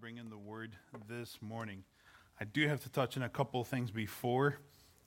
bring 0.00 0.16
in 0.16 0.28
the 0.28 0.36
word 0.36 0.72
this 1.08 1.38
morning. 1.40 1.84
I 2.40 2.44
do 2.44 2.66
have 2.66 2.82
to 2.82 2.88
touch 2.88 3.16
on 3.16 3.22
a 3.22 3.28
couple 3.28 3.62
things 3.64 3.90
before 3.90 4.56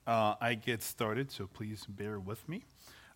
uh, 0.06 0.34
I 0.40 0.54
get 0.54 0.82
started, 0.82 1.30
so 1.30 1.46
please 1.46 1.84
bear 1.86 2.18
with 2.18 2.48
me. 2.48 2.64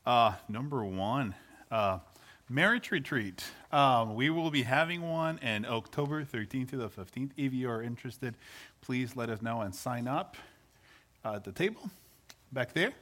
Uh, 0.04 0.34
number 0.48 0.84
one, 0.84 1.34
uh, 1.70 2.00
marriage 2.48 2.90
retreat. 2.90 3.44
Um, 3.70 4.14
we 4.14 4.28
will 4.28 4.50
be 4.50 4.62
having 4.62 5.02
one 5.02 5.38
in 5.38 5.64
October 5.64 6.24
13th 6.24 6.70
to 6.70 6.76
the 6.76 6.88
15th. 6.88 7.30
If 7.36 7.54
you 7.54 7.70
are 7.70 7.82
interested, 7.82 8.34
please 8.82 9.16
let 9.16 9.30
us 9.30 9.40
know 9.40 9.62
and 9.62 9.74
sign 9.74 10.06
up 10.08 10.36
at 11.24 11.44
the 11.44 11.52
table 11.52 11.90
back 12.52 12.74
there 12.74 12.92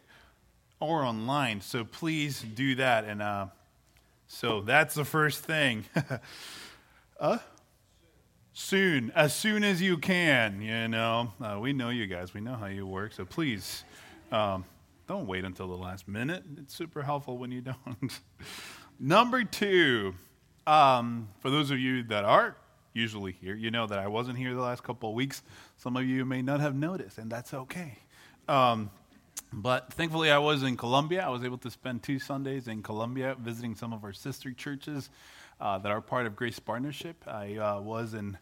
or 0.78 1.02
online. 1.02 1.60
So 1.60 1.84
please 1.84 2.42
do 2.42 2.76
that. 2.76 3.04
And 3.04 3.20
uh, 3.20 3.46
so 4.28 4.60
that's 4.60 4.94
the 4.94 5.04
first 5.04 5.42
thing. 5.44 5.86
uh, 7.20 7.38
soon, 8.60 9.10
as 9.14 9.34
soon 9.34 9.64
as 9.64 9.80
you 9.80 9.96
can. 9.96 10.60
You 10.60 10.88
know, 10.88 11.32
uh, 11.40 11.58
we 11.60 11.72
know 11.72 11.88
you 11.88 12.06
guys. 12.06 12.34
We 12.34 12.40
know 12.40 12.54
how 12.54 12.66
you 12.66 12.86
work. 12.86 13.12
So 13.12 13.24
please, 13.24 13.84
um, 14.30 14.64
don't 15.08 15.26
wait 15.26 15.44
until 15.44 15.66
the 15.66 15.76
last 15.76 16.06
minute. 16.06 16.44
It's 16.58 16.74
super 16.74 17.02
helpful 17.02 17.38
when 17.38 17.50
you 17.50 17.60
don't. 17.62 18.20
Number 18.98 19.44
two, 19.44 20.14
um, 20.66 21.28
for 21.40 21.50
those 21.50 21.70
of 21.70 21.78
you 21.78 22.02
that 22.04 22.24
are 22.24 22.56
usually 22.92 23.32
here, 23.32 23.54
you 23.54 23.70
know 23.70 23.86
that 23.86 23.98
I 23.98 24.08
wasn't 24.08 24.36
here 24.36 24.54
the 24.54 24.60
last 24.60 24.82
couple 24.82 25.08
of 25.08 25.14
weeks. 25.14 25.42
Some 25.78 25.96
of 25.96 26.04
you 26.04 26.24
may 26.24 26.42
not 26.42 26.60
have 26.60 26.74
noticed, 26.74 27.18
and 27.18 27.32
that's 27.32 27.54
okay. 27.54 27.98
Um, 28.46 28.90
but 29.52 29.92
thankfully, 29.92 30.30
I 30.30 30.38
was 30.38 30.62
in 30.62 30.76
Colombia. 30.76 31.24
I 31.24 31.30
was 31.30 31.44
able 31.44 31.58
to 31.58 31.70
spend 31.70 32.02
two 32.02 32.18
Sundays 32.18 32.68
in 32.68 32.82
Colombia 32.82 33.36
visiting 33.40 33.74
some 33.74 33.92
of 33.92 34.04
our 34.04 34.12
sister 34.12 34.52
churches 34.52 35.10
uh, 35.60 35.78
that 35.78 35.90
are 35.90 36.00
part 36.00 36.26
of 36.26 36.36
Grace 36.36 36.58
Partnership. 36.58 37.24
I 37.26 37.56
uh, 37.56 37.80
was 37.80 38.14
in 38.14 38.38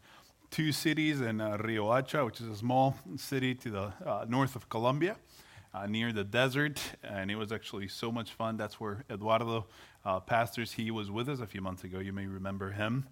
two 0.50 0.72
cities 0.72 1.20
in 1.20 1.40
uh, 1.40 1.56
Riohacha, 1.58 2.24
which 2.24 2.40
is 2.40 2.48
a 2.48 2.56
small 2.56 2.96
city 3.16 3.54
to 3.56 3.70
the 3.70 3.92
uh, 4.04 4.24
north 4.28 4.56
of 4.56 4.68
Colombia, 4.68 5.16
uh, 5.74 5.86
near 5.86 6.12
the 6.12 6.24
desert, 6.24 6.80
and 7.02 7.30
it 7.30 7.36
was 7.36 7.52
actually 7.52 7.88
so 7.88 8.10
much 8.10 8.32
fun. 8.32 8.56
That's 8.56 8.80
where 8.80 9.04
Eduardo 9.10 9.66
uh, 10.04 10.20
pastors. 10.20 10.72
He 10.72 10.90
was 10.90 11.10
with 11.10 11.28
us 11.28 11.40
a 11.40 11.46
few 11.46 11.60
months 11.60 11.84
ago. 11.84 11.98
You 11.98 12.12
may 12.12 12.26
remember 12.26 12.70
him. 12.70 13.06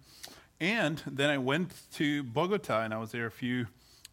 And 0.59 1.01
then 1.05 1.29
I 1.29 1.37
went 1.37 1.73
to 1.93 2.23
Bogota, 2.23 2.81
and 2.81 2.93
I 2.93 2.97
was 2.97 3.11
there 3.11 3.27
a 3.27 3.31
few 3.31 3.67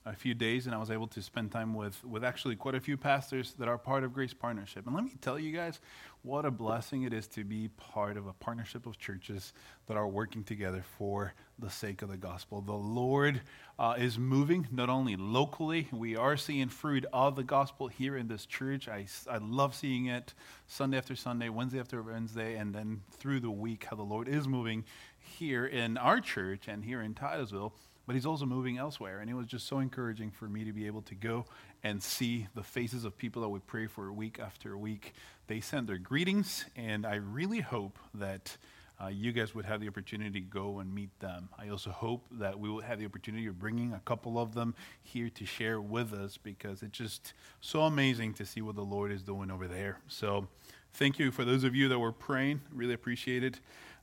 a 0.06 0.14
few 0.14 0.34
days, 0.34 0.66
and 0.66 0.74
I 0.74 0.78
was 0.78 0.91
able 0.91 1.06
to 1.08 1.22
spend 1.22 1.50
time 1.50 1.74
with, 1.74 2.05
with 2.05 2.24
actually 2.24 2.56
quite 2.56 2.74
a 2.74 2.80
few 2.80 2.97
pastors 2.97 3.55
that 3.58 3.69
are 3.69 3.78
part 3.78 4.05
of 4.05 4.12
Grace 4.12 4.34
Partnership. 4.34 4.86
And 4.86 4.94
let 4.94 5.05
me 5.05 5.12
tell 5.20 5.38
you 5.38 5.50
guys 5.50 5.80
what 6.22 6.44
a 6.44 6.50
blessing 6.50 7.05
it 7.05 7.12
is 7.14 7.27
to 7.28 7.44
be 7.44 7.69
part 7.69 8.16
of 8.19 8.27
a 8.27 8.32
partnership 8.34 8.86
of 8.86 8.98
churches 8.98 9.55
that 9.86 9.97
are 9.97 10.06
working 10.06 10.44
together 10.44 10.84
for 10.98 11.32
the 11.58 11.70
sake 11.70 12.02
of 12.02 12.10
the 12.10 12.16
gospel. 12.19 12.60
The 12.60 12.72
Lord 12.72 13.41
uh, 13.78 13.94
is 13.98 14.19
moving 14.19 14.69
not 14.70 14.91
only 14.91 15.16
locally, 15.16 15.88
we 15.91 16.16
are 16.16 16.36
seeing 16.36 16.69
fruit 16.69 17.06
of 17.12 17.36
the 17.36 17.42
gospel 17.42 17.88
here 17.88 18.16
in 18.16 18.28
this 18.28 18.44
church. 18.44 18.88
I, 18.88 19.06
I 19.30 19.38
love 19.38 19.75
seeing 19.75 20.06
it 20.06 20.34
Sunday 20.66 20.98
after 20.98 21.16
Sunday, 21.16 21.48
Wednesday 21.48 21.80
after 21.80 22.02
Wednesday, 22.02 22.56
and 22.56 22.75
then 22.75 23.02
through 23.10 23.41
the 23.41 23.50
week, 23.50 23.86
how 23.88 23.97
the 23.97 24.02
Lord 24.02 24.28
is 24.28 24.47
moving 24.47 24.84
here 25.19 25.66
in 25.66 25.97
our 25.97 26.20
church 26.20 26.69
and 26.69 26.84
here 26.84 27.00
in 27.00 27.14
Titusville 27.14 27.75
but 28.06 28.14
he's 28.14 28.27
also 28.27 28.47
moving 28.47 28.78
elsewhere. 28.78 29.20
And 29.20 29.30
it 29.30 29.34
was 29.34 29.47
just 29.47 29.66
so 29.66 29.78
encouraging 29.78 30.30
for 30.30 30.47
me 30.47 30.64
to 30.64 30.72
be 30.72 30.86
able 30.86 31.02
to 31.02 31.14
go 31.14 31.47
and 31.83 32.02
see 32.02 32.48
the 32.55 32.62
faces 32.62 33.05
of 33.05 33.16
people 33.16 33.42
that 33.42 33.48
we 33.48 33.60
pray 33.60 33.86
for 33.86 34.12
week 34.12 34.38
after 34.38 34.77
week. 34.77 35.14
They 35.47 35.60
send 35.60 35.88
their 35.88 35.98
greetings, 35.98 36.64
and 36.77 37.06
I 37.06 37.16
really 37.16 37.60
hope 37.60 37.98
that 38.14 38.56
uh, 39.02 39.08
you 39.08 39.32
guys 39.32 39.55
would 39.55 39.64
have 39.64 39.80
the 39.80 39.88
opportunity 39.88 40.30
to 40.30 40.41
go 40.41 40.78
and 40.78 40.94
meet 40.94 41.19
them. 41.20 41.48
I 41.58 41.69
also 41.69 41.91
hope 41.91 42.25
that 42.32 42.58
we 42.58 42.69
will 42.69 42.80
have 42.80 42.98
the 42.98 43.06
opportunity 43.06 43.47
of 43.47 43.58
bringing 43.58 43.92
a 43.92 44.00
couple 44.05 44.38
of 44.38 44.55
them 44.55 44.75
here 45.02 45.28
to 45.30 45.44
share 45.44 45.80
with 45.80 46.12
us 46.12 46.36
because 46.36 46.82
it's 46.82 46.97
just 46.97 47.32
so 47.60 47.82
amazing 47.82 48.34
to 48.34 48.47
see 48.47 48.60
what 48.60 48.77
the 48.77 48.84
Lord 48.84 49.10
is 49.10 49.22
doing 49.22 49.50
over 49.50 49.66
there. 49.66 49.98
So, 50.06 50.47
thank 50.92 51.19
you 51.19 51.32
for 51.32 51.44
those 51.44 51.65
of 51.65 51.75
you 51.75 51.88
that 51.88 51.98
were 51.98 52.12
praying. 52.12 52.60
Really 52.72 52.94
appreciate 52.94 53.42
it. 53.42 53.59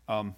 Um, 0.09 0.35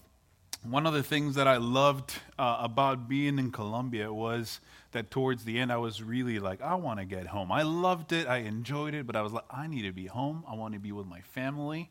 one 0.63 0.85
of 0.85 0.93
the 0.93 1.03
things 1.03 1.35
that 1.35 1.47
I 1.47 1.57
loved 1.57 2.13
uh, 2.39 2.57
about 2.61 3.09
being 3.09 3.37
in 3.37 3.51
Colombia 3.51 4.13
was 4.13 4.61
that 4.93 5.11
towards 5.11 5.43
the 5.43 5.59
end, 5.59 5.71
I 5.71 5.77
was 5.77 6.01
really 6.01 6.39
like, 6.39 6.61
I 6.61 6.75
want 6.75 6.99
to 6.99 7.05
get 7.05 7.27
home. 7.27 7.51
I 7.51 7.63
loved 7.63 8.13
it, 8.13 8.27
I 8.27 8.37
enjoyed 8.37 8.93
it, 8.93 9.05
but 9.05 9.15
I 9.15 9.21
was 9.21 9.33
like, 9.33 9.43
I 9.51 9.67
need 9.67 9.81
to 9.83 9.91
be 9.91 10.05
home. 10.05 10.43
I 10.47 10.55
want 10.55 10.73
to 10.73 10.79
be 10.79 10.91
with 10.91 11.05
my 11.05 11.21
family, 11.21 11.89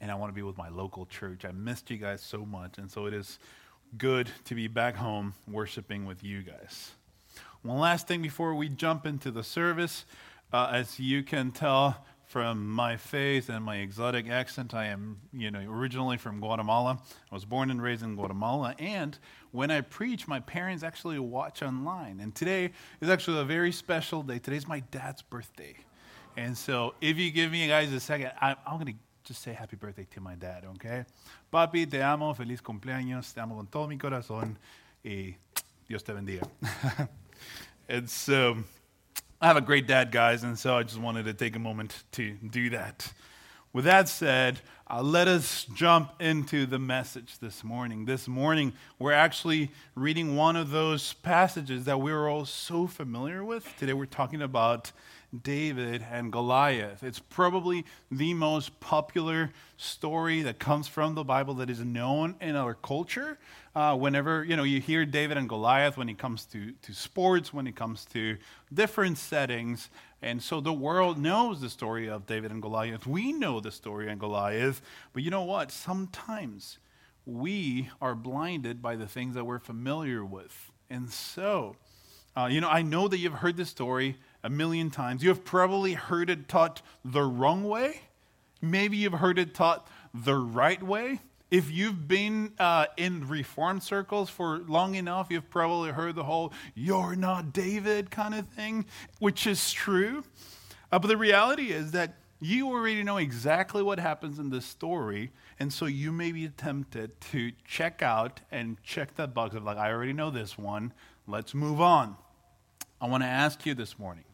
and 0.00 0.10
I 0.10 0.14
want 0.14 0.30
to 0.30 0.34
be 0.34 0.42
with 0.42 0.56
my 0.56 0.68
local 0.68 1.06
church. 1.06 1.44
I 1.44 1.52
missed 1.52 1.90
you 1.90 1.96
guys 1.96 2.20
so 2.20 2.44
much, 2.44 2.78
and 2.78 2.90
so 2.90 3.06
it 3.06 3.14
is 3.14 3.38
good 3.98 4.30
to 4.44 4.54
be 4.54 4.68
back 4.68 4.96
home 4.96 5.34
worshiping 5.50 6.06
with 6.06 6.22
you 6.22 6.42
guys. 6.42 6.92
One 7.62 7.78
last 7.78 8.06
thing 8.06 8.22
before 8.22 8.54
we 8.54 8.68
jump 8.68 9.04
into 9.04 9.30
the 9.30 9.42
service. 9.42 10.04
Uh, 10.52 10.68
as 10.70 11.00
you 11.00 11.22
can 11.22 11.50
tell, 11.50 12.04
from 12.32 12.66
my 12.66 12.96
faith 12.96 13.50
and 13.50 13.62
my 13.62 13.76
exotic 13.76 14.26
accent. 14.26 14.72
I 14.72 14.86
am, 14.86 15.18
you 15.34 15.50
know, 15.50 15.60
originally 15.70 16.16
from 16.16 16.40
Guatemala. 16.40 16.98
I 17.30 17.34
was 17.34 17.44
born 17.44 17.70
and 17.70 17.82
raised 17.82 18.02
in 18.02 18.16
Guatemala. 18.16 18.74
And 18.78 19.18
when 19.50 19.70
I 19.70 19.82
preach, 19.82 20.26
my 20.26 20.40
parents 20.40 20.82
actually 20.82 21.18
watch 21.18 21.62
online. 21.62 22.20
And 22.20 22.34
today 22.34 22.70
is 23.02 23.10
actually 23.10 23.38
a 23.40 23.44
very 23.44 23.70
special 23.70 24.22
day. 24.22 24.38
Today's 24.38 24.66
my 24.66 24.80
dad's 24.80 25.20
birthday. 25.20 25.74
And 26.34 26.56
so 26.56 26.94
if 27.02 27.18
you 27.18 27.30
give 27.30 27.52
me 27.52 27.68
guys 27.68 27.92
a 27.92 28.00
second, 28.00 28.32
I, 28.40 28.56
I'm 28.66 28.80
going 28.80 28.94
to 28.94 28.98
just 29.24 29.42
say 29.42 29.52
happy 29.52 29.76
birthday 29.76 30.06
to 30.12 30.20
my 30.22 30.34
dad, 30.34 30.64
okay? 30.76 31.04
Papi, 31.52 31.84
te 31.84 32.00
amo, 32.00 32.32
feliz 32.32 32.62
cumpleaños, 32.62 33.34
te 33.34 33.42
amo 33.42 33.56
con 33.56 33.66
todo 33.66 33.86
mi 33.86 33.98
corazón, 33.98 34.56
y 35.04 35.34
Dios 35.86 36.02
te 36.02 36.14
bendiga. 36.14 36.48
and 37.90 38.08
so 38.08 38.56
I 39.42 39.48
have 39.48 39.56
a 39.56 39.60
great 39.60 39.88
dad, 39.88 40.12
guys, 40.12 40.44
and 40.44 40.56
so 40.56 40.76
I 40.76 40.84
just 40.84 41.00
wanted 41.00 41.24
to 41.24 41.34
take 41.34 41.56
a 41.56 41.58
moment 41.58 42.04
to 42.12 42.30
do 42.30 42.70
that. 42.70 43.12
With 43.72 43.86
that 43.86 44.08
said, 44.08 44.60
uh, 44.88 45.02
let 45.02 45.26
us 45.26 45.64
jump 45.74 46.12
into 46.22 46.64
the 46.64 46.78
message 46.78 47.40
this 47.40 47.64
morning. 47.64 48.04
This 48.04 48.28
morning, 48.28 48.72
we're 49.00 49.10
actually 49.10 49.72
reading 49.96 50.36
one 50.36 50.54
of 50.54 50.70
those 50.70 51.14
passages 51.14 51.86
that 51.86 52.00
we're 52.00 52.28
all 52.28 52.44
so 52.44 52.86
familiar 52.86 53.42
with. 53.42 53.66
Today, 53.80 53.94
we're 53.94 54.06
talking 54.06 54.42
about 54.42 54.92
David 55.40 56.04
and 56.10 56.30
Goliath. 56.30 57.02
It's 57.02 57.18
probably 57.18 57.86
the 58.10 58.34
most 58.34 58.78
popular 58.80 59.50
story 59.78 60.42
that 60.42 60.58
comes 60.58 60.88
from 60.88 61.14
the 61.14 61.24
Bible 61.24 61.54
that 61.54 61.70
is 61.70 61.80
known 61.80 62.34
in 62.40 62.54
our 62.54 62.74
culture. 62.74 63.38
Uh, 63.74 63.96
whenever 63.96 64.44
you 64.44 64.56
know 64.56 64.62
you 64.62 64.80
hear 64.80 65.06
David 65.06 65.38
and 65.38 65.48
Goliath, 65.48 65.96
when 65.96 66.10
it 66.10 66.18
comes 66.18 66.44
to, 66.46 66.72
to 66.82 66.92
sports, 66.92 67.52
when 67.52 67.66
it 67.66 67.74
comes 67.74 68.04
to 68.06 68.36
different 68.72 69.16
settings, 69.16 69.88
and 70.20 70.42
so 70.42 70.60
the 70.60 70.72
world 70.72 71.18
knows 71.18 71.62
the 71.62 71.70
story 71.70 72.10
of 72.10 72.26
David 72.26 72.50
and 72.50 72.60
Goliath. 72.60 73.06
We 73.06 73.32
know 73.32 73.60
the 73.60 73.72
story 73.72 74.12
of 74.12 74.18
Goliath, 74.18 74.82
but 75.14 75.22
you 75.22 75.30
know 75.30 75.44
what? 75.44 75.72
Sometimes 75.72 76.78
we 77.24 77.88
are 78.02 78.14
blinded 78.14 78.82
by 78.82 78.96
the 78.96 79.06
things 79.06 79.34
that 79.34 79.44
we're 79.44 79.58
familiar 79.58 80.24
with, 80.24 80.70
and 80.90 81.10
so. 81.10 81.76
Uh, 82.34 82.48
you 82.50 82.62
know, 82.62 82.68
I 82.70 82.80
know 82.80 83.08
that 83.08 83.18
you've 83.18 83.34
heard 83.34 83.58
this 83.58 83.68
story 83.68 84.16
a 84.42 84.50
million 84.50 84.90
times. 84.90 85.22
You 85.22 85.28
have 85.28 85.44
probably 85.44 85.94
heard 85.94 86.30
it 86.30 86.48
taught 86.48 86.82
the 87.04 87.22
wrong 87.22 87.64
way. 87.64 88.02
Maybe 88.60 88.96
you've 88.96 89.14
heard 89.14 89.38
it 89.38 89.54
taught 89.54 89.88
the 90.14 90.34
right 90.34 90.82
way. 90.82 91.20
If 91.50 91.70
you've 91.70 92.08
been 92.08 92.54
uh, 92.58 92.86
in 92.96 93.28
reform 93.28 93.80
circles 93.80 94.30
for 94.30 94.58
long 94.66 94.94
enough, 94.94 95.26
you've 95.30 95.50
probably 95.50 95.90
heard 95.90 96.14
the 96.14 96.24
whole 96.24 96.52
you're 96.74 97.14
not 97.14 97.52
David 97.52 98.10
kind 98.10 98.34
of 98.34 98.48
thing, 98.48 98.86
which 99.18 99.46
is 99.46 99.72
true. 99.72 100.24
Uh, 100.90 100.98
but 100.98 101.08
the 101.08 101.16
reality 101.16 101.70
is 101.72 101.92
that 101.92 102.14
you 102.40 102.68
already 102.68 103.02
know 103.02 103.18
exactly 103.18 103.82
what 103.82 104.00
happens 104.00 104.38
in 104.38 104.50
this 104.50 104.66
story, 104.66 105.30
and 105.60 105.72
so 105.72 105.86
you 105.86 106.10
may 106.10 106.32
be 106.32 106.48
tempted 106.48 107.20
to 107.20 107.52
check 107.64 108.02
out 108.02 108.40
and 108.50 108.82
check 108.82 109.14
that 109.14 109.32
box 109.32 109.54
of, 109.54 109.62
like, 109.62 109.76
I 109.76 109.92
already 109.92 110.12
know 110.12 110.30
this 110.30 110.58
one, 110.58 110.92
let's 111.26 111.54
move 111.54 111.80
on. 111.80 112.16
I 113.00 113.06
want 113.06 113.22
to 113.22 113.28
ask 113.28 113.64
you 113.64 113.74
this 113.74 113.98
morning 113.98 114.24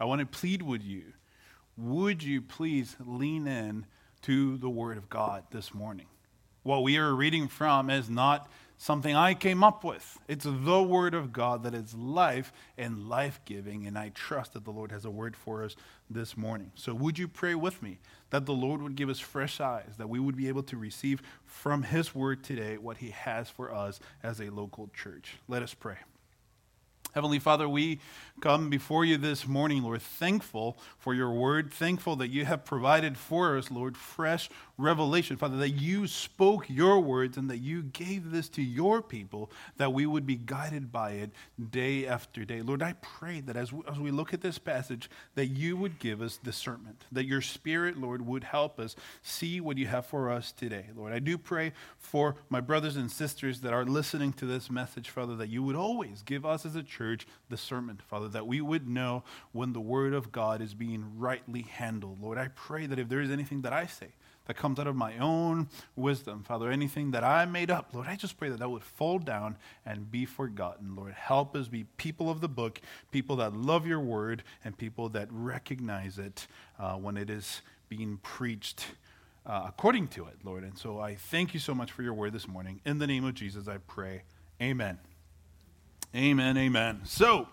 I 0.00 0.04
want 0.04 0.20
to 0.20 0.26
plead 0.26 0.62
with 0.62 0.82
you. 0.82 1.12
Would 1.76 2.22
you 2.22 2.42
please 2.42 2.96
lean 3.04 3.46
in 3.46 3.86
to 4.22 4.56
the 4.58 4.70
Word 4.70 4.96
of 4.96 5.08
God 5.08 5.44
this 5.50 5.74
morning? 5.74 6.06
What 6.62 6.82
we 6.82 6.98
are 6.98 7.14
reading 7.14 7.48
from 7.48 7.88
is 7.88 8.10
not 8.10 8.48
something 8.76 9.14
I 9.14 9.34
came 9.34 9.64
up 9.64 9.84
with. 9.84 10.18
It's 10.28 10.46
the 10.48 10.82
Word 10.82 11.14
of 11.14 11.32
God 11.32 11.62
that 11.64 11.74
is 11.74 11.94
life 11.94 12.52
and 12.76 13.08
life 13.08 13.40
giving, 13.44 13.86
and 13.86 13.98
I 13.98 14.10
trust 14.10 14.52
that 14.54 14.64
the 14.64 14.70
Lord 14.70 14.92
has 14.92 15.04
a 15.04 15.10
word 15.10 15.36
for 15.36 15.64
us 15.64 15.76
this 16.08 16.36
morning. 16.36 16.72
So, 16.74 16.94
would 16.94 17.18
you 17.18 17.26
pray 17.28 17.54
with 17.54 17.82
me 17.82 17.98
that 18.30 18.46
the 18.46 18.52
Lord 18.52 18.82
would 18.82 18.96
give 18.96 19.08
us 19.08 19.18
fresh 19.18 19.60
eyes, 19.60 19.94
that 19.98 20.08
we 20.08 20.20
would 20.20 20.36
be 20.36 20.48
able 20.48 20.62
to 20.64 20.76
receive 20.76 21.22
from 21.44 21.82
His 21.82 22.14
Word 22.14 22.44
today 22.44 22.78
what 22.78 22.98
He 22.98 23.10
has 23.10 23.50
for 23.50 23.74
us 23.74 24.00
as 24.22 24.40
a 24.40 24.50
local 24.50 24.90
church? 24.94 25.36
Let 25.48 25.62
us 25.62 25.74
pray. 25.74 25.96
Heavenly 27.18 27.40
Father, 27.40 27.68
we 27.68 27.98
come 28.40 28.70
before 28.70 29.04
you 29.04 29.16
this 29.16 29.44
morning, 29.44 29.82
Lord, 29.82 30.00
thankful 30.00 30.78
for 30.98 31.14
your 31.14 31.32
word, 31.32 31.72
thankful 31.72 32.14
that 32.14 32.28
you 32.28 32.44
have 32.44 32.64
provided 32.64 33.18
for 33.18 33.58
us, 33.58 33.72
Lord, 33.72 33.96
fresh 33.96 34.48
revelation, 34.76 35.36
Father, 35.36 35.56
that 35.56 35.70
you 35.70 36.06
spoke 36.06 36.70
your 36.70 37.00
words 37.00 37.36
and 37.36 37.50
that 37.50 37.58
you 37.58 37.82
gave 37.82 38.30
this 38.30 38.48
to 38.50 38.62
your 38.62 39.02
people, 39.02 39.50
that 39.78 39.92
we 39.92 40.06
would 40.06 40.24
be 40.24 40.36
guided 40.36 40.92
by 40.92 41.10
it 41.14 41.32
day 41.70 42.06
after 42.06 42.44
day. 42.44 42.62
Lord, 42.62 42.84
I 42.84 42.92
pray 43.02 43.40
that 43.40 43.56
as 43.56 43.72
we, 43.72 43.82
as 43.90 43.98
we 43.98 44.12
look 44.12 44.32
at 44.32 44.40
this 44.40 44.58
passage, 44.58 45.10
that 45.34 45.46
you 45.46 45.76
would 45.76 45.98
give 45.98 46.22
us 46.22 46.36
discernment, 46.36 47.04
that 47.10 47.26
your 47.26 47.40
spirit, 47.40 47.98
Lord, 47.98 48.24
would 48.24 48.44
help 48.44 48.78
us 48.78 48.94
see 49.22 49.60
what 49.60 49.76
you 49.76 49.88
have 49.88 50.06
for 50.06 50.30
us 50.30 50.52
today. 50.52 50.86
Lord, 50.94 51.12
I 51.12 51.18
do 51.18 51.36
pray 51.36 51.72
for 51.98 52.36
my 52.48 52.60
brothers 52.60 52.94
and 52.94 53.10
sisters 53.10 53.62
that 53.62 53.72
are 53.72 53.84
listening 53.84 54.32
to 54.34 54.46
this 54.46 54.70
message, 54.70 55.10
Father, 55.10 55.34
that 55.34 55.48
you 55.48 55.64
would 55.64 55.74
always 55.74 56.22
give 56.22 56.46
us 56.46 56.64
as 56.64 56.76
a 56.76 56.84
church 56.84 57.07
discernment, 57.48 58.02
Father, 58.02 58.28
that 58.28 58.46
we 58.46 58.60
would 58.60 58.88
know 58.88 59.24
when 59.52 59.72
the 59.72 59.80
word 59.80 60.14
of 60.14 60.32
God 60.32 60.60
is 60.60 60.74
being 60.74 61.18
rightly 61.18 61.62
handled. 61.62 62.20
Lord, 62.20 62.38
I 62.38 62.48
pray 62.48 62.86
that 62.86 62.98
if 62.98 63.08
there 63.08 63.20
is 63.20 63.30
anything 63.30 63.62
that 63.62 63.72
I 63.72 63.86
say, 63.86 64.08
that 64.48 64.56
comes 64.56 64.80
out 64.80 64.86
of 64.86 64.96
my 64.96 65.16
own 65.18 65.68
wisdom. 65.94 66.42
Father, 66.42 66.70
anything 66.70 67.10
that 67.12 67.22
I 67.22 67.44
made 67.44 67.70
up, 67.70 67.90
Lord, 67.92 68.08
I 68.08 68.16
just 68.16 68.38
pray 68.38 68.48
that 68.48 68.58
that 68.58 68.70
would 68.70 68.82
fall 68.82 69.18
down 69.18 69.56
and 69.84 70.10
be 70.10 70.24
forgotten. 70.24 70.96
Lord, 70.96 71.12
help 71.12 71.54
us 71.54 71.68
be 71.68 71.84
people 71.98 72.30
of 72.30 72.40
the 72.40 72.48
book, 72.48 72.80
people 73.12 73.36
that 73.36 73.52
love 73.52 73.86
your 73.86 74.00
word, 74.00 74.42
and 74.64 74.76
people 74.76 75.10
that 75.10 75.28
recognize 75.30 76.18
it 76.18 76.46
uh, 76.78 76.94
when 76.94 77.16
it 77.18 77.28
is 77.30 77.60
being 77.88 78.18
preached. 78.22 78.86
Uh, 79.46 79.64
according 79.66 80.08
to 80.08 80.26
it, 80.26 80.36
Lord. 80.42 80.64
And 80.64 80.76
so 80.76 80.98
I 80.98 81.14
thank 81.14 81.54
you 81.54 81.60
so 81.60 81.74
much 81.74 81.92
for 81.92 82.02
your 82.02 82.14
word 82.14 82.32
this 82.32 82.48
morning. 82.48 82.80
In 82.84 82.98
the 82.98 83.06
name 83.06 83.24
of 83.24 83.34
Jesus, 83.34 83.68
I 83.68 83.78
pray. 83.78 84.22
Amen. 84.60 84.98
Amen. 86.16 86.56
Amen. 86.56 87.00
So, 87.04 87.48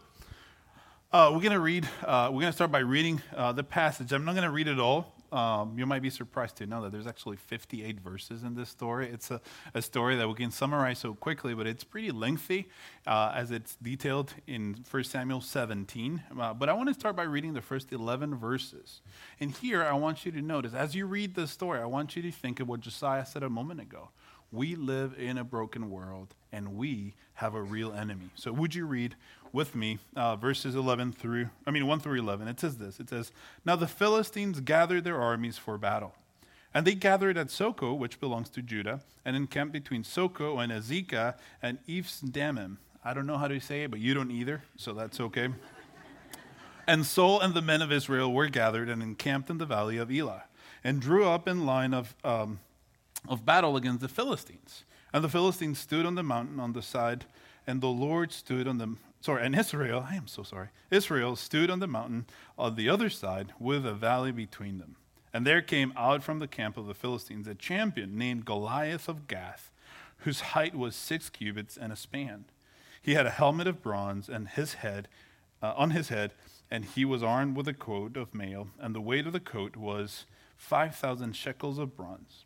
uh, 1.12 1.30
we're 1.34 1.42
going 1.42 1.52
to 1.52 1.60
read, 1.60 1.86
uh, 2.06 2.30
we're 2.32 2.40
going 2.40 2.52
to 2.52 2.54
start 2.54 2.72
by 2.72 2.80
reading 2.80 3.22
uh, 3.36 3.52
the 3.52 3.66
passage. 3.66 4.14
I'm 4.14 4.24
not 4.24 4.32
going 4.32 4.46
to 4.46 4.50
read 4.50 4.70
it 4.70 4.80
all. 4.80 5.14
Um, 5.30 5.78
you 5.78 5.86
might 5.86 6.02
be 6.02 6.10
surprised 6.10 6.56
to 6.58 6.66
know 6.66 6.82
that 6.84 6.94
there's 6.94 7.06
actually 7.06 7.36
58 7.36 8.00
verses 8.00 8.44
in 8.44 8.56
this 8.56 8.70
story. 8.70 9.10
It's 9.10 9.30
a, 9.30 9.42
a 9.74 9.82
story 9.82 10.16
that 10.16 10.30
we 10.30 10.36
can 10.36 10.52
summarize 10.52 11.00
so 11.00 11.14
quickly, 11.14 11.54
but 11.54 11.68
it's 11.68 11.84
pretty 11.84 12.12
lengthy 12.12 12.70
uh, 13.06 13.34
as 13.36 13.52
it's 13.52 13.76
detailed 13.76 14.34
in 14.48 14.86
1 14.90 15.04
Samuel 15.04 15.42
17. 15.42 16.24
Uh, 16.40 16.54
but 16.54 16.70
I 16.70 16.74
want 16.74 16.88
to 16.88 16.94
start 16.94 17.18
by 17.18 17.24
reading 17.24 17.56
the 17.56 17.62
first 17.62 17.92
11 17.92 18.36
verses. 18.36 19.02
And 19.42 19.52
here 19.52 19.84
I 19.84 19.94
want 19.94 20.26
you 20.26 20.32
to 20.32 20.42
notice, 20.42 20.74
as 20.74 20.96
you 20.96 21.08
read 21.08 21.36
the 21.36 21.46
story, 21.46 21.82
I 21.82 21.88
want 21.88 22.16
you 22.16 22.22
to 22.22 22.32
think 22.32 22.62
of 22.62 22.70
what 22.70 22.80
Josiah 22.80 23.26
said 23.26 23.44
a 23.44 23.50
moment 23.50 23.82
ago. 23.82 24.12
We 24.50 24.76
live 24.76 25.14
in 25.18 25.38
a 25.38 25.44
broken 25.44 25.90
world, 25.90 26.34
and 26.56 26.78
we 26.78 27.14
have 27.36 27.54
a 27.54 27.62
real 27.62 27.92
enemy. 27.92 28.30
So, 28.36 28.54
would 28.54 28.74
you 28.74 28.86
read 28.86 29.16
with 29.52 29.76
me, 29.76 30.00
uh, 30.16 30.36
verses 30.36 30.76
11 30.76 31.14
through, 31.14 31.50
I 31.66 31.72
mean, 31.72 31.88
1 31.88 32.00
through 32.00 32.20
11. 32.20 32.48
It 32.48 32.60
says 32.60 32.78
this 32.78 33.00
It 33.00 33.10
says, 33.10 33.32
Now 33.64 33.76
the 33.76 33.88
Philistines 33.88 34.60
gathered 34.60 35.04
their 35.04 35.20
armies 35.20 35.58
for 35.58 35.78
battle. 35.78 36.14
And 36.74 36.86
they 36.86 36.94
gathered 36.94 37.38
at 37.38 37.48
Socoh, 37.48 37.98
which 37.98 38.20
belongs 38.20 38.50
to 38.50 38.62
Judah, 38.62 39.00
and 39.24 39.36
encamped 39.36 39.72
between 39.72 40.04
Socoh 40.04 40.62
and 40.62 40.74
Azekah 40.74 41.36
and 41.62 41.80
Dammim. 42.32 42.80
I 43.04 43.14
don't 43.14 43.26
know 43.26 43.38
how 43.38 43.48
to 43.48 43.60
say 43.62 43.84
it, 43.84 43.92
but 43.92 44.02
you 44.02 44.14
don't 44.14 44.32
either, 44.32 44.64
so 44.76 44.92
that's 44.94 45.22
okay. 45.22 45.50
and 46.88 47.06
Saul 47.06 47.40
and 47.40 47.54
the 47.54 47.62
men 47.62 47.82
of 47.82 47.94
Israel 47.94 48.34
were 48.34 48.48
gathered 48.48 48.90
and 48.90 49.02
encamped 49.02 49.50
in 49.50 49.58
the 49.58 49.66
valley 49.66 49.98
of 49.98 50.12
Elah, 50.12 50.44
and 50.84 51.00
drew 51.00 51.26
up 51.26 51.48
in 51.48 51.66
line 51.66 51.94
of, 51.94 52.14
um, 52.26 52.60
of 53.26 53.46
battle 53.46 53.78
against 53.78 54.02
the 54.02 54.10
Philistines. 54.10 54.84
And 55.16 55.24
the 55.24 55.30
Philistines 55.30 55.80
stood 55.80 56.06
on 56.06 56.16
the 56.16 56.24
mountain 56.24 56.60
on 56.60 56.74
the 56.74 56.82
side, 56.82 57.24
and 57.66 57.80
the 57.80 57.88
Lord 57.88 58.34
stood 58.34 58.68
on 58.68 58.80
the 58.80 58.98
sorry, 59.22 59.46
and 59.46 59.58
Israel, 59.58 60.06
I 60.06 60.16
am 60.16 60.28
so 60.28 60.44
sorry. 60.44 60.68
Israel 60.92 61.38
stood 61.38 61.72
on 61.72 61.80
the 61.80 61.88
mountain 61.88 62.26
on 62.58 62.76
the 62.76 62.90
other 62.90 63.10
side 63.10 63.54
with 63.58 63.86
a 63.86 63.94
valley 63.94 64.34
between 64.34 64.78
them. 64.78 64.98
And 65.34 65.48
there 65.48 65.62
came 65.62 65.94
out 65.96 66.22
from 66.22 66.40
the 66.40 66.50
camp 66.50 66.76
of 66.76 66.86
the 66.86 66.94
Philistines 66.94 67.48
a 67.48 67.56
champion 67.56 68.18
named 68.18 68.44
Goliath 68.44 69.08
of 69.08 69.26
Gath, 69.26 69.72
whose 70.18 70.42
height 70.52 70.76
was 70.76 70.98
six 70.98 71.30
cubits 71.30 71.78
and 71.78 71.94
a 71.94 71.96
span. 71.96 72.44
He 73.02 73.14
had 73.14 73.26
a 73.26 73.30
helmet 73.30 73.68
of 73.68 73.82
bronze 73.82 74.28
and 74.28 74.50
his 74.50 74.74
head 74.74 75.08
uh, 75.64 75.76
on 75.78 75.92
his 75.92 76.10
head, 76.10 76.34
and 76.70 76.84
he 76.84 77.06
was 77.06 77.24
armed 77.24 77.56
with 77.56 77.70
a 77.70 77.74
coat 77.74 78.18
of 78.18 78.36
mail, 78.36 78.68
and 78.78 78.94
the 78.94 79.00
weight 79.00 79.28
of 79.28 79.32
the 79.32 79.40
coat 79.40 79.78
was 79.78 80.26
five 80.58 80.94
thousand 80.94 81.38
shekels 81.38 81.80
of 81.80 81.96
bronze. 81.96 82.45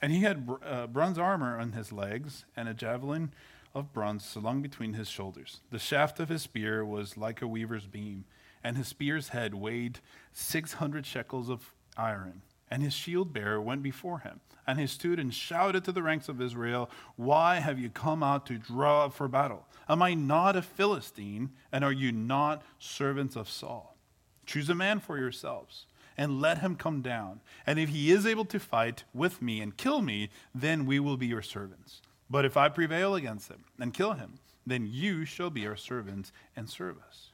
And 0.00 0.12
he 0.12 0.20
had 0.20 0.48
uh, 0.64 0.86
bronze 0.86 1.18
armor 1.18 1.58
on 1.58 1.72
his 1.72 1.92
legs, 1.92 2.44
and 2.56 2.68
a 2.68 2.74
javelin 2.74 3.32
of 3.74 3.92
bronze 3.92 4.24
slung 4.24 4.62
between 4.62 4.92
his 4.92 5.08
shoulders. 5.08 5.60
The 5.70 5.78
shaft 5.78 6.20
of 6.20 6.28
his 6.28 6.42
spear 6.42 6.84
was 6.84 7.16
like 7.16 7.42
a 7.42 7.48
weaver's 7.48 7.86
beam, 7.86 8.24
and 8.62 8.76
his 8.76 8.88
spear's 8.88 9.28
head 9.30 9.54
weighed 9.54 10.00
600 10.32 11.04
shekels 11.04 11.48
of 11.48 11.72
iron. 11.96 12.42
And 12.70 12.82
his 12.82 12.94
shield 12.94 13.32
bearer 13.32 13.60
went 13.60 13.82
before 13.82 14.20
him. 14.20 14.40
And 14.66 14.88
stood 14.88 15.20
and 15.20 15.32
shouted 15.34 15.84
to 15.84 15.92
the 15.92 16.02
ranks 16.02 16.28
of 16.28 16.40
Israel, 16.40 16.90
Why 17.16 17.56
have 17.56 17.78
you 17.78 17.90
come 17.90 18.22
out 18.22 18.46
to 18.46 18.56
draw 18.56 19.04
up 19.04 19.12
for 19.12 19.28
battle? 19.28 19.66
Am 19.88 20.02
I 20.02 20.14
not 20.14 20.56
a 20.56 20.62
Philistine, 20.62 21.50
and 21.70 21.84
are 21.84 21.92
you 21.92 22.10
not 22.10 22.62
servants 22.78 23.36
of 23.36 23.50
Saul? 23.50 23.96
Choose 24.46 24.70
a 24.70 24.74
man 24.74 25.00
for 25.00 25.18
yourselves, 25.18 25.86
and 26.16 26.40
let 26.40 26.58
him 26.58 26.76
come 26.76 27.02
down. 27.02 27.40
And 27.66 27.78
if 27.78 27.88
he 27.90 28.10
is 28.10 28.26
able 28.26 28.44
to 28.46 28.60
fight 28.60 29.04
with 29.12 29.42
me 29.42 29.60
and 29.60 29.76
kill 29.76 30.02
me, 30.02 30.30
then 30.54 30.86
we 30.86 31.00
will 31.00 31.16
be 31.16 31.26
your 31.26 31.42
servants. 31.42 32.00
But 32.30 32.44
if 32.44 32.56
I 32.56 32.68
prevail 32.68 33.14
against 33.14 33.48
him 33.48 33.64
and 33.78 33.92
kill 33.92 34.12
him, 34.12 34.38
then 34.66 34.88
you 34.90 35.24
shall 35.24 35.50
be 35.50 35.66
our 35.66 35.76
servants 35.76 36.32
and 36.56 36.68
serve 36.68 36.96
us. 37.06 37.30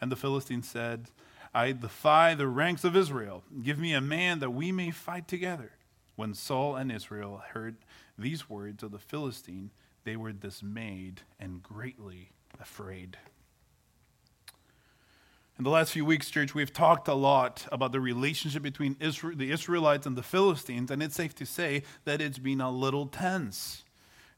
And 0.00 0.10
the 0.10 0.16
Philistine 0.16 0.62
said, 0.62 1.08
I 1.54 1.72
defy 1.72 2.34
the 2.34 2.48
ranks 2.48 2.82
of 2.82 2.96
Israel. 2.96 3.44
Give 3.62 3.78
me 3.78 3.92
a 3.92 4.00
man 4.00 4.40
that 4.40 4.50
we 4.50 4.72
may 4.72 4.90
fight 4.90 5.28
together. 5.28 5.72
When 6.16 6.34
Saul 6.34 6.76
and 6.76 6.90
Israel 6.90 7.42
heard 7.52 7.76
these 8.18 8.48
words 8.48 8.82
of 8.82 8.90
the 8.90 8.98
Philistine, 8.98 9.70
they 10.04 10.16
were 10.16 10.32
dismayed 10.32 11.20
and 11.38 11.62
greatly 11.62 12.32
afraid. 12.60 13.16
In 15.62 15.64
the 15.64 15.70
last 15.70 15.92
few 15.92 16.04
weeks, 16.04 16.28
church, 16.28 16.56
we've 16.56 16.72
talked 16.72 17.06
a 17.06 17.14
lot 17.14 17.68
about 17.70 17.92
the 17.92 18.00
relationship 18.00 18.64
between 18.64 18.96
Israel, 18.98 19.36
the 19.36 19.52
Israelites 19.52 20.08
and 20.08 20.16
the 20.16 20.22
Philistines, 20.24 20.90
and 20.90 21.00
it's 21.00 21.14
safe 21.14 21.36
to 21.36 21.46
say 21.46 21.84
that 22.04 22.20
it's 22.20 22.40
been 22.40 22.60
a 22.60 22.68
little 22.68 23.06
tense. 23.06 23.84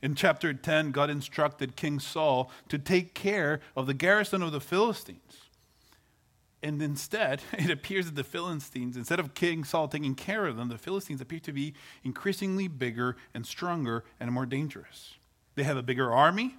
In 0.02 0.14
chapter 0.14 0.52
10, 0.52 0.90
God 0.90 1.08
instructed 1.08 1.76
King 1.76 1.98
Saul 1.98 2.50
to 2.68 2.76
take 2.76 3.14
care 3.14 3.60
of 3.74 3.86
the 3.86 3.94
garrison 3.94 4.42
of 4.42 4.52
the 4.52 4.60
Philistines. 4.60 5.48
And 6.62 6.82
instead, 6.82 7.40
it 7.54 7.70
appears 7.70 8.04
that 8.04 8.16
the 8.16 8.22
Philistines, 8.22 8.94
instead 8.94 9.18
of 9.18 9.32
King 9.32 9.64
Saul 9.64 9.88
taking 9.88 10.14
care 10.14 10.44
of 10.44 10.58
them, 10.58 10.68
the 10.68 10.76
Philistines 10.76 11.22
appear 11.22 11.40
to 11.40 11.54
be 11.54 11.72
increasingly 12.02 12.68
bigger 12.68 13.16
and 13.32 13.46
stronger 13.46 14.04
and 14.20 14.30
more 14.30 14.44
dangerous. 14.44 15.14
They 15.54 15.62
have 15.62 15.78
a 15.78 15.82
bigger 15.82 16.12
army. 16.12 16.56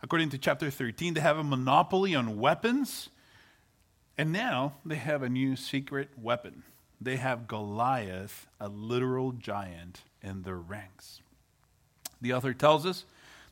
According 0.00 0.30
to 0.30 0.38
chapter 0.38 0.70
13, 0.70 1.14
they 1.14 1.20
have 1.20 1.38
a 1.38 1.42
monopoly 1.42 2.14
on 2.14 2.38
weapons. 2.38 3.08
And 4.18 4.32
now 4.32 4.76
they 4.84 4.96
have 4.96 5.22
a 5.22 5.28
new 5.28 5.56
secret 5.56 6.10
weapon. 6.16 6.62
They 7.00 7.16
have 7.16 7.46
Goliath, 7.46 8.46
a 8.58 8.68
literal 8.68 9.32
giant, 9.32 10.02
in 10.22 10.42
their 10.42 10.56
ranks. 10.56 11.20
The 12.20 12.32
author 12.32 12.54
tells 12.54 12.86
us 12.86 13.04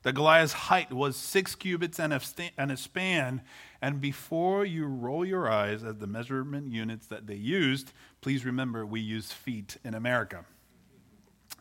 that 0.02 0.14
Goliath's 0.14 0.52
height 0.52 0.92
was 0.92 1.16
six 1.16 1.54
cubits 1.54 1.98
and 1.98 2.12
a, 2.12 2.76
span. 2.76 3.42
And 3.82 4.00
before 4.00 4.64
you 4.64 4.86
roll 4.86 5.24
your 5.24 5.50
eyes 5.50 5.84
at 5.84 6.00
the 6.00 6.06
measurement 6.06 6.72
units 6.72 7.06
that 7.08 7.26
they 7.26 7.34
used, 7.34 7.92
please 8.20 8.44
remember 8.44 8.86
we 8.86 9.00
use 9.00 9.32
feet 9.32 9.76
in 9.84 9.94
America. 9.94 10.44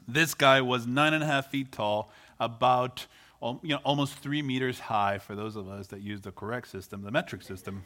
This 0.07 0.33
guy 0.33 0.61
was 0.61 0.85
nine 0.87 1.13
and 1.13 1.23
a 1.23 1.27
half 1.27 1.49
feet 1.49 1.71
tall, 1.71 2.11
about 2.39 3.07
you 3.41 3.59
know, 3.63 3.79
almost 3.83 4.15
three 4.15 4.41
meters 4.41 4.79
high 4.79 5.17
for 5.17 5.35
those 5.35 5.57
of 5.57 5.67
us 5.67 5.87
that 5.87 6.01
use 6.01 6.21
the 6.21 6.31
correct 6.31 6.69
system, 6.69 7.01
the 7.01 7.11
metric 7.11 7.41
system. 7.41 7.83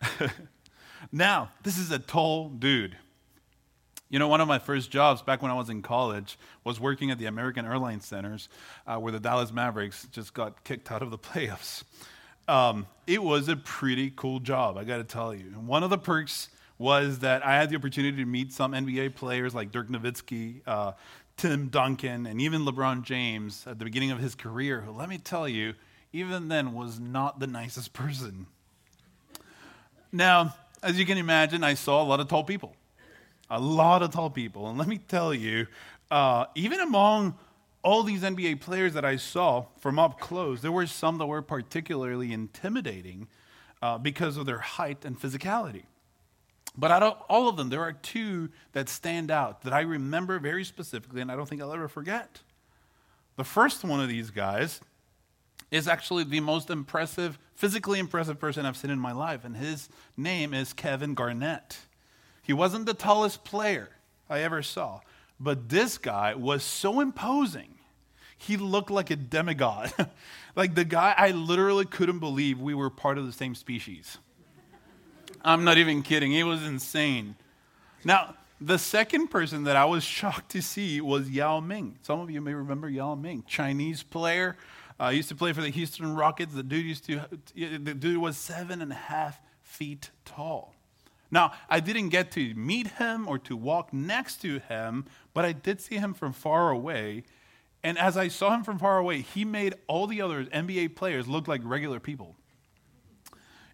now, 1.12 1.50
this 1.62 1.78
is 1.78 1.90
a 1.90 1.98
tall 1.98 2.48
dude. 2.48 2.96
You 4.10 4.18
know, 4.18 4.28
one 4.28 4.40
of 4.40 4.48
my 4.48 4.58
first 4.58 4.90
jobs 4.90 5.20
back 5.20 5.42
when 5.42 5.50
I 5.50 5.54
was 5.54 5.68
in 5.68 5.82
college 5.82 6.38
was 6.64 6.80
working 6.80 7.10
at 7.10 7.18
the 7.18 7.26
American 7.26 7.66
Airlines 7.66 8.06
Centers, 8.06 8.48
uh, 8.86 8.96
where 8.96 9.12
the 9.12 9.20
Dallas 9.20 9.52
Mavericks 9.52 10.06
just 10.10 10.32
got 10.32 10.64
kicked 10.64 10.90
out 10.90 11.02
of 11.02 11.10
the 11.10 11.18
playoffs. 11.18 11.84
Um, 12.46 12.86
it 13.06 13.22
was 13.22 13.48
a 13.48 13.56
pretty 13.56 14.10
cool 14.16 14.40
job, 14.40 14.78
I 14.78 14.84
got 14.84 14.96
to 14.96 15.04
tell 15.04 15.34
you. 15.34 15.44
And 15.54 15.68
one 15.68 15.82
of 15.82 15.90
the 15.90 15.98
perks 15.98 16.48
was 16.78 17.18
that 17.18 17.44
I 17.44 17.56
had 17.56 17.68
the 17.68 17.76
opportunity 17.76 18.16
to 18.16 18.24
meet 18.24 18.52
some 18.52 18.72
NBA 18.72 19.14
players 19.16 19.54
like 19.54 19.72
Dirk 19.72 19.88
Nowitzki, 19.88 20.62
uh, 20.66 20.92
Tim 21.36 21.68
Duncan, 21.68 22.26
and 22.26 22.40
even 22.40 22.64
LeBron 22.64 23.02
James 23.02 23.64
at 23.66 23.78
the 23.78 23.84
beginning 23.84 24.10
of 24.10 24.18
his 24.18 24.34
career, 24.34 24.80
who, 24.80 24.92
let 24.92 25.08
me 25.08 25.18
tell 25.18 25.46
you, 25.48 25.74
even 26.12 26.48
then 26.48 26.72
was 26.72 26.98
not 26.98 27.40
the 27.40 27.46
nicest 27.46 27.92
person. 27.92 28.46
Now, 30.10 30.54
as 30.82 30.98
you 30.98 31.04
can 31.04 31.18
imagine, 31.18 31.64
I 31.64 31.74
saw 31.74 32.02
a 32.02 32.04
lot 32.06 32.20
of 32.20 32.28
tall 32.28 32.44
people 32.44 32.74
a 33.50 33.60
lot 33.60 34.02
of 34.02 34.10
tall 34.10 34.30
people. 34.30 34.68
And 34.68 34.78
let 34.78 34.88
me 34.88 34.98
tell 34.98 35.32
you, 35.32 35.66
uh, 36.10 36.46
even 36.54 36.80
among 36.80 37.36
all 37.82 38.02
these 38.02 38.22
NBA 38.22 38.60
players 38.60 38.94
that 38.94 39.04
I 39.04 39.16
saw 39.16 39.66
from 39.80 39.98
up 39.98 40.20
close, 40.20 40.60
there 40.60 40.72
were 40.72 40.86
some 40.86 41.18
that 41.18 41.26
were 41.26 41.42
particularly 41.42 42.32
intimidating 42.32 43.28
uh, 43.80 43.98
because 43.98 44.36
of 44.36 44.46
their 44.46 44.58
height 44.58 45.04
and 45.04 45.18
physicality. 45.18 45.84
But 46.76 46.90
out 46.90 47.02
of 47.02 47.22
all 47.28 47.48
of 47.48 47.56
them, 47.56 47.70
there 47.70 47.80
are 47.80 47.92
two 47.92 48.50
that 48.72 48.88
stand 48.88 49.30
out 49.30 49.62
that 49.62 49.72
I 49.72 49.80
remember 49.80 50.38
very 50.38 50.64
specifically, 50.64 51.20
and 51.20 51.30
I 51.30 51.36
don't 51.36 51.48
think 51.48 51.62
I'll 51.62 51.72
ever 51.72 51.88
forget. 51.88 52.40
The 53.36 53.44
first 53.44 53.84
one 53.84 54.00
of 54.00 54.08
these 54.08 54.30
guys 54.30 54.80
is 55.70 55.88
actually 55.88 56.24
the 56.24 56.40
most 56.40 56.70
impressive, 56.70 57.38
physically 57.54 57.98
impressive 57.98 58.38
person 58.38 58.64
I've 58.64 58.76
seen 58.76 58.90
in 58.90 58.98
my 58.98 59.12
life, 59.12 59.44
and 59.44 59.56
his 59.56 59.88
name 60.16 60.54
is 60.54 60.72
Kevin 60.72 61.14
Garnett. 61.14 61.78
He 62.42 62.52
wasn't 62.52 62.86
the 62.86 62.94
tallest 62.94 63.44
player 63.44 63.90
I 64.30 64.40
ever 64.40 64.62
saw, 64.62 65.00
but 65.38 65.68
this 65.68 65.98
guy 65.98 66.34
was 66.34 66.62
so 66.62 67.00
imposing. 67.00 67.74
He 68.38 68.56
looked 68.56 68.90
like 68.90 69.10
a 69.10 69.16
demigod. 69.16 69.92
like 70.56 70.74
the 70.74 70.84
guy, 70.84 71.14
I 71.16 71.32
literally 71.32 71.84
couldn't 71.84 72.20
believe 72.20 72.60
we 72.60 72.74
were 72.74 72.88
part 72.88 73.18
of 73.18 73.26
the 73.26 73.32
same 73.32 73.54
species. 73.54 74.18
I'm 75.44 75.64
not 75.64 75.76
even 75.76 76.02
kidding. 76.02 76.32
He 76.32 76.44
was 76.44 76.64
insane. 76.64 77.36
Now, 78.04 78.34
the 78.60 78.78
second 78.78 79.28
person 79.28 79.64
that 79.64 79.76
I 79.76 79.84
was 79.84 80.04
shocked 80.18 80.50
to 80.52 80.62
see 80.62 81.00
was 81.00 81.28
Yao 81.28 81.60
Ming. 81.60 81.98
Some 82.02 82.20
of 82.20 82.30
you 82.30 82.40
may 82.40 82.54
remember 82.54 82.88
Yao 82.88 83.14
Ming, 83.14 83.44
Chinese 83.46 84.02
player. 84.02 84.56
Uh, 85.00 85.08
used 85.08 85.28
to 85.28 85.34
play 85.34 85.52
for 85.52 85.62
the 85.62 85.70
Houston 85.70 86.14
Rockets. 86.14 86.54
The 86.54 86.62
dude 86.62 86.84
used 86.84 87.04
to, 87.06 87.22
the 87.54 87.94
dude 87.94 88.18
was 88.18 88.36
seven 88.36 88.82
and 88.82 88.90
a 88.90 88.96
half 88.96 89.40
feet 89.60 90.10
tall. 90.24 90.74
Now, 91.30 91.52
I 91.68 91.80
didn't 91.80 92.08
get 92.08 92.32
to 92.32 92.54
meet 92.54 92.86
him 92.86 93.28
or 93.28 93.38
to 93.40 93.56
walk 93.56 93.92
next 93.92 94.40
to 94.42 94.60
him, 94.60 95.04
but 95.34 95.44
I 95.44 95.52
did 95.52 95.80
see 95.80 95.96
him 95.96 96.14
from 96.14 96.32
far 96.32 96.70
away. 96.70 97.24
And 97.82 97.98
as 97.98 98.16
I 98.16 98.28
saw 98.28 98.54
him 98.54 98.64
from 98.64 98.78
far 98.78 98.98
away, 98.98 99.20
he 99.20 99.44
made 99.44 99.74
all 99.86 100.06
the 100.06 100.20
other 100.20 100.44
NBA 100.46 100.96
players 100.96 101.28
look 101.28 101.46
like 101.46 101.60
regular 101.64 102.00
people. 102.00 102.34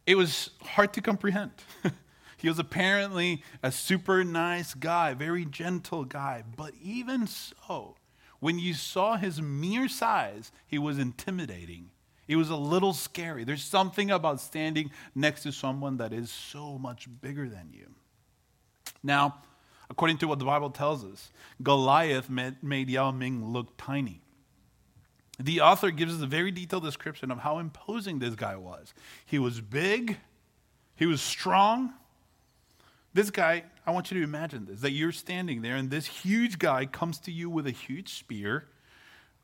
It 0.07 0.17
was 0.17 0.51
hard 0.63 0.93
to 0.95 1.01
comprehend. 1.01 1.53
he 2.37 2.49
was 2.49 2.59
apparently 2.59 3.43
a 3.63 3.73
super 3.73 4.25
nice 4.25 4.75
guy, 4.75 5.15
very 5.15 5.47
gentle 5.47 6.05
guy, 6.05 6.43
but 6.57 6.75
even 6.83 7.27
so, 7.27 7.97
when 8.45 8.59
you 8.59 8.75
saw 8.75 9.17
his 9.17 9.41
mere 9.41 9.89
size, 9.89 10.53
he 10.67 10.79
was 10.79 10.99
intimidating 10.99 11.91
it 12.27 12.37
was 12.37 12.51
a 12.51 12.57
little 12.57 12.93
scary. 12.93 13.45
There's 13.45 13.63
something 13.63 14.11
about 14.11 14.41
standing 14.41 14.91
next 15.15 15.43
to 15.43 15.53
someone 15.53 15.99
that 15.99 16.13
is 16.13 16.31
so 16.31 16.79
much 16.79 17.09
bigger 17.21 17.49
than 17.49 17.71
you. 17.73 17.87
Now, 19.03 19.43
according 19.91 20.19
to 20.19 20.29
what 20.29 20.39
the 20.39 20.45
Bible 20.45 20.71
tells 20.71 21.05
us, 21.05 21.31
Goliath 21.63 22.31
made 22.31 22.89
Yao 22.89 23.11
Ming 23.11 23.53
look 23.53 23.77
tiny. 23.77 24.23
The 25.39 25.61
author 25.61 25.91
gives 25.91 26.15
us 26.15 26.23
a 26.23 26.27
very 26.27 26.51
detailed 26.51 26.85
description 26.85 27.31
of 27.31 27.39
how 27.39 27.59
imposing 27.59 28.21
this 28.21 28.35
guy 28.35 28.57
was. 28.57 28.95
He 29.27 29.39
was 29.39 29.61
big, 29.61 30.17
he 30.97 31.07
was 31.07 31.21
strong. 31.21 31.93
This 33.15 33.31
guy, 33.31 33.63
I 33.87 33.93
want 33.93 34.11
you 34.11 34.19
to 34.19 34.25
imagine 34.25 34.67
this 34.67 34.81
that 34.81 34.91
you're 34.91 35.13
standing 35.13 35.63
there, 35.63 35.77
and 35.77 35.89
this 35.89 36.07
huge 36.07 36.59
guy 36.59 36.85
comes 36.85 37.19
to 37.21 37.31
you 37.31 37.49
with 37.49 37.67
a 37.67 37.71
huge 37.71 38.13
spear 38.13 38.67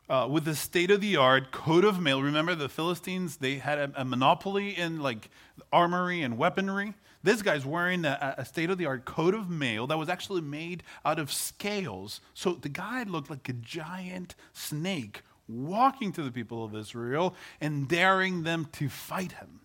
uh, 0.08 0.26
with 0.28 0.48
a 0.48 0.56
state 0.56 0.90
of 0.90 1.00
the 1.00 1.16
art 1.16 1.52
coat 1.52 1.84
of 1.84 2.00
mail. 2.00 2.20
Remember, 2.20 2.56
the 2.56 2.68
Philistines, 2.68 3.36
they 3.36 3.58
had 3.58 3.78
a, 3.78 3.92
a, 3.94 4.04
monopoly 4.04 4.76
in 4.76 5.00
like 5.00 5.30
armory 5.72 6.22
and 6.22 6.36
weaponry. 6.36 6.94
This 7.22 7.42
guy's 7.42 7.64
wearing 7.64 8.04
a, 8.04 8.34
a 8.36 8.44
state 8.44 8.70
of 8.70 8.78
the 8.78 8.86
art 8.86 9.04
coat 9.04 9.34
of 9.34 9.48
mail 9.48 9.86
that 9.86 9.96
was 9.96 10.08
actually 10.08 10.40
made 10.40 10.82
out 11.04 11.20
of 11.20 11.32
scales. 11.32 12.20
So 12.34 12.54
the 12.54 12.68
guy 12.68 13.04
looked 13.04 13.30
like 13.30 13.48
a 13.48 13.52
giant 13.52 14.34
snake 14.52 15.22
walking 15.46 16.10
to 16.12 16.22
the 16.24 16.32
people 16.32 16.64
of 16.64 16.74
Israel 16.74 17.36
and 17.60 17.86
daring 17.86 18.42
them 18.42 18.66
to 18.72 18.88
fight 18.88 19.32
him. 19.32 19.59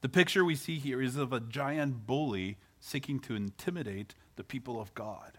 The 0.00 0.08
picture 0.08 0.44
we 0.44 0.54
see 0.54 0.78
here 0.78 1.02
is 1.02 1.16
of 1.16 1.32
a 1.32 1.40
giant 1.40 2.06
bully 2.06 2.56
seeking 2.80 3.20
to 3.20 3.34
intimidate 3.34 4.14
the 4.36 4.44
people 4.44 4.80
of 4.80 4.94
God. 4.94 5.32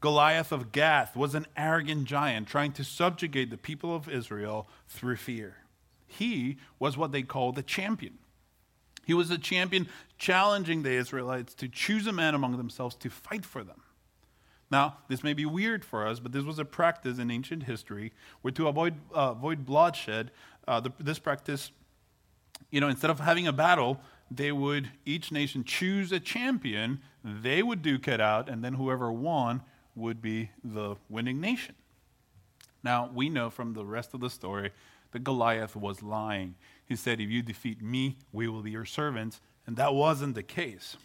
Goliath 0.00 0.52
of 0.52 0.72
Gath 0.72 1.16
was 1.16 1.34
an 1.34 1.46
arrogant 1.56 2.04
giant 2.04 2.48
trying 2.48 2.72
to 2.72 2.84
subjugate 2.84 3.50
the 3.50 3.56
people 3.56 3.94
of 3.94 4.08
Israel 4.08 4.68
through 4.88 5.16
fear. 5.16 5.58
He 6.06 6.58
was 6.78 6.96
what 6.96 7.12
they 7.12 7.22
called 7.22 7.56
the 7.56 7.62
champion. 7.62 8.18
He 9.04 9.14
was 9.14 9.30
a 9.30 9.38
champion 9.38 9.88
challenging 10.18 10.82
the 10.82 10.92
Israelites 10.92 11.54
to 11.54 11.68
choose 11.68 12.06
a 12.06 12.12
man 12.12 12.34
among 12.34 12.56
themselves 12.56 12.96
to 12.96 13.10
fight 13.10 13.44
for 13.44 13.62
them. 13.62 13.82
Now, 14.70 14.98
this 15.08 15.22
may 15.22 15.32
be 15.32 15.46
weird 15.46 15.84
for 15.84 16.06
us, 16.06 16.18
but 16.18 16.32
this 16.32 16.42
was 16.42 16.58
a 16.58 16.64
practice 16.64 17.18
in 17.18 17.30
ancient 17.30 17.62
history 17.62 18.12
where 18.42 18.52
to 18.52 18.66
avoid, 18.66 18.94
uh, 19.14 19.34
avoid 19.36 19.64
bloodshed, 19.64 20.32
uh, 20.66 20.80
the, 20.80 20.90
this 20.98 21.20
practice, 21.20 21.70
you 22.70 22.80
know, 22.80 22.88
instead 22.88 23.10
of 23.10 23.20
having 23.20 23.46
a 23.46 23.52
battle, 23.52 24.00
they 24.30 24.52
would, 24.52 24.90
each 25.04 25.30
nation 25.30 25.64
choose 25.64 26.12
a 26.12 26.20
champion, 26.20 27.00
they 27.22 27.62
would 27.62 27.82
duke 27.82 28.08
it 28.08 28.20
out, 28.20 28.48
and 28.48 28.64
then 28.64 28.74
whoever 28.74 29.12
won 29.12 29.62
would 29.94 30.20
be 30.20 30.50
the 30.62 30.96
winning 31.08 31.40
nation. 31.40 31.74
Now, 32.82 33.10
we 33.12 33.28
know 33.28 33.50
from 33.50 33.72
the 33.72 33.84
rest 33.84 34.14
of 34.14 34.20
the 34.20 34.30
story 34.30 34.70
that 35.12 35.24
Goliath 35.24 35.74
was 35.74 36.02
lying. 36.02 36.54
He 36.84 36.96
said, 36.96 37.20
If 37.20 37.30
you 37.30 37.42
defeat 37.42 37.82
me, 37.82 38.18
we 38.32 38.48
will 38.48 38.62
be 38.62 38.70
your 38.70 38.84
servants. 38.84 39.40
And 39.66 39.76
that 39.76 39.94
wasn't 39.94 40.34
the 40.34 40.42
case. 40.42 40.96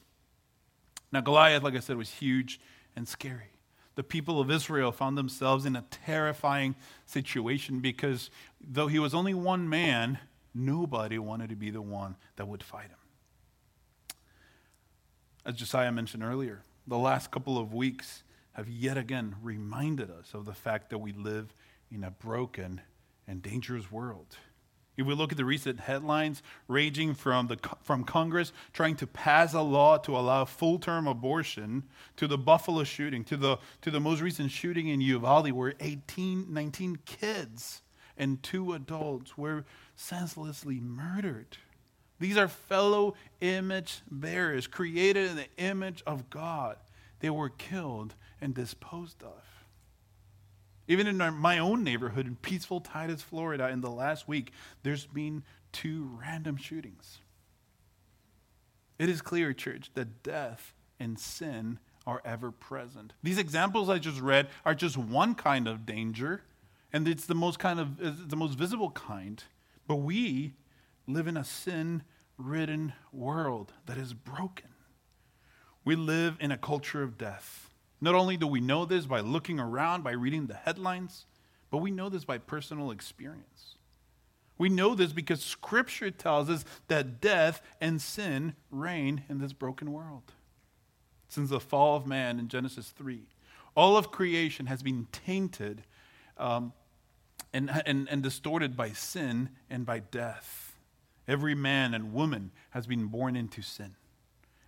Now, 1.12 1.22
Goliath, 1.22 1.64
like 1.64 1.76
I 1.76 1.80
said, 1.80 1.98
was 1.98 2.10
huge 2.10 2.60
and 2.96 3.08
scary. 3.08 3.52
The 3.96 4.04
people 4.04 4.40
of 4.40 4.50
Israel 4.50 4.92
found 4.92 5.18
themselves 5.18 5.66
in 5.66 5.76
a 5.76 5.86
terrifying 5.90 6.76
situation 7.06 7.80
because 7.80 8.30
though 8.62 8.88
he 8.88 9.00
was 9.00 9.14
only 9.14 9.34
one 9.34 9.68
man, 9.68 10.20
nobody 10.54 11.18
wanted 11.18 11.50
to 11.50 11.56
be 11.56 11.70
the 11.70 11.82
one 11.82 12.16
that 12.36 12.48
would 12.48 12.64
fight 12.64 12.88
him. 12.88 12.98
As 15.46 15.56
Josiah 15.56 15.92
mentioned 15.92 16.24
earlier, 16.24 16.64
the 16.88 16.98
last 16.98 17.32
couple 17.32 17.58
of 17.58 17.74
weeks, 17.74 18.24
have 18.54 18.70
yet 18.70 18.98
again 18.98 19.36
reminded 19.42 20.10
us 20.12 20.34
of 20.34 20.46
the 20.46 20.54
fact 20.54 20.90
that 20.90 20.98
we 20.98 21.14
live 21.14 21.54
in 21.92 22.04
a 22.04 22.12
broken 22.12 22.82
and 23.28 23.42
dangerous 23.42 23.92
world. 23.92 24.38
If 24.98 25.08
we 25.08 25.14
look 25.16 25.32
at 25.32 25.38
the 25.38 25.46
recent 25.46 25.80
headlines 25.80 26.44
raging 26.68 27.14
from, 27.14 27.48
the, 27.48 27.58
from 27.82 28.04
Congress 28.04 28.52
trying 28.74 28.98
to 28.98 29.08
pass 29.08 29.54
a 29.54 29.62
law 29.62 29.98
to 30.00 30.18
allow 30.18 30.46
full 30.46 30.80
term 30.80 31.08
abortion, 31.08 31.84
to 32.18 32.28
the 32.28 32.38
Buffalo 32.38 32.84
shooting, 32.84 33.24
to 33.26 33.38
the, 33.38 33.58
to 33.82 33.90
the 33.90 34.02
most 34.02 34.22
recent 34.22 34.52
shooting 34.52 34.90
in 34.90 35.00
Uvalde, 35.00 35.52
where 35.54 35.74
18, 35.80 36.54
19 36.54 37.00
kids 37.06 37.82
and 38.18 38.42
two 38.42 38.74
adults 38.74 39.38
were 39.38 39.66
senselessly 39.96 40.80
murdered. 40.80 41.58
These 42.20 42.38
are 42.38 42.48
fellow 42.48 43.16
image 43.40 44.02
bearers 44.10 44.68
created 44.68 45.32
in 45.32 45.38
the 45.38 45.48
image 45.58 46.04
of 46.06 46.30
God. 46.30 46.78
They 47.20 47.30
were 47.30 47.50
killed 47.50 48.16
and 48.40 48.54
disposed 48.54 49.24
of. 49.24 49.44
Even 50.88 51.08
in 51.08 51.22
our, 51.22 51.32
my 51.32 51.58
own 51.58 51.84
neighborhood 51.84 52.28
in 52.28 52.36
peaceful 52.36 52.82
Titus, 52.82 53.22
Florida, 53.22 53.70
in 53.70 53.82
the 53.82 53.90
last 53.90 54.28
week, 54.28 54.52
there's 54.84 55.06
been 55.06 55.44
two 55.72 56.10
random 56.20 56.58
shootings. 56.58 57.20
It 59.00 59.10
is 59.10 59.22
clear, 59.22 59.54
church, 59.54 59.90
that 59.96 60.22
death 60.22 60.74
and 61.00 61.18
sin 61.18 61.80
are 62.06 62.22
ever 62.26 62.52
present. 62.52 63.14
These 63.24 63.38
examples 63.38 63.90
I 63.90 64.00
just 64.00 64.20
read 64.20 64.48
are 64.66 64.76
just 64.76 64.98
one 64.98 65.34
kind 65.34 65.68
of 65.68 65.86
danger, 65.86 66.44
and 66.94 67.08
it's 67.08 67.26
the 67.26 67.36
most 67.36 67.60
kind 67.60 67.80
of 67.80 68.30
the 68.30 68.36
most 68.36 68.58
visible 68.58 68.92
kind. 68.92 69.44
But 69.88 69.98
we 69.98 70.54
live 71.08 71.28
in 71.28 71.38
a 71.38 71.44
sin-ridden 71.44 72.94
world 73.12 73.74
that 73.86 73.98
is 73.98 74.14
broken. 74.14 74.70
We 75.84 75.96
live 75.96 76.38
in 76.40 76.52
a 76.52 76.58
culture 76.58 77.02
of 77.04 77.18
death. 77.18 77.70
Not 78.00 78.16
only 78.16 78.38
do 78.38 78.48
we 78.48 78.62
know 78.62 78.86
this 78.86 79.06
by 79.06 79.20
looking 79.20 79.60
around, 79.60 80.04
by 80.04 80.12
reading 80.12 80.48
the 80.48 80.56
headlines, 80.56 81.26
but 81.70 81.78
we 81.78 81.92
know 81.92 82.10
this 82.10 82.26
by 82.26 82.38
personal 82.38 82.92
experience. 82.92 83.76
We 84.58 84.70
know 84.70 84.94
this 84.94 85.12
because 85.12 85.44
Scripture 85.44 86.12
tells 86.12 86.50
us 86.50 86.66
that 86.88 87.20
death 87.20 87.62
and 87.80 88.02
sin 88.02 88.54
reign 88.70 89.24
in 89.28 89.40
this 89.40 89.54
broken 89.54 89.92
world. 89.92 90.34
Since 91.28 91.50
the 91.50 91.60
fall 91.60 91.96
of 91.96 92.06
man 92.06 92.38
in 92.38 92.48
Genesis 92.48 92.90
3, 92.90 93.24
all 93.76 93.98
of 93.98 94.12
creation 94.12 94.68
has 94.68 94.84
been 94.84 95.08
tainted 95.12 95.84
um, 96.38 96.74
and, 97.54 97.70
and, 97.86 98.08
and 98.10 98.24
distorted 98.24 98.78
by 98.78 98.90
sin 98.90 99.50
and 99.70 99.86
by 99.86 100.00
death. 100.00 100.76
Every 101.28 101.56
man 101.56 101.94
and 101.94 102.14
woman 102.14 102.52
has 102.72 102.88
been 102.88 103.08
born 103.08 103.36
into 103.36 103.62
sin, 103.62 103.96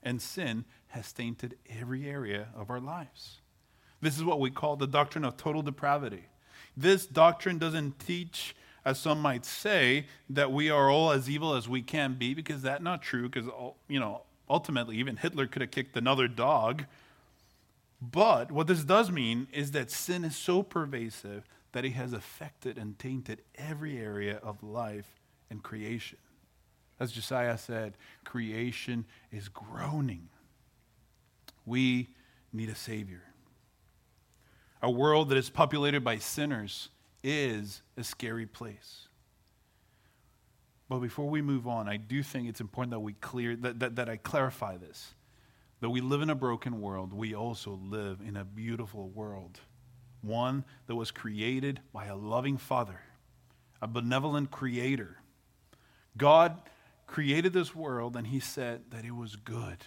and 0.02 0.22
sin 0.22 0.66
has 0.90 1.12
tainted 1.12 1.58
every 1.70 2.08
area 2.08 2.50
of 2.56 2.70
our 2.70 2.80
lives. 2.80 3.40
This 4.02 4.18
is 4.18 4.24
what 4.24 4.40
we 4.40 4.52
call 4.52 4.76
the 4.76 4.88
doctrine 4.88 5.26
of 5.26 5.38
total 5.38 5.62
depravity. 5.62 6.26
This 6.76 7.06
doctrine 7.06 7.58
doesn't 7.58 8.00
teach, 8.00 8.56
as 8.86 9.00
some 9.00 9.22
might 9.22 9.46
say, 9.46 10.08
that 10.30 10.52
we 10.52 10.70
are 10.70 10.90
all 10.90 11.12
as 11.12 11.30
evil 11.30 11.56
as 11.56 11.70
we 11.70 11.82
can 11.82 12.16
be, 12.16 12.34
because 12.34 12.62
that's 12.62 12.84
not 12.84 13.02
true, 13.02 13.30
because, 13.30 13.50
you 13.88 14.00
know, 14.00 14.22
ultimately 14.50 14.98
even 14.98 15.18
Hitler 15.18 15.48
could 15.48 15.62
have 15.62 15.72
kicked 15.72 15.96
another 15.98 16.28
dog. 16.28 16.86
But 18.02 18.52
what 18.52 18.68
this 18.68 18.84
does 18.84 19.10
mean 19.10 19.48
is 19.54 19.72
that 19.72 19.90
sin 19.90 20.26
is 20.26 20.36
so 20.36 20.62
pervasive 20.64 21.44
that 21.74 21.86
it 21.86 21.92
has 21.92 22.14
affected 22.14 22.78
and 22.78 22.98
tainted 22.98 23.42
every 23.56 23.98
area 23.98 24.38
of 24.38 24.64
life 24.64 25.20
and 25.50 25.62
creation. 25.62 26.18
As 27.00 27.12
Josiah 27.12 27.58
said, 27.58 27.98
creation 28.24 29.06
is 29.32 29.50
groaning. 29.50 30.30
We 31.66 32.10
need 32.54 32.70
a 32.70 32.76
Savior. 32.76 33.24
A 34.82 34.90
world 34.90 35.30
that 35.30 35.38
is 35.38 35.50
populated 35.50 36.04
by 36.04 36.18
sinners 36.18 36.90
is 37.24 37.82
a 37.98 38.04
scary 38.04 38.46
place. 38.46 39.08
But 40.90 41.00
before 41.00 41.30
we 41.30 41.42
move 41.42 41.68
on, 41.68 41.88
I 41.90 41.98
do 41.98 42.22
think 42.22 42.48
it's 42.48 42.62
important 42.62 42.92
that 42.92 43.00
we 43.00 43.14
clear 43.14 43.56
that, 43.56 43.80
that, 43.80 43.96
that 43.96 44.10
I 44.10 44.18
clarify 44.18 44.78
this. 44.78 45.14
That 45.80 45.90
we 45.90 46.02
live 46.02 46.22
in 46.22 46.30
a 46.30 46.36
broken 46.36 46.80
world, 46.80 47.14
we 47.14 47.34
also 47.34 47.80
live 47.84 48.20
in 48.26 48.38
a 48.38 48.46
beautiful 48.46 49.10
world. 49.10 49.60
One 50.24 50.64
that 50.88 50.96
was 50.96 51.12
created 51.12 51.82
by 51.92 52.06
a 52.06 52.16
loving 52.16 52.58
Father, 52.58 53.02
a 53.82 53.88
benevolent 53.88 54.50
creator. 54.50 55.18
God 56.18 56.62
created 57.06 57.54
this 57.54 57.76
world 57.76 58.16
and 58.16 58.28
he 58.28 58.40
said 58.40 58.86
that 58.90 59.06
it 59.06 59.16
was 59.16 59.36
good. 59.36 59.86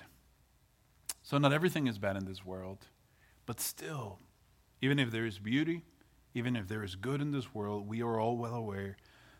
So, 1.22 1.38
not 1.38 1.52
everything 1.52 1.88
is 1.88 1.98
bad 1.98 2.16
in 2.16 2.26
this 2.26 2.44
world, 2.44 2.86
but 3.46 3.60
still, 3.60 4.20
even 4.80 4.98
if 4.98 5.10
there 5.10 5.26
is 5.26 5.38
beauty, 5.38 5.82
even 6.34 6.54
if 6.54 6.68
there 6.68 6.84
is 6.84 6.96
good 6.96 7.20
in 7.20 7.32
this 7.32 7.54
world, 7.54 7.88
we 7.88 8.02
are 8.02 8.20
all 8.20 8.36
well 8.36 8.54
aware 8.54 8.96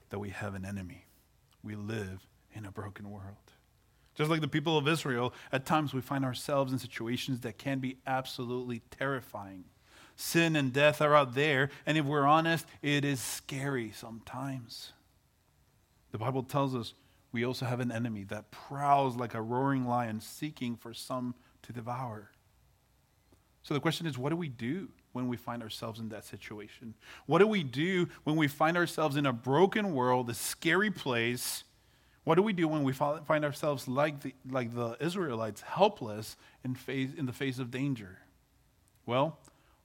that 0.08 0.18
we 0.18 0.30
have 0.30 0.54
an 0.54 0.64
enemy. 0.64 1.06
We 1.62 1.76
live 1.76 2.26
in 2.54 2.64
a 2.64 2.72
broken 2.72 3.10
world. 3.10 3.52
Just 4.14 4.30
like 4.30 4.40
the 4.40 4.48
people 4.48 4.78
of 4.78 4.88
Israel, 4.88 5.34
at 5.52 5.66
times 5.66 5.92
we 5.92 6.00
find 6.00 6.24
ourselves 6.24 6.72
in 6.72 6.78
situations 6.78 7.40
that 7.40 7.58
can 7.58 7.80
be 7.80 7.98
absolutely 8.06 8.80
terrifying. 8.90 9.64
Sin 10.16 10.56
and 10.56 10.72
death 10.72 11.02
are 11.02 11.14
out 11.14 11.34
there, 11.34 11.70
and 11.84 11.98
if 11.98 12.04
we're 12.04 12.26
honest, 12.26 12.66
it 12.82 13.04
is 13.04 13.20
scary 13.20 13.92
sometimes. 13.94 14.92
The 16.10 16.18
Bible 16.18 16.42
tells 16.42 16.74
us 16.74 16.94
we 17.32 17.44
also 17.44 17.66
have 17.66 17.80
an 17.80 17.92
enemy 17.92 18.24
that 18.24 18.50
prowls 18.50 19.16
like 19.16 19.34
a 19.34 19.42
roaring 19.42 19.86
lion 19.86 20.20
seeking 20.20 20.74
for 20.74 20.94
some 20.94 21.34
to 21.62 21.72
devour. 21.72 22.30
So 23.62 23.74
the 23.74 23.80
question 23.80 24.06
is 24.06 24.16
what 24.16 24.30
do 24.30 24.36
we 24.36 24.48
do 24.48 24.88
when 25.12 25.28
we 25.28 25.36
find 25.36 25.62
ourselves 25.62 26.00
in 26.00 26.08
that 26.10 26.24
situation? 26.24 26.94
What 27.26 27.40
do 27.40 27.46
we 27.46 27.62
do 27.62 28.08
when 28.24 28.36
we 28.36 28.48
find 28.48 28.76
ourselves 28.76 29.16
in 29.16 29.26
a 29.26 29.32
broken 29.32 29.92
world, 29.92 30.30
a 30.30 30.34
scary 30.34 30.90
place? 30.90 31.64
What 32.24 32.36
do 32.36 32.42
we 32.42 32.52
do 32.52 32.68
when 32.68 32.84
we 32.84 32.92
find 32.92 33.44
ourselves 33.44 33.86
like 33.86 34.20
the, 34.22 34.34
like 34.50 34.74
the 34.74 34.96
Israelites, 34.98 35.60
helpless 35.60 36.36
in, 36.64 36.74
face, 36.74 37.10
in 37.16 37.26
the 37.26 37.32
face 37.32 37.58
of 37.58 37.70
danger? 37.70 38.18
Well, 39.04 39.38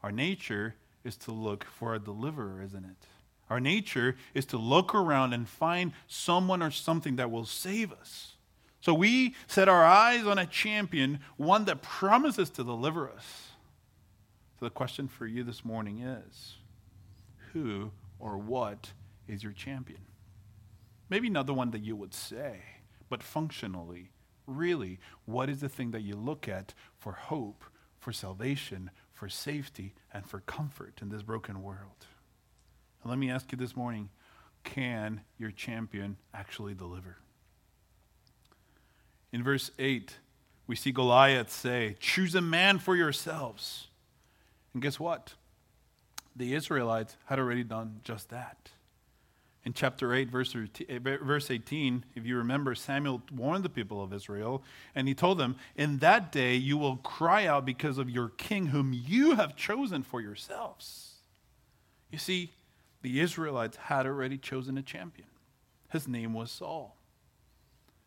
our 0.03 0.11
nature 0.11 0.75
is 1.03 1.15
to 1.17 1.31
look 1.31 1.63
for 1.63 1.95
a 1.95 1.99
deliverer, 1.99 2.61
isn't 2.61 2.85
it? 2.85 3.07
Our 3.49 3.59
nature 3.59 4.15
is 4.33 4.45
to 4.47 4.57
look 4.57 4.95
around 4.95 5.33
and 5.33 5.47
find 5.47 5.91
someone 6.07 6.63
or 6.63 6.71
something 6.71 7.17
that 7.17 7.31
will 7.31 7.45
save 7.45 7.91
us. 7.91 8.35
So 8.79 8.93
we 8.93 9.35
set 9.45 9.67
our 9.69 9.83
eyes 9.83 10.25
on 10.25 10.39
a 10.39 10.45
champion, 10.45 11.19
one 11.37 11.65
that 11.65 11.81
promises 11.81 12.49
to 12.51 12.63
deliver 12.63 13.09
us. 13.09 13.49
So 14.59 14.65
the 14.65 14.71
question 14.71 15.07
for 15.07 15.27
you 15.27 15.43
this 15.43 15.65
morning 15.65 16.01
is 16.01 16.55
who 17.51 17.91
or 18.19 18.37
what 18.37 18.93
is 19.27 19.43
your 19.43 19.51
champion? 19.51 20.01
Maybe 21.09 21.29
not 21.29 21.45
the 21.45 21.53
one 21.53 21.71
that 21.71 21.83
you 21.83 21.95
would 21.95 22.13
say, 22.13 22.61
but 23.09 23.21
functionally, 23.21 24.11
really, 24.47 24.99
what 25.25 25.49
is 25.49 25.59
the 25.59 25.69
thing 25.69 25.91
that 25.91 26.03
you 26.03 26.15
look 26.15 26.47
at 26.47 26.73
for 26.97 27.11
hope, 27.11 27.65
for 27.99 28.13
salvation, 28.13 28.91
for 29.21 29.29
safety, 29.29 29.93
and 30.11 30.25
for 30.25 30.39
comfort 30.39 30.97
in 30.99 31.09
this 31.09 31.21
broken 31.21 31.61
world? 31.61 32.07
And 33.03 33.11
let 33.11 33.19
me 33.19 33.29
ask 33.29 33.51
you 33.51 33.57
this 33.59 33.75
morning 33.75 34.09
can 34.63 35.21
your 35.37 35.51
champion 35.51 36.17
actually 36.33 36.73
deliver? 36.73 37.17
In 39.31 39.43
verse 39.43 39.69
8, 39.77 40.17
we 40.65 40.75
see 40.75 40.91
Goliath 40.91 41.51
say, 41.51 41.97
Choose 41.99 42.33
a 42.33 42.41
man 42.41 42.79
for 42.79 42.95
yourselves. 42.95 43.89
And 44.73 44.81
guess 44.81 44.99
what? 44.99 45.35
The 46.35 46.55
Israelites 46.55 47.15
had 47.25 47.37
already 47.37 47.63
done 47.63 47.99
just 48.03 48.29
that. 48.31 48.71
In 49.63 49.73
chapter 49.73 50.13
8, 50.13 50.29
eh, 50.89 50.99
verse 50.99 51.51
18, 51.51 52.05
if 52.15 52.25
you 52.25 52.37
remember, 52.37 52.73
Samuel 52.73 53.21
warned 53.31 53.63
the 53.63 53.69
people 53.69 54.03
of 54.03 54.11
Israel, 54.11 54.63
and 54.95 55.07
he 55.07 55.13
told 55.13 55.37
them, 55.37 55.55
In 55.75 55.99
that 55.99 56.31
day 56.31 56.55
you 56.55 56.77
will 56.77 56.97
cry 56.97 57.45
out 57.45 57.63
because 57.63 57.99
of 57.99 58.09
your 58.09 58.29
king, 58.29 58.67
whom 58.67 58.91
you 58.91 59.35
have 59.35 59.55
chosen 59.55 60.01
for 60.01 60.19
yourselves. 60.19 61.15
You 62.09 62.17
see, 62.17 62.53
the 63.03 63.19
Israelites 63.19 63.77
had 63.77 64.07
already 64.07 64.37
chosen 64.37 64.77
a 64.77 64.81
champion. 64.81 65.27
His 65.91 66.07
name 66.07 66.33
was 66.33 66.51
Saul. 66.51 66.95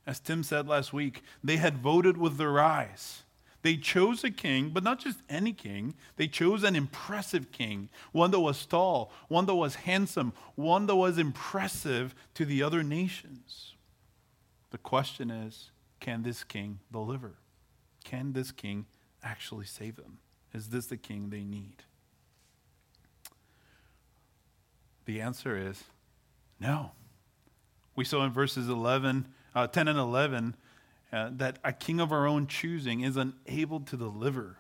As 0.07 0.21
Tim 0.21 0.43
said 0.43 0.67
last 0.67 0.93
week, 0.93 1.23
they 1.43 1.57
had 1.57 1.79
voted 1.79 2.17
with 2.17 2.37
their 2.37 2.61
eyes. 2.61 3.23
They 3.65 3.79
chose 3.79 4.23
a 4.25 4.31
king, 4.31 4.69
but 4.75 4.85
not 4.85 4.99
just 4.99 5.21
any 5.27 5.55
king. 5.55 5.95
They 6.17 6.29
chose 6.29 6.65
an 6.65 6.77
impressive 6.77 7.51
king, 7.51 7.89
one 8.13 8.31
that 8.33 8.41
was 8.41 8.67
tall, 8.67 9.11
one 9.29 9.47
that 9.47 9.55
was 9.55 9.75
handsome, 9.75 10.35
one 10.55 10.85
that 10.85 10.97
was 10.97 11.17
impressive 11.17 12.15
to 12.35 12.45
the 12.45 12.63
other 12.63 12.83
nations. 12.83 13.73
The 14.71 14.77
question 14.77 15.31
is 15.31 15.71
can 15.99 16.25
this 16.25 16.45
king 16.45 16.81
deliver? 16.93 17.39
Can 18.05 18.35
this 18.35 18.53
king 18.53 18.85
actually 19.23 19.65
save 19.65 19.97
them? 19.97 20.19
Is 20.53 20.69
this 20.69 20.85
the 20.85 20.99
king 20.99 21.31
they 21.31 21.43
need? 21.43 21.85
The 25.07 25.23
answer 25.23 25.57
is 25.57 25.85
no. 26.61 26.91
We 27.97 28.05
saw 28.05 28.27
in 28.27 28.31
verses 28.31 28.69
11, 28.69 29.27
uh, 29.55 29.69
10 29.69 29.89
and 29.89 29.99
11 29.99 30.55
uh, 31.15 31.31
that 31.33 31.61
a 31.63 31.73
king 31.73 32.01
of 32.01 32.11
our 32.11 32.27
own 32.27 32.49
choosing 32.49 33.03
is 33.03 33.17
unable 33.17 33.79
to 33.79 33.97
deliver. 33.97 34.57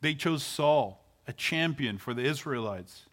They 0.00 0.14
chose 0.14 0.42
Saul, 0.42 1.04
a 1.26 1.34
champion 1.34 1.98
for 1.98 2.14
the 2.14 2.22
Israelites. 2.22 3.04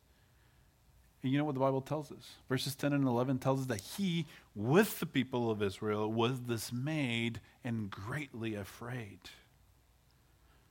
And 1.21 1.31
you 1.31 1.37
know 1.37 1.43
what 1.43 1.55
the 1.55 1.59
Bible 1.59 1.81
tells 1.81 2.13
us? 2.13 2.35
Verses 2.47 2.73
10 2.73 2.93
and 2.93 3.05
11 3.05 3.39
tells 3.39 3.61
us 3.61 3.65
that 3.65 3.81
he, 3.81 4.27
with 4.55 5.01
the 5.01 5.05
people 5.05 5.51
of 5.51 5.61
Israel, 5.61 6.09
was 6.09 6.39
dismayed 6.39 7.41
and 7.65 7.91
greatly 7.91 8.55
afraid. 8.55 9.19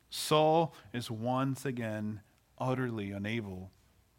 Saul 0.08 0.74
is 0.94 1.10
once 1.10 1.66
again 1.66 2.20
utterly 2.56 3.10
unable 3.10 3.70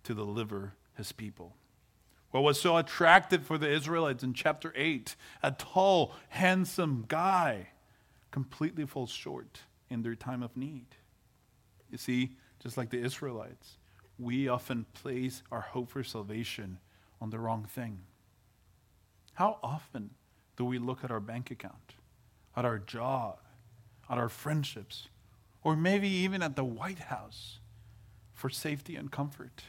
to 0.04 0.14
deliver 0.14 0.74
his 0.96 1.12
people. 1.12 1.56
What 2.36 2.44
was 2.44 2.60
so 2.60 2.76
attractive 2.76 3.46
for 3.46 3.58
the 3.58 3.72
Israelites 3.72 4.22
in 4.22 4.34
chapter 4.34 4.74
8, 4.76 5.16
a 5.42 5.52
tall, 5.52 6.12
handsome 6.28 7.06
guy, 7.08 7.70
completely 8.30 8.86
falls 8.86 9.10
short 9.10 9.60
in 9.90 10.02
their 10.02 10.16
time 10.16 10.44
of 10.44 10.58
need. 10.58 10.88
You 11.90 11.98
see, 11.98 12.36
just 12.62 12.76
like 12.76 12.90
the 12.90 13.02
Israelites, 13.02 13.78
we 14.20 14.50
often 14.50 14.86
place 14.94 15.44
our 15.50 15.62
hope 15.62 15.92
for 15.92 16.04
salvation 16.04 16.80
on 17.22 17.30
the 17.30 17.40
wrong 17.40 17.64
thing. 17.64 18.00
How 19.36 19.58
often 19.64 20.10
do 20.58 20.66
we 20.66 20.78
look 20.78 21.06
at 21.06 21.12
our 21.12 21.22
bank 21.22 21.52
account, 21.52 21.94
at 22.54 22.66
our 22.66 22.80
job, 22.80 23.40
at 24.10 24.18
our 24.18 24.28
friendships, 24.28 25.08
or 25.64 25.78
maybe 25.78 26.10
even 26.10 26.44
at 26.44 26.58
the 26.58 26.66
White 26.66 27.00
House 27.00 27.60
for 28.34 28.50
safety 28.50 28.98
and 28.98 29.10
comfort? 29.10 29.64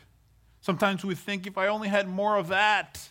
Sometimes 0.67 1.05
we 1.05 1.15
think 1.15 1.47
if 1.47 1.57
I 1.57 1.69
only 1.69 1.87
had 1.87 2.09
more 2.09 2.37
of 2.37 2.49
that, 2.49 3.11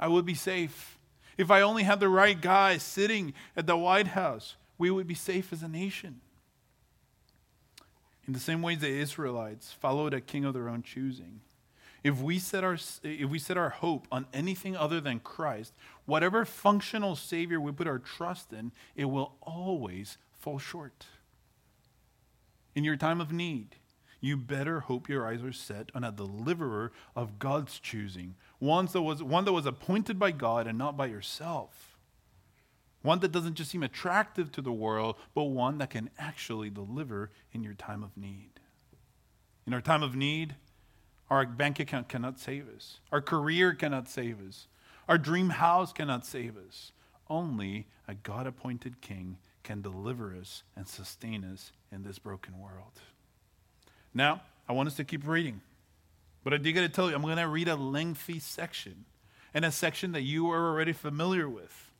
I 0.00 0.08
would 0.08 0.24
be 0.24 0.32
safe. 0.32 0.96
If 1.36 1.50
I 1.50 1.60
only 1.60 1.82
had 1.82 2.00
the 2.00 2.08
right 2.08 2.40
guy 2.40 2.78
sitting 2.78 3.34
at 3.54 3.66
the 3.66 3.76
White 3.76 4.06
House, 4.06 4.56
we 4.78 4.90
would 4.90 5.06
be 5.06 5.14
safe 5.14 5.52
as 5.52 5.62
a 5.62 5.68
nation. 5.68 6.22
In 8.26 8.32
the 8.32 8.40
same 8.40 8.62
way 8.62 8.76
the 8.76 8.88
Israelites 8.88 9.74
followed 9.74 10.14
a 10.14 10.22
king 10.22 10.46
of 10.46 10.54
their 10.54 10.70
own 10.70 10.82
choosing. 10.82 11.42
If 12.02 12.22
we, 12.22 12.38
set 12.38 12.64
our, 12.64 12.78
if 13.02 13.28
we 13.28 13.38
set 13.40 13.58
our 13.58 13.68
hope 13.68 14.08
on 14.10 14.24
anything 14.32 14.74
other 14.74 14.98
than 14.98 15.20
Christ, 15.20 15.74
whatever 16.06 16.46
functional 16.46 17.14
Savior 17.14 17.60
we 17.60 17.72
put 17.72 17.86
our 17.86 17.98
trust 17.98 18.54
in, 18.54 18.72
it 18.94 19.04
will 19.04 19.34
always 19.42 20.16
fall 20.32 20.58
short. 20.58 21.04
In 22.74 22.84
your 22.84 22.96
time 22.96 23.20
of 23.20 23.34
need, 23.34 23.76
you 24.20 24.36
better 24.36 24.80
hope 24.80 25.08
your 25.08 25.26
eyes 25.26 25.42
are 25.42 25.52
set 25.52 25.90
on 25.94 26.04
a 26.04 26.12
deliverer 26.12 26.92
of 27.14 27.38
God's 27.38 27.78
choosing, 27.78 28.34
one 28.58 28.86
that 28.86 29.02
was, 29.02 29.22
one 29.22 29.44
that 29.44 29.52
was 29.52 29.66
appointed 29.66 30.18
by 30.18 30.30
God 30.30 30.66
and 30.66 30.78
not 30.78 30.96
by 30.96 31.06
yourself. 31.06 31.96
One 33.02 33.20
that 33.20 33.30
doesn't 33.30 33.54
just 33.54 33.70
seem 33.70 33.82
attractive 33.82 34.50
to 34.52 34.62
the 34.62 34.72
world, 34.72 35.16
but 35.34 35.44
one 35.44 35.78
that 35.78 35.90
can 35.90 36.10
actually 36.18 36.70
deliver 36.70 37.30
in 37.52 37.62
your 37.62 37.74
time 37.74 38.02
of 38.02 38.16
need. 38.16 38.50
In 39.66 39.74
our 39.74 39.80
time 39.80 40.02
of 40.02 40.16
need, 40.16 40.56
our 41.30 41.44
bank 41.46 41.78
account 41.78 42.08
cannot 42.08 42.38
save 42.38 42.66
us. 42.74 43.00
Our 43.12 43.20
career 43.20 43.74
cannot 43.74 44.08
save 44.08 44.38
us. 44.46 44.66
Our 45.08 45.18
dream 45.18 45.50
house 45.50 45.92
cannot 45.92 46.26
save 46.26 46.56
us. 46.56 46.92
Only 47.28 47.86
a 48.08 48.14
God 48.14 48.46
appointed 48.46 49.00
king 49.00 49.38
can 49.62 49.82
deliver 49.82 50.34
us 50.34 50.62
and 50.76 50.88
sustain 50.88 51.44
us 51.44 51.72
in 51.90 52.04
this 52.04 52.18
broken 52.18 52.58
world. 52.58 53.00
Now, 54.16 54.40
I 54.66 54.72
want 54.72 54.86
us 54.86 54.96
to 54.96 55.04
keep 55.04 55.28
reading. 55.28 55.60
But 56.42 56.54
I 56.54 56.56
do 56.56 56.72
got 56.72 56.80
to 56.80 56.88
tell 56.88 57.10
you, 57.10 57.14
I'm 57.14 57.20
going 57.20 57.36
to 57.36 57.46
read 57.46 57.68
a 57.68 57.76
lengthy 57.76 58.38
section, 58.38 59.04
and 59.52 59.62
a 59.64 59.70
section 59.70 60.12
that 60.12 60.22
you 60.22 60.50
are 60.50 60.70
already 60.70 60.92
familiar 60.92 61.48
with. 61.50 61.90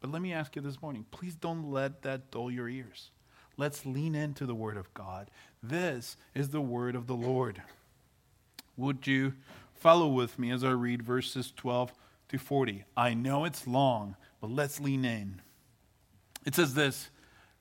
But 0.00 0.12
let 0.12 0.22
me 0.22 0.32
ask 0.32 0.54
you 0.54 0.62
this 0.62 0.80
morning 0.80 1.06
please 1.10 1.34
don't 1.34 1.70
let 1.70 2.02
that 2.02 2.30
dull 2.30 2.50
your 2.50 2.68
ears. 2.68 3.10
Let's 3.56 3.84
lean 3.84 4.14
into 4.14 4.46
the 4.46 4.54
Word 4.54 4.76
of 4.76 4.94
God. 4.94 5.28
This 5.60 6.16
is 6.34 6.50
the 6.50 6.60
Word 6.60 6.94
of 6.94 7.08
the 7.08 7.16
Lord. 7.16 7.62
Would 8.76 9.08
you 9.08 9.34
follow 9.74 10.06
with 10.06 10.38
me 10.38 10.52
as 10.52 10.62
I 10.62 10.70
read 10.70 11.02
verses 11.02 11.52
12 11.56 11.92
to 12.28 12.38
40? 12.38 12.84
I 12.96 13.12
know 13.12 13.44
it's 13.44 13.66
long, 13.66 14.14
but 14.40 14.50
let's 14.50 14.78
lean 14.78 15.04
in. 15.04 15.42
It 16.46 16.54
says 16.54 16.74
this 16.74 17.10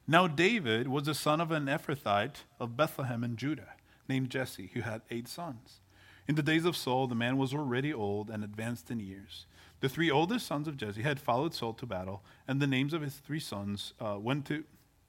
Now 0.08 0.28
David 0.28 0.88
was 0.88 1.06
the 1.06 1.16
son 1.16 1.42
of 1.42 1.50
an 1.50 1.66
Ephrathite 1.66 2.44
of 2.60 2.78
Bethlehem 2.78 3.24
in 3.24 3.36
Judah, 3.36 3.70
named 4.10 4.30
Jesse, 4.30 4.72
who 4.74 4.82
had 4.82 5.02
eight 5.10 5.28
sons. 5.28 5.80
In 6.28 6.36
the 6.36 6.44
days 6.44 6.66
of 6.66 6.76
Saul, 6.76 7.08
the 7.08 7.16
man 7.16 7.38
was 7.38 7.54
already 7.54 7.94
old 7.94 8.30
and 8.30 8.44
advanced 8.44 8.92
in 8.92 9.00
years. 9.00 9.46
The 9.80 9.90
three 9.90 10.12
oldest 10.12 10.46
sons 10.46 10.68
of 10.68 10.78
Jesse 10.78 11.02
had 11.04 11.20
followed 11.20 11.54
Saul 11.54 11.74
to 11.74 11.86
battle, 11.86 12.24
and 12.48 12.62
the 12.62 12.68
names 12.68 12.94
of 12.94 13.02
his 13.02 13.16
three 13.16 13.40
sons 13.40 13.94
uh, 14.00 14.18
went 14.20 14.46
to, 14.48 14.64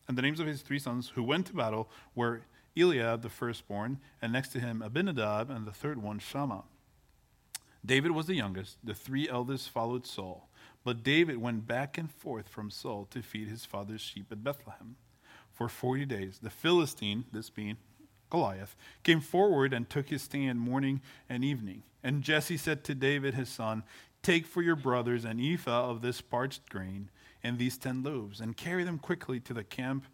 and 0.06 0.16
the 0.16 0.22
names 0.22 0.40
of 0.40 0.46
his 0.46 0.62
three 0.62 0.78
sons 0.78 1.12
who 1.14 1.22
went 1.22 1.46
to 1.46 1.54
battle 1.54 1.90
were 2.14 2.42
Eliab 2.76 3.22
the 3.22 3.28
firstborn, 3.28 3.98
and 4.22 4.32
next 4.32 4.50
to 4.50 4.60
him 4.60 4.80
Abinadab, 4.80 5.50
and 5.50 5.66
the 5.66 5.72
third 5.72 6.00
one 6.00 6.20
Shammah. 6.20 6.64
David 7.84 8.12
was 8.12 8.26
the 8.26 8.34
youngest. 8.34 8.78
The 8.84 8.94
three 8.94 9.28
eldest 9.28 9.70
followed 9.70 10.06
Saul. 10.06 10.48
But 10.84 11.02
David 11.02 11.38
went 11.38 11.66
back 11.66 11.98
and 11.98 12.10
forth 12.10 12.48
from 12.48 12.70
Saul 12.70 13.06
to 13.10 13.22
feed 13.22 13.48
his 13.48 13.64
father's 13.64 14.00
sheep 14.00 14.26
at 14.30 14.44
Bethlehem. 14.44 14.96
For 15.52 15.68
forty 15.68 16.06
days, 16.06 16.38
the 16.42 16.50
Philistine, 16.50 17.24
this 17.32 17.50
being 17.50 17.76
Goliath, 18.30 18.76
came 19.02 19.20
forward 19.20 19.72
and 19.72 19.88
took 19.88 20.08
his 20.08 20.22
stand 20.22 20.60
morning 20.60 21.00
and 21.28 21.44
evening. 21.44 21.82
And 22.02 22.22
Jesse 22.22 22.56
said 22.56 22.84
to 22.84 22.94
David 22.94 23.34
his 23.34 23.48
son, 23.48 23.82
Take 24.22 24.46
for 24.46 24.62
your 24.62 24.76
brothers 24.76 25.24
an 25.24 25.40
ephah 25.40 25.90
of 25.90 26.02
this 26.02 26.20
parched 26.20 26.68
grain 26.68 27.10
and 27.42 27.58
these 27.58 27.78
ten 27.78 28.02
loaves, 28.02 28.40
and 28.40 28.56
carry 28.56 28.84
them 28.84 28.98
quickly 28.98 29.40
to 29.40 29.54
the 29.54 29.64
camp 29.64 30.04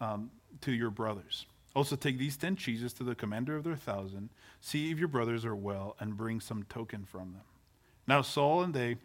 um, 0.00 0.30
to 0.60 0.72
your 0.72 0.90
brothers. 0.90 1.46
Also, 1.74 1.96
take 1.96 2.18
these 2.18 2.36
ten 2.36 2.56
cheeses 2.56 2.92
to 2.94 3.04
the 3.04 3.14
commander 3.14 3.56
of 3.56 3.64
their 3.64 3.76
thousand. 3.76 4.30
See 4.60 4.90
if 4.90 4.98
your 4.98 5.08
brothers 5.08 5.44
are 5.44 5.56
well, 5.56 5.96
and 6.00 6.16
bring 6.16 6.40
some 6.40 6.62
token 6.64 7.04
from 7.04 7.32
them. 7.32 7.42
Now, 8.06 8.22
Saul 8.22 8.62
and 8.62 8.72
they, 8.72 8.96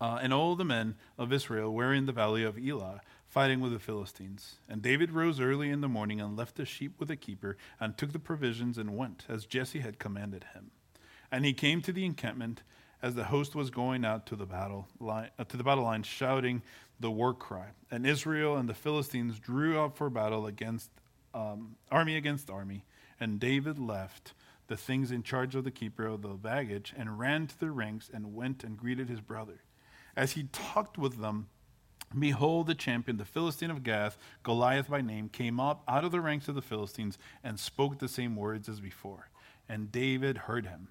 uh, 0.00 0.18
and 0.22 0.34
all 0.34 0.54
the 0.54 0.64
men 0.64 0.96
of 1.18 1.32
Israel, 1.32 1.72
were 1.72 1.94
in 1.94 2.06
the 2.06 2.12
valley 2.12 2.44
of 2.44 2.58
Elah, 2.58 3.00
fighting 3.30 3.60
with 3.60 3.72
the 3.72 3.78
Philistines. 3.78 4.56
And 4.68 4.82
David 4.82 5.12
rose 5.12 5.38
early 5.38 5.70
in 5.70 5.80
the 5.80 5.88
morning 5.88 6.20
and 6.20 6.36
left 6.36 6.56
the 6.56 6.66
sheep 6.66 6.98
with 6.98 7.10
a 7.12 7.16
keeper, 7.16 7.56
and 7.78 7.96
took 7.96 8.12
the 8.12 8.18
provisions 8.18 8.76
and 8.76 8.96
went, 8.96 9.24
as 9.28 9.46
Jesse 9.46 9.78
had 9.78 10.00
commanded 10.00 10.46
him. 10.52 10.72
And 11.30 11.44
he 11.44 11.52
came 11.52 11.80
to 11.82 11.92
the 11.92 12.04
encampment 12.04 12.64
as 13.00 13.14
the 13.14 13.24
host 13.24 13.54
was 13.54 13.70
going 13.70 14.04
out 14.04 14.26
to 14.26 14.36
the 14.36 14.46
battle 14.46 14.88
line, 14.98 15.30
uh, 15.38 15.44
to 15.44 15.56
the 15.56 15.62
battle 15.62 15.84
line, 15.84 16.02
shouting 16.02 16.60
the 16.98 17.10
war 17.10 17.32
cry. 17.32 17.68
And 17.88 18.04
Israel 18.04 18.56
and 18.56 18.68
the 18.68 18.74
Philistines 18.74 19.38
drew 19.38 19.80
up 19.80 19.96
for 19.96 20.10
battle 20.10 20.46
against 20.46 20.90
um, 21.32 21.76
army 21.88 22.16
against 22.16 22.50
army, 22.50 22.84
and 23.20 23.38
David 23.38 23.78
left 23.78 24.34
the 24.66 24.76
things 24.76 25.12
in 25.12 25.22
charge 25.22 25.54
of 25.54 25.62
the 25.62 25.70
keeper 25.70 26.04
of 26.04 26.22
the 26.22 26.30
baggage 26.30 26.92
and 26.96 27.18
ran 27.18 27.46
to 27.46 27.58
the 27.58 27.70
ranks 27.70 28.10
and 28.12 28.34
went 28.34 28.64
and 28.64 28.76
greeted 28.76 29.08
his 29.08 29.20
brother. 29.20 29.62
As 30.16 30.32
he 30.32 30.48
talked 30.52 30.98
with 30.98 31.20
them, 31.20 31.46
behold, 32.18 32.66
the 32.66 32.74
champion, 32.74 33.16
the 33.16 33.24
Philistine 33.24 33.70
of 33.70 33.82
Gath, 33.82 34.18
Goliath 34.42 34.88
by 34.88 35.00
name, 35.00 35.28
came 35.28 35.60
up 35.60 35.82
out 35.86 36.04
of 36.04 36.12
the 36.12 36.20
ranks 36.20 36.48
of 36.48 36.54
the 36.54 36.62
Philistines 36.62 37.18
and 37.44 37.58
spoke 37.58 37.98
the 37.98 38.08
same 38.08 38.36
words 38.36 38.68
as 38.68 38.80
before. 38.80 39.28
And 39.68 39.92
David 39.92 40.38
heard 40.38 40.66
him. 40.66 40.88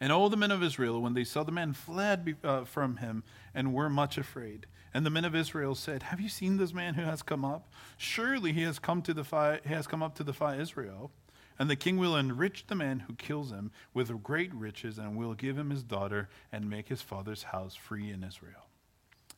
And 0.00 0.12
all 0.12 0.28
the 0.28 0.36
men 0.36 0.50
of 0.50 0.62
Israel, 0.62 1.00
when 1.00 1.14
they 1.14 1.24
saw 1.24 1.42
the 1.42 1.52
man, 1.52 1.72
fled 1.72 2.36
uh, 2.44 2.64
from 2.64 2.98
him 2.98 3.24
and 3.54 3.72
were 3.72 3.88
much 3.88 4.18
afraid. 4.18 4.66
And 4.92 5.04
the 5.04 5.10
men 5.10 5.24
of 5.24 5.34
Israel 5.34 5.74
said, 5.74 6.04
Have 6.04 6.20
you 6.20 6.28
seen 6.28 6.56
this 6.56 6.72
man 6.72 6.94
who 6.94 7.02
has 7.02 7.22
come 7.22 7.44
up? 7.44 7.72
Surely 7.96 8.52
he 8.52 8.62
has 8.62 8.78
come 8.78 9.02
to 9.02 9.14
defy, 9.14 9.60
he 9.66 9.74
has 9.74 9.86
come 9.86 10.02
up 10.02 10.14
to 10.16 10.24
defy 10.24 10.56
Israel. 10.56 11.10
And 11.58 11.70
the 11.70 11.76
king 11.76 11.96
will 11.96 12.16
enrich 12.16 12.66
the 12.66 12.74
man 12.74 13.00
who 13.00 13.14
kills 13.14 13.50
him 13.50 13.70
with 13.94 14.22
great 14.22 14.54
riches, 14.54 14.98
and 14.98 15.16
will 15.16 15.34
give 15.34 15.58
him 15.58 15.70
his 15.70 15.82
daughter, 15.82 16.28
and 16.52 16.68
make 16.68 16.88
his 16.88 17.00
father's 17.00 17.44
house 17.44 17.74
free 17.74 18.10
in 18.10 18.22
Israel. 18.22 18.65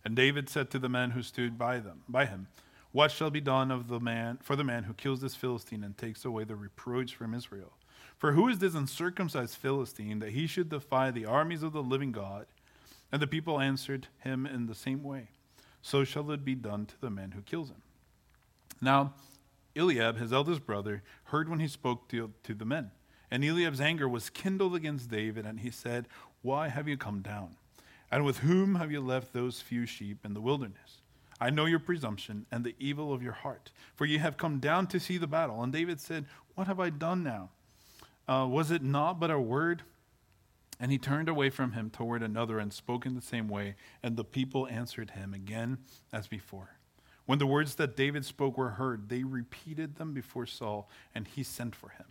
And 0.09 0.17
David 0.17 0.49
said 0.49 0.71
to 0.71 0.79
the 0.79 0.89
men 0.89 1.11
who 1.11 1.23
stood 1.23 1.59
by 1.59 1.81
them, 1.81 2.01
by 2.09 2.25
him, 2.25 2.47
What 2.93 3.11
shall 3.11 3.29
be 3.29 3.43
done 3.43 3.71
of 3.71 3.89
the 3.89 4.01
man 4.01 4.39
for 4.41 4.57
the 4.57 4.65
man 4.65 4.85
who 4.85 4.95
kills 4.95 5.21
this 5.21 5.35
Philistine 5.35 5.85
and 5.85 5.99
takes 5.99 6.25
away 6.25 6.45
the 6.45 6.57
reproach 6.57 7.15
from 7.15 7.35
Israel? 7.35 7.75
For 8.17 8.33
who 8.33 8.49
is 8.49 8.59
this 8.59 8.75
uncircumcised 8.75 9.57
Philistine 9.57 10.21
that 10.21 10.31
he 10.31 10.47
should 10.47 10.71
defy 10.71 11.11
the 11.11 11.27
armies 11.27 11.63
of 11.63 11.75
the 11.75 11.83
living 11.83 12.11
God? 12.11 12.47
And 13.13 13.21
the 13.21 13.27
people 13.27 13.61
answered 13.61 14.09
him 14.21 14.47
in 14.47 14.65
the 14.65 14.75
same 14.75 15.03
way 15.03 15.29
So 15.83 16.05
shall 16.05 16.31
it 16.31 16.43
be 16.43 16.55
done 16.55 16.87
to 16.87 16.99
the 16.99 17.11
man 17.11 17.33
who 17.33 17.43
kills 17.43 17.69
him. 17.69 17.83
Now, 18.81 19.13
Eliab, 19.77 20.17
his 20.17 20.33
eldest 20.33 20.65
brother, 20.65 21.03
heard 21.25 21.51
when 21.51 21.61
he 21.61 21.69
spoke 21.69 22.09
to, 22.09 22.33
to 22.45 22.55
the 22.55 22.65
men. 22.65 22.93
And 23.31 23.45
Eliab's 23.45 23.83
anger 23.83 24.09
was 24.09 24.31
kindled 24.31 24.75
against 24.75 25.11
David, 25.11 25.45
and 25.45 25.61
he 25.61 25.71
said, 25.71 26.09
Why 26.41 26.69
have 26.69 26.89
you 26.89 26.97
come 26.97 27.21
down? 27.21 27.57
And 28.11 28.25
with 28.25 28.39
whom 28.39 28.77
have 28.77 28.91
you 28.91 29.01
left 29.01 29.33
those 29.33 29.61
few 29.61 29.87
sheep 29.87 30.25
in 30.25 30.35
the 30.35 30.41
wilderness? 30.41 31.03
I 31.41 31.51
know 31.51 31.67
your 31.67 31.79
presumption 31.79 32.47
and 32.51 32.65
the 32.65 32.75
evil 32.79 33.13
of 33.13 33.23
your 33.23 33.33
heart, 33.33 33.71
for 33.95 34.07
you 34.07 34.19
have 34.19 34.37
come 34.37 34.59
down 34.59 34.87
to 34.89 34.99
see 34.99 35.19
the 35.19 35.27
battle. 35.27 35.63
And 35.63 35.73
David 35.73 36.01
said, 36.01 36.25
What 36.55 36.67
have 36.67 36.81
I 36.81 36.91
done 36.91 37.23
now? 37.23 37.51
Uh, 38.27 38.47
was 38.49 38.71
it 38.71 38.83
not 38.83 39.21
but 39.21 39.31
a 39.31 39.39
word? 39.39 39.83
And 40.81 40.93
he 40.93 40.99
turned 40.99 41.29
away 41.29 41.51
from 41.51 41.73
him 41.73 41.91
toward 41.91 42.23
another 42.23 42.59
and 42.59 42.73
spoke 42.73 43.05
in 43.05 43.15
the 43.15 43.21
same 43.21 43.49
way, 43.49 43.75
and 44.03 44.17
the 44.17 44.25
people 44.25 44.67
answered 44.69 45.11
him 45.11 45.35
again 45.35 45.79
as 46.13 46.29
before. 46.29 46.77
When 47.27 47.39
the 47.39 47.47
words 47.47 47.75
that 47.77 47.97
David 47.97 48.25
spoke 48.25 48.57
were 48.57 48.71
heard, 48.71 49.09
they 49.09 49.23
repeated 49.23 49.97
them 49.97 50.15
before 50.15 50.47
Saul, 50.47 50.89
and 51.15 51.27
he 51.27 51.43
sent 51.43 51.75
for 51.75 51.91
him. 51.91 52.07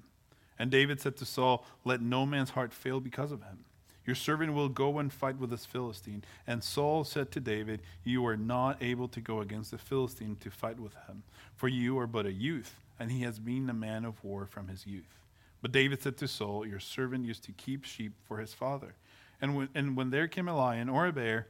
And 0.59 0.69
David 0.69 0.99
said 0.99 1.17
to 1.17 1.25
Saul, 1.25 1.65
Let 1.85 2.01
no 2.01 2.25
man's 2.25 2.51
heart 2.51 2.73
fail 2.73 2.99
because 2.99 3.31
of 3.31 3.43
him. 3.43 3.65
Your 4.07 4.15
servant 4.15 4.53
will 4.53 4.69
go 4.69 4.99
and 4.99 5.11
fight 5.11 5.37
with 5.37 5.49
this 5.49 5.65
Philistine. 5.65 6.23
And 6.47 6.63
Saul 6.63 7.03
said 7.03 7.29
to 7.31 7.41
David, 7.41 7.81
You 8.05 8.25
are 8.25 8.37
not 8.37 8.81
able 8.81 9.09
to 9.09 9.19
go 9.19 9.41
against 9.41 9.71
the 9.71 9.77
Philistine 9.77 10.37
to 10.37 10.49
fight 10.49 10.79
with 10.79 10.93
him, 11.07 11.23
for 11.55 11.67
you 11.67 11.99
are 11.99 12.07
but 12.07 12.25
a 12.25 12.31
youth, 12.31 12.75
and 12.97 13.11
he 13.11 13.21
has 13.23 13.37
been 13.37 13.69
a 13.69 13.73
man 13.73 14.05
of 14.05 14.23
war 14.23 14.45
from 14.45 14.69
his 14.69 14.87
youth. 14.87 15.19
But 15.61 15.73
David 15.73 16.01
said 16.01 16.15
to 16.17 16.27
Saul, 16.27 16.65
Your 16.65 16.79
servant 16.79 17.25
used 17.25 17.43
to 17.43 17.51
keep 17.51 17.83
sheep 17.83 18.13
for 18.25 18.37
his 18.37 18.53
father. 18.53 18.95
And 19.41 19.57
when, 19.57 19.69
and 19.75 19.97
when 19.97 20.09
there 20.09 20.29
came 20.29 20.47
a 20.47 20.55
lion 20.55 20.87
or 20.87 21.05
a 21.05 21.11
bear 21.11 21.47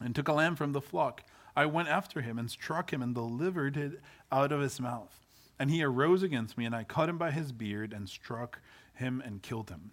and 0.00 0.14
took 0.14 0.28
a 0.28 0.32
lamb 0.32 0.56
from 0.56 0.72
the 0.72 0.80
flock, 0.80 1.22
I 1.54 1.66
went 1.66 1.88
after 1.88 2.22
him 2.22 2.38
and 2.38 2.50
struck 2.50 2.92
him 2.92 3.02
and 3.02 3.14
delivered 3.14 3.76
it 3.76 4.00
out 4.32 4.50
of 4.50 4.60
his 4.60 4.80
mouth. 4.80 5.26
And 5.60 5.70
he 5.70 5.84
arose 5.84 6.24
against 6.24 6.58
me, 6.58 6.64
and 6.64 6.74
I 6.74 6.82
caught 6.82 7.08
him 7.08 7.18
by 7.18 7.30
his 7.30 7.52
beard 7.52 7.92
and 7.92 8.08
struck 8.08 8.60
him 8.94 9.22
and 9.24 9.42
killed 9.42 9.70
him. 9.70 9.92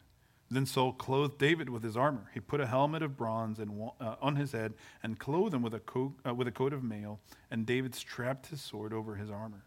Then 0.53 0.65
Saul 0.65 0.91
clothed 0.91 1.37
David 1.37 1.69
with 1.69 1.81
his 1.81 1.95
armor. 1.95 2.29
He 2.33 2.41
put 2.41 2.59
a 2.59 2.67
helmet 2.67 3.01
of 3.01 3.15
bronze 3.15 3.57
and, 3.57 3.89
uh, 4.01 4.15
on 4.21 4.35
his 4.35 4.51
head 4.51 4.73
and 5.01 5.17
clothed 5.17 5.53
him 5.53 5.61
with 5.61 5.73
a, 5.73 5.79
coat, 5.79 6.15
uh, 6.27 6.33
with 6.33 6.45
a 6.45 6.51
coat 6.51 6.73
of 6.73 6.83
mail. 6.83 7.21
And 7.49 7.65
David 7.65 7.95
strapped 7.95 8.47
his 8.47 8.61
sword 8.61 8.91
over 8.91 9.15
his 9.15 9.31
armor. 9.31 9.63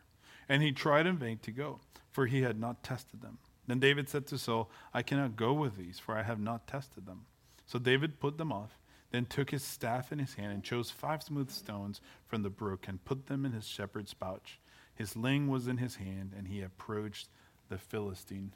And 0.46 0.62
he 0.62 0.72
tried 0.72 1.06
in 1.06 1.16
vain 1.16 1.38
to 1.38 1.50
go, 1.50 1.80
for 2.12 2.26
he 2.26 2.42
had 2.42 2.60
not 2.60 2.82
tested 2.82 3.22
them. 3.22 3.38
Then 3.66 3.80
David 3.80 4.10
said 4.10 4.26
to 4.26 4.36
Saul, 4.36 4.70
I 4.92 5.00
cannot 5.00 5.36
go 5.36 5.54
with 5.54 5.78
these, 5.78 5.98
for 5.98 6.14
I 6.14 6.22
have 6.22 6.38
not 6.38 6.66
tested 6.66 7.06
them. 7.06 7.24
So 7.64 7.78
David 7.78 8.20
put 8.20 8.36
them 8.36 8.52
off, 8.52 8.78
then 9.10 9.24
took 9.24 9.52
his 9.52 9.62
staff 9.62 10.12
in 10.12 10.18
his 10.18 10.34
hand 10.34 10.52
and 10.52 10.62
chose 10.62 10.90
five 10.90 11.22
smooth 11.22 11.50
stones 11.50 12.02
from 12.26 12.42
the 12.42 12.50
brook 12.50 12.84
and 12.86 13.02
put 13.06 13.26
them 13.26 13.46
in 13.46 13.52
his 13.52 13.66
shepherd's 13.66 14.12
pouch. 14.12 14.60
His 14.94 15.12
sling 15.12 15.48
was 15.48 15.66
in 15.66 15.78
his 15.78 15.96
hand, 15.96 16.32
and 16.36 16.46
he 16.46 16.60
approached 16.60 17.28
the 17.70 17.78
Philistine. 17.78 18.52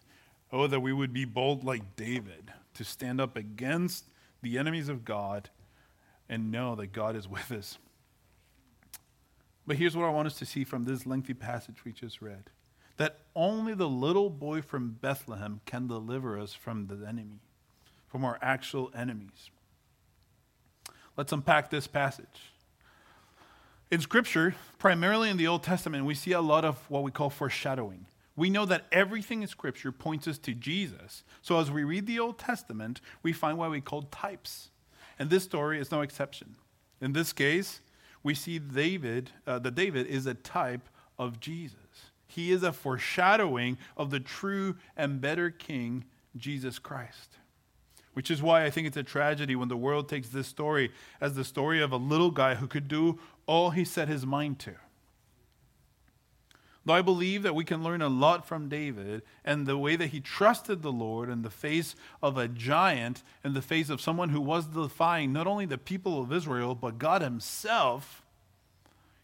Oh, 0.50 0.66
that 0.66 0.80
we 0.80 0.92
would 0.92 1.12
be 1.12 1.24
bold 1.24 1.64
like 1.64 1.96
David 1.96 2.52
to 2.74 2.84
stand 2.84 3.20
up 3.20 3.36
against 3.36 4.06
the 4.42 4.58
enemies 4.58 4.88
of 4.88 5.04
God 5.04 5.50
and 6.28 6.50
know 6.50 6.74
that 6.76 6.92
God 6.92 7.16
is 7.16 7.28
with 7.28 7.50
us. 7.52 7.78
But 9.66 9.76
here's 9.76 9.96
what 9.96 10.06
I 10.06 10.10
want 10.10 10.26
us 10.26 10.38
to 10.38 10.46
see 10.46 10.64
from 10.64 10.84
this 10.84 11.04
lengthy 11.04 11.34
passage 11.34 11.84
we 11.84 11.92
just 11.92 12.22
read 12.22 12.50
that 12.96 13.18
only 13.36 13.74
the 13.74 13.88
little 13.88 14.28
boy 14.28 14.60
from 14.60 14.90
Bethlehem 15.00 15.60
can 15.66 15.86
deliver 15.86 16.38
us 16.38 16.52
from 16.52 16.88
the 16.88 17.06
enemy 17.06 17.40
from 18.08 18.24
our 18.24 18.38
actual 18.42 18.90
enemies. 18.94 19.50
Let's 21.16 21.32
unpack 21.32 21.70
this 21.70 21.86
passage. 21.86 22.52
In 23.90 24.00
Scripture, 24.00 24.54
primarily 24.78 25.30
in 25.30 25.36
the 25.36 25.46
Old 25.46 25.62
Testament, 25.62 26.04
we 26.04 26.14
see 26.14 26.32
a 26.32 26.40
lot 26.40 26.64
of 26.64 26.78
what 26.90 27.02
we 27.02 27.10
call 27.10 27.30
foreshadowing. 27.30 28.06
We 28.38 28.50
know 28.50 28.66
that 28.66 28.86
everything 28.92 29.42
in 29.42 29.48
Scripture 29.48 29.90
points 29.90 30.28
us 30.28 30.38
to 30.38 30.54
Jesus. 30.54 31.24
So 31.42 31.58
as 31.58 31.72
we 31.72 31.82
read 31.82 32.06
the 32.06 32.20
Old 32.20 32.38
Testament, 32.38 33.00
we 33.20 33.32
find 33.32 33.58
what 33.58 33.72
we 33.72 33.80
call 33.80 34.02
types. 34.02 34.70
And 35.18 35.28
this 35.28 35.42
story 35.42 35.80
is 35.80 35.90
no 35.90 36.02
exception. 36.02 36.54
In 37.00 37.14
this 37.14 37.32
case, 37.32 37.80
we 38.22 38.36
see 38.36 38.60
David, 38.60 39.32
uh, 39.44 39.58
that 39.58 39.74
David 39.74 40.06
is 40.06 40.26
a 40.26 40.34
type 40.34 40.88
of 41.18 41.40
Jesus. 41.40 42.12
He 42.28 42.52
is 42.52 42.62
a 42.62 42.72
foreshadowing 42.72 43.76
of 43.96 44.10
the 44.10 44.20
true 44.20 44.76
and 44.96 45.20
better 45.20 45.50
King, 45.50 46.04
Jesus 46.36 46.78
Christ. 46.78 47.38
Which 48.12 48.30
is 48.30 48.40
why 48.40 48.64
I 48.64 48.70
think 48.70 48.86
it's 48.86 48.96
a 48.96 49.02
tragedy 49.02 49.56
when 49.56 49.68
the 49.68 49.76
world 49.76 50.08
takes 50.08 50.28
this 50.28 50.46
story 50.46 50.92
as 51.20 51.34
the 51.34 51.44
story 51.44 51.82
of 51.82 51.90
a 51.90 51.96
little 51.96 52.30
guy 52.30 52.54
who 52.54 52.68
could 52.68 52.86
do 52.86 53.18
all 53.46 53.70
he 53.70 53.84
set 53.84 54.06
his 54.06 54.24
mind 54.24 54.60
to. 54.60 54.76
I 56.92 57.02
believe 57.02 57.42
that 57.42 57.54
we 57.54 57.64
can 57.64 57.82
learn 57.82 58.02
a 58.02 58.08
lot 58.08 58.46
from 58.46 58.68
David 58.68 59.22
and 59.44 59.66
the 59.66 59.76
way 59.76 59.96
that 59.96 60.08
he 60.08 60.20
trusted 60.20 60.82
the 60.82 60.92
Lord 60.92 61.28
in 61.28 61.42
the 61.42 61.50
face 61.50 61.94
of 62.22 62.36
a 62.38 62.48
giant, 62.48 63.22
in 63.44 63.54
the 63.54 63.62
face 63.62 63.90
of 63.90 64.00
someone 64.00 64.28
who 64.30 64.40
was 64.40 64.66
defying 64.66 65.32
not 65.32 65.46
only 65.46 65.66
the 65.66 65.78
people 65.78 66.20
of 66.20 66.32
Israel, 66.32 66.74
but 66.74 66.98
God 66.98 67.20
himself, 67.20 68.22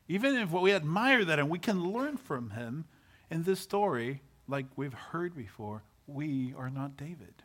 even 0.09 0.37
if 0.37 0.50
we 0.50 0.72
admire 0.72 1.24
that 1.24 1.38
and 1.38 1.48
we 1.48 1.59
can 1.59 1.92
learn 1.92 2.16
from 2.16 2.50
him 2.50 2.85
in 3.31 3.44
this 3.44 3.61
story, 3.61 4.20
like 4.46 4.66
we've 4.77 4.92
heard 4.92 5.35
before, 5.35 5.83
we 6.07 6.53
are 6.59 6.70
not 6.70 6.96
David. 6.96 7.42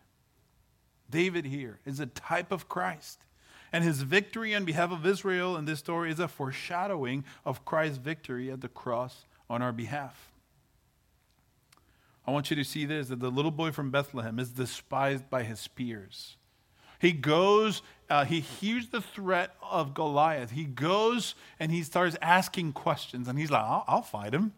David 1.10 1.46
here 1.46 1.80
is 1.86 2.00
a 2.00 2.06
type 2.06 2.52
of 2.52 2.68
Christ. 2.68 3.26
And 3.72 3.84
his 3.84 4.02
victory 4.02 4.56
on 4.56 4.66
behalf 4.66 4.92
of 4.92 5.06
Israel 5.06 5.56
in 5.56 5.66
this 5.66 5.80
story 5.80 6.12
is 6.12 6.20
a 6.20 6.28
foreshadowing 6.28 7.24
of 7.46 7.66
Christ's 7.66 7.98
victory 7.98 8.52
at 8.52 8.62
the 8.62 8.68
cross 8.68 9.26
on 9.50 9.62
our 9.62 9.72
behalf. 9.72 10.32
I 12.28 12.32
want 12.32 12.50
you 12.50 12.56
to 12.58 12.64
see 12.64 12.86
this 12.86 13.08
that 13.08 13.20
the 13.20 13.32
little 13.32 13.52
boy 13.52 13.72
from 13.72 13.90
Bethlehem 13.90 14.38
is 14.38 14.52
despised 14.52 15.30
by 15.30 15.44
his 15.44 15.68
peers. 15.68 16.38
He 17.00 17.12
goes, 17.14 17.82
uh, 18.10 18.26
he 18.26 18.42
hears 18.42 18.90
the 18.90 19.02
threat 19.02 19.56
of 19.68 19.94
Goliath. 19.94 20.52
He 20.52 20.66
goes 20.66 21.34
and 21.60 21.72
he 21.72 21.82
starts 21.82 22.18
asking 22.22 22.74
questions, 22.74 23.28
and 23.28 23.40
he's 23.40 23.50
like, 23.50 23.64
I'll, 23.64 23.86
I'll 23.88 24.02
fight 24.02 24.34
him. 24.34 24.54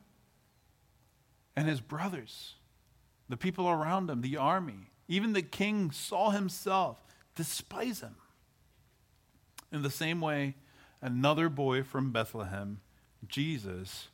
And 1.56 1.67
his 1.67 1.82
brothers, 1.82 2.56
the 3.30 3.38
people 3.38 3.69
around 3.69 4.10
him, 4.10 4.21
the 4.21 4.38
army, 4.38 4.91
even 5.08 5.34
the 5.34 5.41
king 5.41 5.91
Saul 5.91 6.32
himself, 6.32 7.04
despise 7.36 8.01
him. 8.01 8.15
In 9.71 9.84
the 9.84 9.89
same 9.89 10.19
way, 10.19 10.56
another 11.01 11.47
boy 11.47 11.84
from 11.84 12.12
Bethlehem, 12.12 12.82
Jesus, 13.27 14.08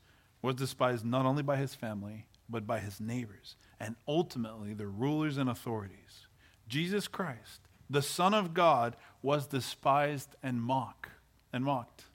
was 0.47 0.55
despised 0.55 1.05
not 1.05 1.25
only 1.25 1.43
by 1.43 1.57
his 1.57 1.75
family, 1.75 2.25
but 2.47 2.65
by 2.65 2.79
his 2.79 3.01
neighbors, 3.01 3.57
and 3.81 3.97
ultimately 4.07 4.73
the 4.73 4.87
rulers 4.87 5.37
and 5.37 5.49
authorities. 5.49 6.25
Jesus 6.69 7.09
Christ, 7.09 7.67
the 7.89 8.01
Son 8.01 8.33
of 8.33 8.53
God, 8.53 8.95
was 9.21 9.45
despised 9.45 10.37
and 10.41 10.61
mocked 10.61 11.09
and 11.51 11.65
mocked. 11.65 12.05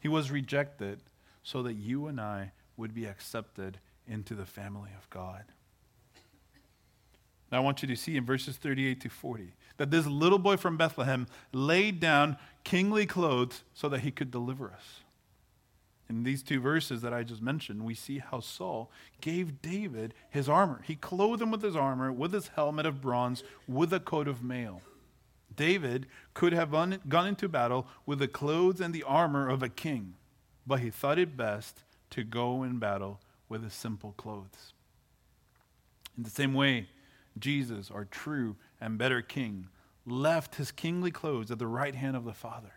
He 0.00 0.08
was 0.08 0.30
rejected 0.30 1.00
so 1.42 1.62
that 1.64 1.74
you 1.74 2.06
and 2.06 2.18
I 2.18 2.52
would 2.78 2.94
be 2.94 3.04
accepted 3.04 3.78
into 4.08 4.34
the 4.34 4.46
family 4.46 4.90
of 4.96 5.10
God. 5.10 5.44
Now 7.52 7.58
I 7.58 7.60
want 7.60 7.82
you 7.82 7.88
to 7.88 7.96
see 7.96 8.16
in 8.16 8.24
verses 8.24 8.56
38 8.56 9.02
to 9.02 9.10
40 9.10 9.52
that 9.76 9.90
this 9.90 10.06
little 10.06 10.38
boy 10.38 10.56
from 10.56 10.78
Bethlehem 10.78 11.26
laid 11.52 12.00
down 12.00 12.38
kingly 12.64 13.04
clothes 13.04 13.64
so 13.74 13.90
that 13.90 14.00
he 14.00 14.10
could 14.10 14.30
deliver 14.30 14.70
us. 14.70 15.03
In 16.08 16.22
these 16.22 16.42
two 16.42 16.60
verses 16.60 17.00
that 17.00 17.14
I 17.14 17.22
just 17.22 17.40
mentioned, 17.40 17.82
we 17.82 17.94
see 17.94 18.18
how 18.18 18.40
Saul 18.40 18.90
gave 19.20 19.62
David 19.62 20.12
his 20.28 20.48
armor. 20.48 20.82
He 20.84 20.96
clothed 20.96 21.40
him 21.40 21.50
with 21.50 21.62
his 21.62 21.76
armor, 21.76 22.12
with 22.12 22.32
his 22.32 22.48
helmet 22.48 22.84
of 22.84 23.00
bronze, 23.00 23.42
with 23.66 23.92
a 23.92 24.00
coat 24.00 24.28
of 24.28 24.42
mail. 24.42 24.82
David 25.56 26.06
could 26.34 26.52
have 26.52 26.72
gone 26.72 27.26
into 27.26 27.48
battle 27.48 27.86
with 28.04 28.18
the 28.18 28.28
clothes 28.28 28.80
and 28.80 28.92
the 28.92 29.04
armor 29.04 29.48
of 29.48 29.62
a 29.62 29.68
king, 29.68 30.14
but 30.66 30.80
he 30.80 30.90
thought 30.90 31.18
it 31.18 31.36
best 31.36 31.84
to 32.10 32.22
go 32.22 32.62
in 32.62 32.78
battle 32.78 33.20
with 33.48 33.62
his 33.62 33.72
simple 33.72 34.12
clothes. 34.16 34.74
In 36.16 36.22
the 36.22 36.30
same 36.30 36.54
way, 36.54 36.88
Jesus, 37.38 37.90
our 37.90 38.04
true 38.04 38.56
and 38.80 38.98
better 38.98 39.22
king, 39.22 39.68
left 40.06 40.56
his 40.56 40.70
kingly 40.70 41.10
clothes 41.10 41.50
at 41.50 41.58
the 41.58 41.66
right 41.66 41.94
hand 41.94 42.16
of 42.16 42.24
the 42.24 42.34
Father 42.34 42.72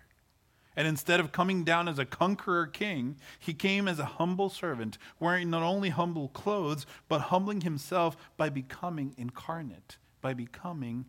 and 0.78 0.88
instead 0.88 1.20
of 1.20 1.32
coming 1.32 1.64
down 1.64 1.88
as 1.88 1.98
a 1.98 2.06
conqueror 2.06 2.68
king, 2.68 3.18
he 3.40 3.56
came 3.56 3.88
as 3.88 3.98
a 3.98 4.06
humble 4.06 4.48
servant, 4.48 5.00
wearing 5.20 5.50
not 5.50 5.64
only 5.64 5.90
humble 5.90 6.28
clothes, 6.30 6.86
but 7.10 7.20
humbling 7.20 7.62
himself 7.62 8.16
by 8.38 8.50
becoming 8.50 9.16
incarnate, 9.18 9.98
by 10.22 10.36
becoming 10.36 11.06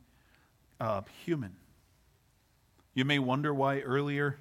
uh, 0.81 1.02
human. 1.24 1.54
You 2.94 3.04
may 3.04 3.18
wonder 3.18 3.52
why 3.52 3.81
earlier 3.81 4.38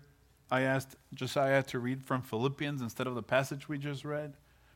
I 0.49 0.61
asked 0.61 0.95
Josiah 1.13 1.61
to 1.63 1.79
read 1.79 2.05
from 2.05 2.21
Philippians 2.21 2.81
instead 2.81 3.05
of 3.05 3.15
the 3.15 3.21
passage 3.21 3.67
we 3.67 3.77
just 3.77 4.05
read. 4.05 4.33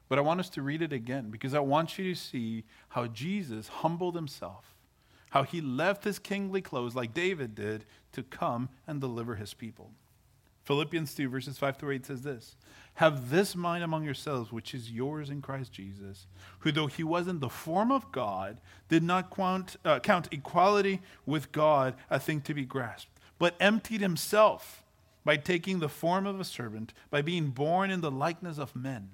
But 0.10 0.20
I 0.20 0.22
want 0.22 0.42
us 0.42 0.50
to 0.50 0.62
read 0.62 0.82
it 0.82 0.92
again 0.92 1.30
because 1.30 1.54
I 1.54 1.62
want 1.62 1.98
you 1.98 2.14
to 2.14 2.20
see 2.20 2.66
how 2.90 3.08
Jesus 3.08 3.70
humbled 3.70 4.16
himself, 4.16 4.76
how 5.30 5.44
he 5.44 5.62
left 5.62 6.04
his 6.04 6.20
kingly 6.20 6.62
clothes 6.62 6.94
like 6.94 7.14
David 7.14 7.56
did 7.56 7.86
to 8.12 8.22
come 8.22 8.68
and 8.86 9.00
deliver 9.00 9.36
his 9.36 9.54
people. 9.54 9.92
Philippians 10.64 11.14
2, 11.16 11.28
verses 11.30 11.58
5 11.58 11.78
through 11.78 11.96
8 11.96 12.06
says 12.06 12.22
this 12.22 12.56
Have 12.96 13.30
this 13.30 13.56
mind 13.56 13.84
among 13.84 14.04
yourselves, 14.04 14.52
which 14.52 14.74
is 14.74 14.92
yours 14.92 15.30
in 15.30 15.42
Christ 15.42 15.74
Jesus, 15.74 16.28
who, 16.60 16.72
though 16.72 16.88
he 16.88 17.04
was 17.04 17.28
in 17.28 17.40
the 17.40 17.50
form 17.50 17.92
of 17.92 18.12
God, 18.12 18.62
did 18.88 19.04
not 19.04 19.36
count, 19.36 19.78
uh, 19.84 20.00
count 20.00 20.28
equality 20.32 21.02
with 21.26 21.52
God 21.52 21.96
a 22.10 22.20
thing 22.20 22.42
to 22.42 22.54
be 22.54 22.66
grasped, 22.66 23.20
but 23.40 23.56
emptied 23.60 24.02
himself 24.02 24.84
by 25.24 25.38
taking 25.38 25.80
the 25.80 25.90
form 25.90 26.26
of 26.26 26.40
a 26.40 26.44
servant, 26.46 26.94
by 27.10 27.22
being 27.22 27.50
born 27.50 27.92
in 27.92 28.02
the 28.02 28.12
likeness 28.12 28.58
of 28.58 28.76
men. 28.76 29.12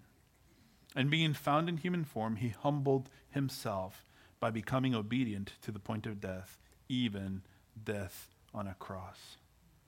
And 0.95 1.11
being 1.11 1.33
found 1.33 1.69
in 1.69 1.77
human 1.77 2.03
form, 2.03 2.37
he 2.37 2.49
humbled 2.49 3.09
himself 3.29 4.03
by 4.39 4.49
becoming 4.51 4.95
obedient 4.95 5.53
to 5.61 5.71
the 5.71 5.79
point 5.79 6.05
of 6.05 6.19
death, 6.19 6.57
even 6.89 7.43
death 7.83 8.29
on 8.53 8.67
a 8.67 8.73
cross. 8.75 9.37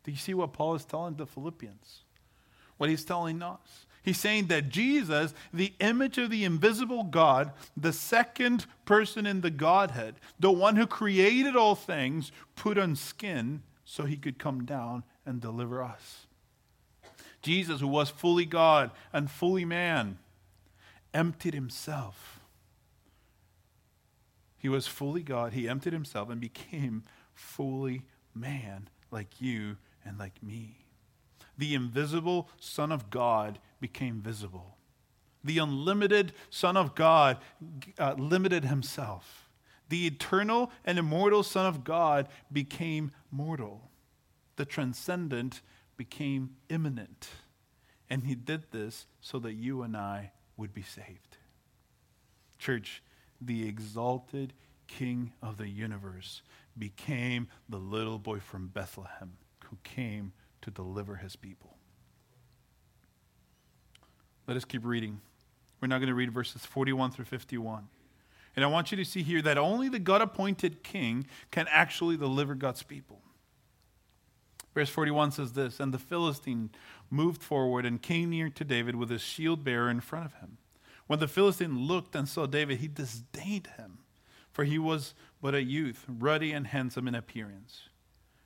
Do 0.03 0.11
you 0.11 0.17
see 0.17 0.33
what 0.33 0.53
Paul 0.53 0.75
is 0.75 0.85
telling 0.85 1.15
the 1.15 1.25
Philippians? 1.25 2.03
What 2.77 2.89
he's 2.89 3.05
telling 3.05 3.41
us. 3.41 3.85
He's 4.01 4.19
saying 4.19 4.47
that 4.47 4.69
Jesus, 4.69 5.33
the 5.53 5.73
image 5.79 6.17
of 6.17 6.29
the 6.29 6.45
invisible 6.45 7.03
God, 7.03 7.51
the 7.75 7.91
second 7.91 8.65
person 8.85 9.25
in 9.25 9.41
the 9.41 9.51
Godhead, 9.51 10.15
the 10.39 10.51
one 10.51 10.77
who 10.77 10.87
created 10.87 11.55
all 11.55 11.75
things, 11.75 12.31
put 12.55 12.77
on 12.77 12.95
skin 12.95 13.61
so 13.83 14.05
he 14.05 14.15
could 14.15 14.39
come 14.39 14.65
down 14.65 15.03
and 15.25 15.41
deliver 15.41 15.83
us. 15.83 16.27
Jesus, 17.41 17.81
who 17.81 17.87
was 17.87 18.09
fully 18.09 18.45
God 18.45 18.91
and 19.11 19.29
fully 19.29 19.65
man, 19.65 20.17
emptied 21.13 21.53
himself. 21.53 22.39
He 24.57 24.69
was 24.69 24.87
fully 24.87 25.23
God, 25.23 25.53
he 25.53 25.67
emptied 25.69 25.93
himself 25.93 26.29
and 26.29 26.39
became 26.39 27.03
fully 27.33 28.03
man 28.35 28.89
like 29.11 29.41
you 29.41 29.77
and 30.09 30.17
like 30.17 30.41
me. 30.41 30.85
The 31.57 31.75
invisible 31.75 32.49
Son 32.59 32.91
of 32.91 33.09
God 33.09 33.59
became 33.79 34.21
visible. 34.21 34.77
The 35.43 35.59
unlimited 35.59 36.33
Son 36.49 36.75
of 36.75 36.95
God 36.95 37.37
uh, 37.97 38.15
limited 38.17 38.65
himself. 38.65 39.49
The 39.87 40.07
eternal 40.07 40.71
and 40.83 40.97
immortal 40.97 41.43
Son 41.43 41.65
of 41.65 41.83
God 41.83 42.27
became 42.51 43.11
mortal. 43.31 43.91
The 44.55 44.65
transcendent 44.65 45.61
became 45.95 46.55
immanent. 46.69 47.29
And 48.09 48.23
he 48.23 48.35
did 48.35 48.71
this 48.71 49.05
so 49.21 49.37
that 49.39 49.53
you 49.53 49.83
and 49.83 49.95
I 49.95 50.31
would 50.57 50.73
be 50.73 50.81
saved. 50.81 51.37
Church, 52.57 53.03
the 53.39 53.67
exalted 53.67 54.53
King 54.87 55.33
of 55.43 55.57
the 55.57 55.69
universe 55.69 56.41
became 56.77 57.47
the 57.69 57.77
little 57.77 58.17
boy 58.17 58.39
from 58.39 58.67
Bethlehem 58.67 59.33
who 59.69 59.77
came 59.83 60.33
to 60.61 60.71
deliver 60.71 61.17
his 61.17 61.35
people. 61.35 61.77
Let 64.47 64.57
us 64.57 64.65
keep 64.65 64.85
reading. 64.85 65.21
We're 65.79 65.87
now 65.87 65.97
going 65.97 66.09
to 66.09 66.15
read 66.15 66.33
verses 66.33 66.65
41 66.65 67.11
through 67.11 67.25
51. 67.25 67.87
And 68.55 68.65
I 68.65 68.67
want 68.67 68.91
you 68.91 68.97
to 68.97 69.05
see 69.05 69.23
here 69.23 69.41
that 69.43 69.57
only 69.57 69.89
the 69.89 69.99
God 69.99 70.21
appointed 70.21 70.83
king 70.83 71.27
can 71.51 71.67
actually 71.69 72.17
deliver 72.17 72.55
God's 72.55 72.83
people. 72.83 73.21
Verse 74.73 74.89
41 74.89 75.31
says 75.31 75.53
this 75.53 75.79
And 75.79 75.93
the 75.93 75.99
Philistine 75.99 76.69
moved 77.09 77.41
forward 77.41 77.85
and 77.85 78.01
came 78.01 78.31
near 78.31 78.49
to 78.49 78.63
David 78.63 78.95
with 78.95 79.09
his 79.09 79.21
shield 79.21 79.63
bearer 79.63 79.89
in 79.89 80.01
front 80.01 80.25
of 80.25 80.33
him. 80.35 80.57
When 81.07 81.19
the 81.19 81.27
Philistine 81.27 81.87
looked 81.87 82.15
and 82.15 82.27
saw 82.27 82.45
David, 82.45 82.79
he 82.79 82.87
disdained 82.87 83.67
him, 83.77 83.99
for 84.51 84.63
he 84.63 84.77
was 84.77 85.13
but 85.41 85.55
a 85.55 85.63
youth, 85.63 86.05
ruddy 86.07 86.51
and 86.51 86.67
handsome 86.67 87.07
in 87.07 87.15
appearance. 87.15 87.88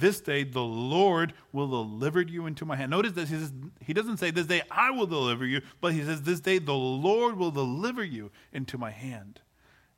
This 0.00 0.20
day 0.20 0.44
the 0.44 0.62
Lord 0.62 1.32
will 1.52 1.68
deliver 1.68 2.20
you 2.20 2.46
into 2.46 2.64
my 2.64 2.76
hand. 2.76 2.90
Notice 2.90 3.12
this. 3.12 3.30
He, 3.30 3.36
says, 3.36 3.52
he 3.80 3.92
doesn't 3.92 4.18
say, 4.18 4.30
This 4.30 4.46
day 4.46 4.62
I 4.70 4.90
will 4.90 5.06
deliver 5.06 5.46
you, 5.46 5.62
but 5.80 5.92
he 5.92 6.02
says, 6.02 6.22
This 6.22 6.40
day 6.40 6.58
the 6.58 6.74
Lord 6.74 7.36
will 7.36 7.50
deliver 7.50 8.04
you 8.04 8.30
into 8.52 8.78
my 8.78 8.90
hand, 8.90 9.40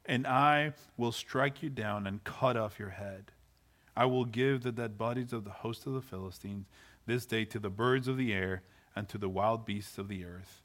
and 0.06 0.26
I 0.26 0.72
will 0.96 1.12
strike 1.12 1.62
you 1.62 1.70
down 1.70 2.06
and 2.06 2.24
cut 2.24 2.56
off 2.56 2.78
your 2.78 2.90
head. 2.90 3.32
I 3.96 4.06
will 4.06 4.24
give 4.24 4.62
the 4.62 4.72
dead 4.72 4.96
bodies 4.96 5.32
of 5.32 5.44
the 5.44 5.50
host 5.50 5.86
of 5.86 5.92
the 5.92 6.00
Philistines 6.00 6.66
this 7.06 7.26
day 7.26 7.44
to 7.46 7.58
the 7.58 7.70
birds 7.70 8.08
of 8.08 8.16
the 8.16 8.32
air 8.32 8.62
and 8.94 9.08
to 9.08 9.18
the 9.18 9.28
wild 9.28 9.66
beasts 9.66 9.98
of 9.98 10.08
the 10.08 10.24
earth, 10.24 10.62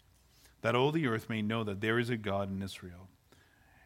that 0.61 0.75
all 0.75 0.91
the 0.91 1.07
earth 1.07 1.29
may 1.29 1.41
know 1.41 1.63
that 1.63 1.81
there 1.81 1.99
is 1.99 2.09
a 2.09 2.17
God 2.17 2.51
in 2.51 2.61
Israel, 2.61 3.09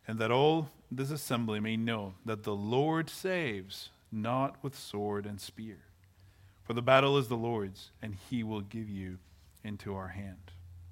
and 0.08 0.20
that 0.20 0.32
all 0.32 0.70
this 0.92 1.12
assembly 1.12 1.60
may 1.60 1.78
know 1.78 2.16
that 2.26 2.44
the 2.44 2.56
Lord 2.56 3.10
saves 3.10 3.90
not 4.12 4.56
with 4.64 4.78
sword 4.78 5.26
and 5.26 5.40
spear. 5.40 5.78
For 6.64 6.74
the 6.74 6.82
battle 6.82 7.18
is 7.18 7.28
the 7.28 7.36
Lord's, 7.36 7.92
and 8.02 8.16
he 8.30 8.44
will 8.44 8.62
give 8.62 8.90
you 8.90 9.18
into 9.64 9.96
our 9.96 10.10
hand. 10.10 10.52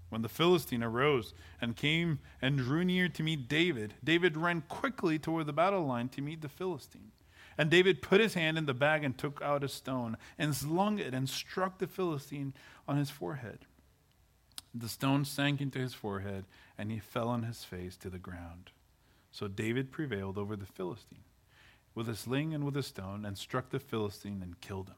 When 0.09 0.21
the 0.21 0.29
Philistine 0.29 0.83
arose 0.83 1.33
and 1.61 1.75
came 1.75 2.19
and 2.41 2.57
drew 2.57 2.83
near 2.83 3.09
to 3.09 3.23
meet 3.23 3.49
David, 3.49 3.93
David 4.03 4.37
ran 4.37 4.61
quickly 4.69 5.19
toward 5.19 5.45
the 5.45 5.53
battle 5.53 5.85
line 5.85 6.09
to 6.09 6.21
meet 6.21 6.41
the 6.41 6.49
Philistine. 6.49 7.11
And 7.57 7.69
David 7.69 8.01
put 8.01 8.21
his 8.21 8.35
hand 8.35 8.57
in 8.57 8.67
the 8.67 8.73
bag 8.73 9.03
and 9.03 9.17
took 9.17 9.41
out 9.41 9.63
a 9.63 9.67
stone 9.67 10.15
and 10.37 10.55
slung 10.55 10.99
it 10.99 11.13
and 11.13 11.27
struck 11.27 11.79
the 11.79 11.87
Philistine 11.87 12.53
on 12.87 12.97
his 12.97 13.09
forehead. 13.09 13.59
The 14.73 14.89
stone 14.89 15.25
sank 15.25 15.59
into 15.59 15.79
his 15.79 15.93
forehead, 15.93 16.45
and 16.77 16.91
he 16.91 16.99
fell 16.99 17.29
on 17.29 17.43
his 17.43 17.63
face 17.63 17.97
to 17.97 18.09
the 18.09 18.19
ground. 18.19 18.69
So 19.31 19.47
David 19.47 19.91
prevailed 19.91 20.37
over 20.37 20.55
the 20.55 20.65
Philistine 20.65 21.23
with 21.97 22.07
a 22.07 22.15
sling 22.15 22.53
and 22.53 22.63
with 22.63 22.77
a 22.77 22.83
stone, 22.83 23.25
and 23.25 23.35
struck 23.35 23.71
the 23.71 23.79
Philistine 23.79 24.43
and 24.43 24.61
killed 24.61 24.89
him. 24.89 24.95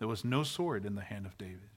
There 0.00 0.08
was 0.08 0.24
no 0.24 0.42
sword 0.42 0.84
in 0.84 0.96
the 0.96 1.02
hand 1.02 1.26
of 1.26 1.38
David. 1.38 1.70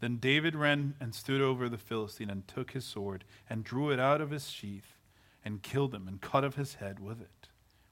Then 0.00 0.18
David 0.18 0.54
ran 0.54 0.94
and 1.00 1.14
stood 1.14 1.40
over 1.40 1.66
the 1.66 1.78
Philistine 1.78 2.28
and 2.28 2.46
took 2.46 2.72
his 2.72 2.84
sword 2.84 3.24
and 3.48 3.64
drew 3.64 3.90
it 3.90 3.98
out 3.98 4.20
of 4.20 4.28
his 4.28 4.50
sheath 4.50 4.98
and 5.42 5.62
killed 5.62 5.94
him 5.94 6.06
and 6.06 6.20
cut 6.20 6.44
off 6.44 6.56
his 6.56 6.74
head 6.74 7.00
with 7.00 7.22
it. 7.22 7.48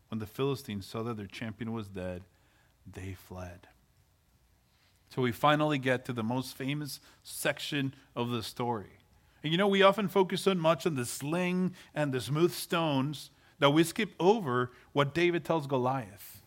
When 0.08 0.18
the 0.18 0.26
Philistines 0.26 0.84
saw 0.84 1.02
that 1.04 1.16
their 1.16 1.26
champion 1.26 1.72
was 1.72 1.88
dead, 1.88 2.24
they 2.86 3.14
fled. 3.14 3.68
So 5.08 5.22
we 5.22 5.32
finally 5.32 5.78
get 5.78 6.04
to 6.04 6.12
the 6.12 6.22
most 6.22 6.54
famous 6.54 7.00
section 7.22 7.94
of 8.14 8.28
the 8.28 8.42
story. 8.42 8.98
And 9.42 9.52
you 9.52 9.56
know, 9.56 9.68
we 9.68 9.82
often 9.82 10.08
focus 10.08 10.42
so 10.42 10.54
much 10.54 10.86
on 10.86 10.96
the 10.96 11.06
sling 11.06 11.74
and 11.94 12.12
the 12.12 12.20
smooth 12.20 12.52
stones 12.52 13.30
that 13.58 13.70
we 13.70 13.84
skip 13.84 14.10
over 14.18 14.72
what 14.92 15.14
David 15.14 15.44
tells 15.44 15.66
Goliath. 15.66 16.42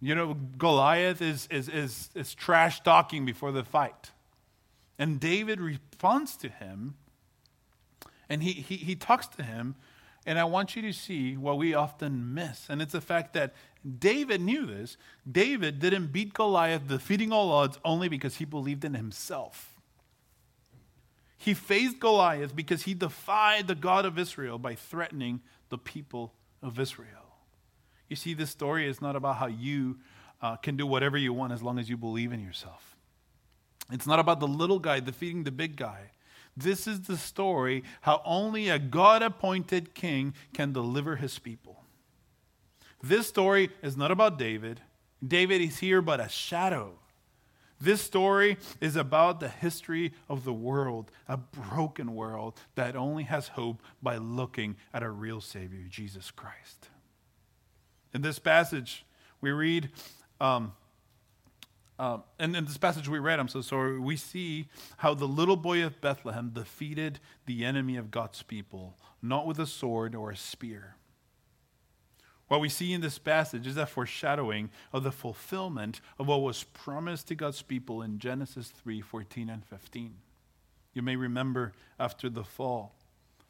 You 0.00 0.14
know, 0.14 0.34
Goliath 0.34 1.22
is, 1.22 1.48
is, 1.50 1.68
is, 1.68 2.10
is 2.14 2.34
trash 2.34 2.80
talking 2.82 3.24
before 3.24 3.52
the 3.52 3.64
fight. 3.64 4.10
And 4.98 5.20
David 5.20 5.60
responds 5.60 6.36
to 6.38 6.48
him, 6.48 6.94
and 8.28 8.42
he, 8.42 8.52
he, 8.52 8.76
he 8.76 8.96
talks 8.96 9.26
to 9.28 9.42
him. 9.42 9.74
And 10.28 10.40
I 10.40 10.44
want 10.44 10.74
you 10.74 10.82
to 10.82 10.92
see 10.92 11.36
what 11.36 11.56
we 11.56 11.72
often 11.72 12.34
miss. 12.34 12.66
And 12.68 12.82
it's 12.82 12.92
the 12.92 13.00
fact 13.00 13.32
that 13.34 13.54
David 13.98 14.40
knew 14.40 14.66
this. 14.66 14.96
David 15.30 15.78
didn't 15.78 16.08
beat 16.08 16.34
Goliath, 16.34 16.88
defeating 16.88 17.30
all 17.30 17.52
odds, 17.52 17.78
only 17.84 18.08
because 18.08 18.36
he 18.36 18.44
believed 18.44 18.84
in 18.84 18.94
himself. 18.94 19.75
He 21.36 21.54
faced 21.54 22.00
Goliath 22.00 22.56
because 22.56 22.82
he 22.82 22.94
defied 22.94 23.68
the 23.68 23.74
God 23.74 24.04
of 24.04 24.18
Israel 24.18 24.58
by 24.58 24.74
threatening 24.74 25.40
the 25.68 25.78
people 25.78 26.32
of 26.62 26.78
Israel. 26.78 27.08
You 28.08 28.16
see, 28.16 28.34
this 28.34 28.50
story 28.50 28.88
is 28.88 29.02
not 29.02 29.16
about 29.16 29.36
how 29.36 29.46
you 29.46 29.98
uh, 30.40 30.56
can 30.56 30.76
do 30.76 30.86
whatever 30.86 31.18
you 31.18 31.32
want 31.32 31.52
as 31.52 31.62
long 31.62 31.78
as 31.78 31.88
you 31.88 31.96
believe 31.96 32.32
in 32.32 32.40
yourself. 32.40 32.96
It's 33.90 34.06
not 34.06 34.18
about 34.18 34.40
the 34.40 34.48
little 34.48 34.78
guy 34.78 35.00
defeating 35.00 35.44
the 35.44 35.50
big 35.50 35.76
guy. 35.76 36.10
This 36.56 36.86
is 36.86 37.02
the 37.02 37.16
story 37.16 37.84
how 38.00 38.22
only 38.24 38.68
a 38.68 38.78
God 38.78 39.22
appointed 39.22 39.94
king 39.94 40.34
can 40.54 40.72
deliver 40.72 41.16
his 41.16 41.38
people. 41.38 41.84
This 43.02 43.26
story 43.26 43.70
is 43.82 43.96
not 43.96 44.10
about 44.10 44.38
David. 44.38 44.80
David 45.26 45.60
is 45.60 45.78
here 45.78 46.00
but 46.00 46.18
a 46.18 46.28
shadow 46.28 46.98
this 47.80 48.00
story 48.00 48.56
is 48.80 48.96
about 48.96 49.40
the 49.40 49.48
history 49.48 50.12
of 50.28 50.44
the 50.44 50.52
world, 50.52 51.10
a 51.28 51.36
broken 51.36 52.14
world 52.14 52.58
that 52.74 52.96
only 52.96 53.24
has 53.24 53.48
hope 53.48 53.82
by 54.02 54.16
looking 54.16 54.76
at 54.94 55.02
a 55.02 55.10
real 55.10 55.40
Savior, 55.40 55.84
Jesus 55.88 56.30
Christ. 56.30 56.88
In 58.14 58.22
this 58.22 58.38
passage, 58.38 59.04
we 59.40 59.50
read, 59.50 59.90
um, 60.40 60.72
uh, 61.98 62.18
and 62.38 62.56
in 62.56 62.64
this 62.64 62.78
passage 62.78 63.08
we 63.08 63.18
read, 63.18 63.38
I'm 63.38 63.48
so 63.48 63.60
sorry, 63.60 63.98
we 63.98 64.16
see 64.16 64.68
how 64.98 65.12
the 65.12 65.28
little 65.28 65.56
boy 65.56 65.84
of 65.84 66.00
Bethlehem 66.00 66.50
defeated 66.54 67.20
the 67.44 67.64
enemy 67.64 67.96
of 67.96 68.10
God's 68.10 68.42
people, 68.42 68.96
not 69.20 69.46
with 69.46 69.58
a 69.58 69.66
sword 69.66 70.14
or 70.14 70.30
a 70.30 70.36
spear. 70.36 70.96
What 72.48 72.60
we 72.60 72.68
see 72.68 72.92
in 72.92 73.00
this 73.00 73.18
passage 73.18 73.66
is 73.66 73.76
a 73.76 73.86
foreshadowing 73.86 74.70
of 74.92 75.02
the 75.02 75.10
fulfillment 75.10 76.00
of 76.18 76.28
what 76.28 76.42
was 76.42 76.62
promised 76.62 77.28
to 77.28 77.34
God's 77.34 77.62
people 77.62 78.02
in 78.02 78.18
Genesis 78.18 78.68
3 78.68 79.00
14 79.00 79.50
and 79.50 79.64
15. 79.64 80.14
You 80.94 81.02
may 81.02 81.16
remember 81.16 81.72
after 81.98 82.30
the 82.30 82.44
fall, 82.44 82.94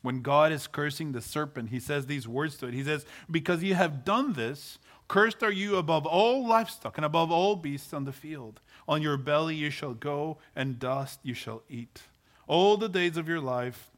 when 0.02 0.22
God 0.22 0.52
is 0.52 0.66
cursing 0.66 1.12
the 1.12 1.20
serpent, 1.20 1.70
he 1.70 1.80
says 1.80 2.06
these 2.06 2.28
words 2.28 2.56
to 2.58 2.68
it. 2.68 2.74
He 2.74 2.84
says, 2.84 3.04
Because 3.30 3.62
you 3.62 3.74
have 3.74 4.04
done 4.04 4.32
this, 4.34 4.78
cursed 5.08 5.42
are 5.42 5.50
you 5.50 5.76
above 5.76 6.06
all 6.06 6.46
livestock 6.46 6.96
and 6.96 7.04
above 7.04 7.30
all 7.30 7.56
beasts 7.56 7.92
on 7.92 8.04
the 8.04 8.12
field. 8.12 8.60
On 8.88 9.02
your 9.02 9.16
belly 9.16 9.56
you 9.56 9.68
shall 9.68 9.94
go, 9.94 10.38
and 10.54 10.78
dust 10.78 11.20
you 11.22 11.34
shall 11.34 11.62
eat. 11.68 12.02
All 12.46 12.76
the 12.76 12.88
days 12.88 13.16
of 13.16 13.28
your 13.28 13.40
life, 13.40 13.90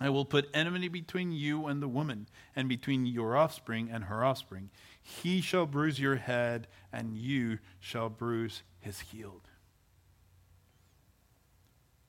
I 0.00 0.08
will 0.08 0.24
put 0.24 0.48
enmity 0.54 0.88
between 0.88 1.30
you 1.30 1.66
and 1.66 1.82
the 1.82 1.88
woman, 1.88 2.26
and 2.56 2.68
between 2.68 3.04
your 3.04 3.36
offspring 3.36 3.90
and 3.92 4.04
her 4.04 4.24
offspring. 4.24 4.70
He 5.02 5.40
shall 5.42 5.66
bruise 5.66 6.00
your 6.00 6.16
head, 6.16 6.66
and 6.92 7.14
you 7.14 7.58
shall 7.78 8.08
bruise 8.08 8.62
his 8.80 9.00
heel. 9.00 9.42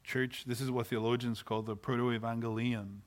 Church, 0.03 0.43
this 0.45 0.61
is 0.61 0.71
what 0.71 0.87
theologians 0.87 1.43
call 1.43 1.61
the 1.61 1.75
proto-evangelium, 1.75 2.99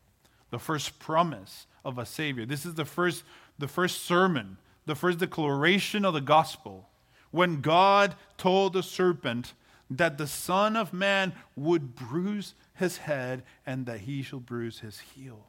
the 0.50 0.58
first 0.58 0.98
promise 0.98 1.66
of 1.84 1.98
a 1.98 2.06
Savior. 2.06 2.46
This 2.46 2.64
is 2.64 2.74
the 2.74 2.84
first, 2.84 3.24
the 3.58 3.68
first 3.68 4.02
sermon, 4.02 4.58
the 4.86 4.94
first 4.94 5.18
declaration 5.18 6.04
of 6.04 6.14
the 6.14 6.20
gospel. 6.20 6.88
When 7.30 7.60
God 7.60 8.14
told 8.38 8.74
the 8.74 8.82
serpent 8.82 9.54
that 9.90 10.18
the 10.18 10.26
Son 10.26 10.76
of 10.76 10.92
Man 10.92 11.32
would 11.56 11.94
bruise 11.94 12.54
his 12.74 12.98
head 12.98 13.42
and 13.66 13.86
that 13.86 14.00
he 14.00 14.22
shall 14.22 14.40
bruise 14.40 14.80
his 14.80 15.00
heel. 15.00 15.46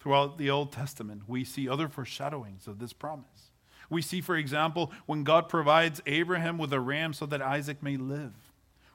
Throughout 0.00 0.38
the 0.38 0.50
Old 0.50 0.72
Testament, 0.72 1.22
we 1.26 1.44
see 1.44 1.68
other 1.68 1.88
foreshadowings 1.88 2.66
of 2.66 2.78
this 2.78 2.92
promise. 2.92 3.50
We 3.88 4.02
see, 4.02 4.20
for 4.20 4.36
example, 4.36 4.92
when 5.06 5.24
God 5.24 5.48
provides 5.48 6.00
Abraham 6.06 6.58
with 6.58 6.72
a 6.72 6.80
ram 6.80 7.12
so 7.12 7.26
that 7.26 7.42
Isaac 7.42 7.82
may 7.82 7.96
live. 7.96 8.34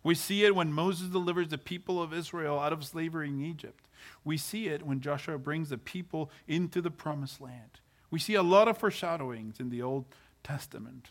We 0.04 0.16
see 0.16 0.46
it 0.46 0.56
when 0.56 0.74
Moses 0.74 1.10
delivers 1.10 1.50
the 1.50 1.58
people 1.58 2.02
of 2.02 2.14
Israel 2.14 2.60
out 2.60 2.74
of 2.74 2.84
slavery 2.84 3.30
in 3.30 3.44
Egypt. 3.44 3.88
We 4.24 4.38
see 4.38 4.68
it 4.68 4.86
when 4.86 5.00
Joshua 5.00 5.38
brings 5.38 5.70
the 5.70 5.78
people 5.78 6.32
into 6.48 6.82
the 6.82 6.92
promised 6.92 7.40
land. 7.40 7.80
We 8.10 8.20
see 8.20 8.34
a 8.34 8.44
lot 8.44 8.68
of 8.68 8.78
foreshadowings 8.78 9.60
in 9.60 9.70
the 9.70 9.82
Old 9.82 10.06
Testament. 10.44 11.10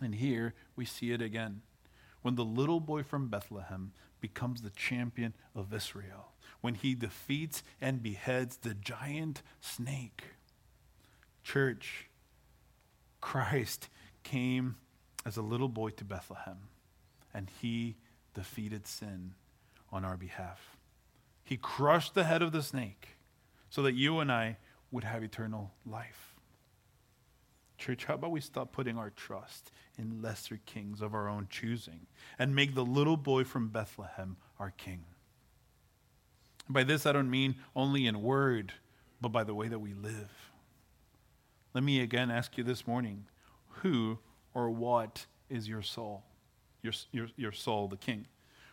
And 0.00 0.14
here 0.14 0.54
we 0.74 0.84
see 0.84 1.12
it 1.12 1.22
again 1.22 1.62
when 2.22 2.34
the 2.34 2.44
little 2.44 2.80
boy 2.80 3.02
from 3.02 3.28
Bethlehem 3.28 3.92
becomes 4.20 4.62
the 4.62 4.70
champion 4.70 5.32
of 5.54 5.72
Israel, 5.72 6.32
when 6.60 6.74
he 6.74 6.94
defeats 6.94 7.62
and 7.80 8.02
beheads 8.02 8.56
the 8.56 8.74
giant 8.74 9.42
snake. 9.60 10.24
Church, 11.44 12.08
Christ 13.20 13.88
came 14.24 14.76
as 15.24 15.36
a 15.36 15.42
little 15.42 15.68
boy 15.68 15.90
to 15.90 16.04
Bethlehem, 16.04 16.68
and 17.32 17.50
he 17.60 17.96
defeated 18.34 18.86
sin 18.86 19.34
on 19.92 20.04
our 20.04 20.16
behalf. 20.16 20.76
He 21.44 21.56
crushed 21.56 22.14
the 22.14 22.24
head 22.24 22.42
of 22.42 22.52
the 22.52 22.62
snake 22.62 23.18
so 23.70 23.82
that 23.82 23.94
you 23.94 24.18
and 24.18 24.32
I 24.32 24.56
would 24.90 25.04
have 25.04 25.22
eternal 25.22 25.72
life. 25.84 26.34
Church, 27.78 28.06
how 28.06 28.14
about 28.14 28.30
we 28.30 28.40
stop 28.40 28.72
putting 28.72 28.98
our 28.98 29.10
trust 29.10 29.70
in 29.98 30.20
lesser 30.22 30.60
kings 30.66 31.00
of 31.00 31.14
our 31.14 31.28
own 31.28 31.46
choosing 31.50 32.06
and 32.38 32.54
make 32.54 32.74
the 32.74 32.84
little 32.84 33.16
boy 33.16 33.44
from 33.44 33.68
Bethlehem 33.68 34.36
our 34.58 34.70
king? 34.70 35.04
By 36.68 36.84
this, 36.84 37.06
I 37.06 37.12
don't 37.12 37.30
mean 37.30 37.56
only 37.74 38.06
in 38.06 38.22
word, 38.22 38.72
but 39.20 39.28
by 39.28 39.44
the 39.44 39.54
way 39.54 39.68
that 39.68 39.78
we 39.78 39.94
live. 39.94 40.50
Let 41.74 41.84
me 41.84 42.00
again 42.00 42.30
ask 42.30 42.56
you 42.56 42.64
this 42.64 42.86
morning 42.86 43.26
who 43.82 44.18
or 44.54 44.70
what 44.70 45.26
is 45.50 45.68
your 45.68 45.82
soul? 45.82 46.24
Your, 46.82 46.94
your, 47.12 47.28
your 47.36 47.52
soul, 47.52 47.88
the 47.88 47.96
king. 47.96 48.26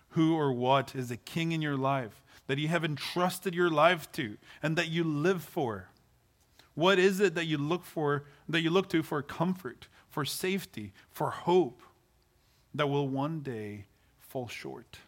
Who 0.10 0.36
or 0.36 0.54
what 0.54 0.96
is 0.96 1.10
the 1.10 1.18
king 1.18 1.52
in 1.52 1.62
your 1.62 1.76
life 1.78 2.24
that 2.48 2.58
you 2.58 2.68
have 2.68 2.86
entrusted 2.86 3.54
your 3.54 3.70
life 3.70 4.12
to 4.14 4.38
and 4.62 4.78
that 4.78 4.90
you 4.90 5.04
live 5.04 5.44
for? 5.44 5.90
What 6.76 6.98
is 7.00 7.20
it 7.20 7.36
that 7.36 7.46
you 7.46 7.58
look 7.58 7.84
for, 7.84 8.26
that 8.48 8.62
you 8.62 8.70
look 8.70 8.90
to 8.90 9.04
for 9.04 9.22
comfort, 9.22 9.88
for 10.14 10.26
safety, 10.26 10.94
for 11.10 11.32
hope 11.32 11.82
that 12.76 12.88
will 12.88 13.08
one 13.08 13.40
day 13.40 13.86
fall 14.20 14.48
short? 14.48 15.00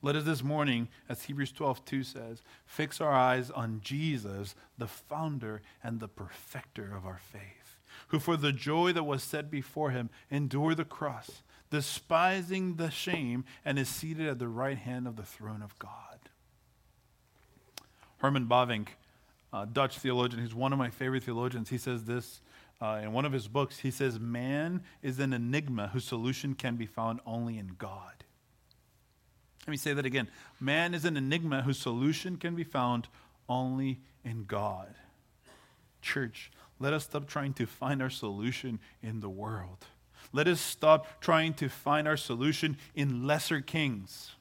Let 0.00 0.16
us 0.16 0.24
this 0.24 0.42
morning, 0.42 0.88
as 1.06 1.24
Hebrews 1.24 1.52
12 1.52 1.84
2 1.84 2.02
says, 2.02 2.42
fix 2.64 3.02
our 3.02 3.12
eyes 3.12 3.50
on 3.50 3.82
Jesus, 3.84 4.54
the 4.78 4.86
founder 4.86 5.60
and 5.82 6.00
the 6.00 6.08
perfecter 6.08 6.94
of 6.96 7.04
our 7.04 7.20
faith, 7.22 7.76
who 8.08 8.18
for 8.18 8.38
the 8.38 8.52
joy 8.52 8.92
that 8.92 9.04
was 9.04 9.22
set 9.22 9.50
before 9.50 9.90
him 9.90 10.08
endured 10.30 10.78
the 10.78 10.84
cross, 10.86 11.42
despising 11.70 12.76
the 12.76 12.90
shame, 12.90 13.44
and 13.66 13.78
is 13.78 13.90
seated 13.90 14.26
at 14.28 14.38
the 14.38 14.48
right 14.48 14.78
hand 14.78 15.06
of 15.06 15.16
the 15.16 15.22
throne 15.24 15.60
of 15.60 15.78
God. 15.78 16.30
Herman 18.18 18.46
Bavinck, 18.46 18.88
a 19.52 19.66
Dutch 19.66 19.98
theologian, 19.98 20.40
who's 20.42 20.54
one 20.54 20.72
of 20.72 20.78
my 20.78 20.88
favorite 20.88 21.24
theologians, 21.24 21.68
he 21.68 21.76
says 21.76 22.04
this 22.04 22.40
uh, 22.84 23.00
in 23.02 23.12
one 23.12 23.24
of 23.24 23.32
his 23.32 23.48
books. 23.48 23.78
He 23.78 23.90
says, 23.90 24.20
Man 24.20 24.82
is 25.02 25.18
an 25.18 25.32
enigma 25.32 25.88
whose 25.92 26.04
solution 26.04 26.54
can 26.54 26.76
be 26.76 26.86
found 26.86 27.20
only 27.24 27.56
in 27.56 27.76
God. 27.78 28.24
Let 29.66 29.70
me 29.70 29.78
say 29.78 29.94
that 29.94 30.04
again. 30.04 30.28
Man 30.60 30.92
is 30.92 31.06
an 31.06 31.16
enigma 31.16 31.62
whose 31.62 31.78
solution 31.78 32.36
can 32.36 32.54
be 32.54 32.64
found 32.64 33.08
only 33.48 34.00
in 34.22 34.44
God. 34.44 34.94
Church, 36.02 36.50
let 36.78 36.92
us 36.92 37.04
stop 37.04 37.26
trying 37.26 37.54
to 37.54 37.64
find 37.64 38.02
our 38.02 38.10
solution 38.10 38.78
in 39.02 39.20
the 39.20 39.30
world. 39.30 39.86
Let 40.32 40.46
us 40.46 40.60
stop 40.60 41.22
trying 41.22 41.54
to 41.54 41.70
find 41.70 42.06
our 42.06 42.18
solution 42.18 42.76
in 42.94 43.26
lesser 43.26 43.62
kings. 43.62 44.32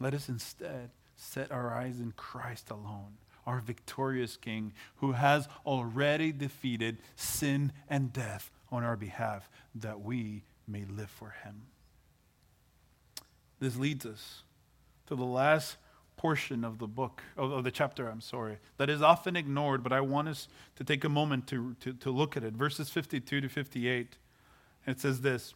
Let 0.00 0.14
us 0.14 0.30
instead 0.30 0.90
set 1.16 1.52
our 1.52 1.74
eyes 1.74 2.00
in 2.00 2.12
Christ 2.12 2.70
alone, 2.70 3.18
our 3.46 3.60
victorious 3.60 4.36
King, 4.36 4.72
who 4.96 5.12
has 5.12 5.48
already 5.66 6.32
defeated 6.32 6.98
sin 7.16 7.72
and 7.88 8.12
death 8.12 8.50
on 8.70 8.82
our 8.82 8.96
behalf, 8.96 9.48
that 9.74 10.00
we 10.00 10.44
may 10.66 10.84
live 10.84 11.10
for 11.10 11.34
him. 11.44 11.62
This 13.60 13.76
leads 13.76 14.04
us 14.04 14.42
to 15.06 15.14
the 15.14 15.24
last 15.24 15.76
portion 16.16 16.64
of 16.64 16.78
the 16.78 16.86
book, 16.86 17.22
of, 17.36 17.64
the 17.64 17.70
chapter, 17.70 18.08
I'm 18.08 18.20
sorry, 18.20 18.58
that 18.78 18.88
is 18.88 19.02
often 19.02 19.36
ignored, 19.36 19.82
but 19.82 19.92
I 19.92 20.00
want 20.00 20.28
us 20.28 20.48
to 20.76 20.84
take 20.84 21.04
a 21.04 21.08
moment 21.08 21.46
to, 21.48 21.74
to, 21.80 21.92
to 21.94 22.10
look 22.10 22.36
at 22.36 22.44
it. 22.44 22.54
Verses 22.54 22.88
52 22.90 23.42
to 23.42 23.48
58. 23.48 24.16
It 24.86 25.00
says 25.00 25.20
this 25.20 25.54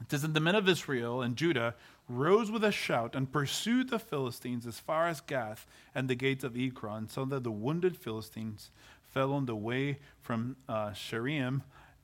It 0.00 0.10
says, 0.10 0.24
And 0.24 0.34
the 0.34 0.40
men 0.40 0.54
of 0.54 0.68
Israel 0.68 1.22
and 1.22 1.36
Judah 1.36 1.74
rose 2.08 2.50
with 2.50 2.64
a 2.64 2.72
shout 2.72 3.14
and 3.14 3.30
pursued 3.30 3.90
the 3.90 3.98
Philistines 3.98 4.66
as 4.66 4.80
far 4.80 5.08
as 5.08 5.20
Gath 5.20 5.66
and 5.94 6.08
the 6.08 6.14
gates 6.14 6.44
of 6.44 6.56
Ekron, 6.56 7.08
so 7.08 7.24
that 7.26 7.44
the 7.44 7.50
wounded 7.50 7.96
Philistines 7.96 8.70
fell 9.02 9.32
on 9.32 9.46
the 9.46 9.56
way 9.56 9.98
from 10.20 10.56
uh, 10.68 10.92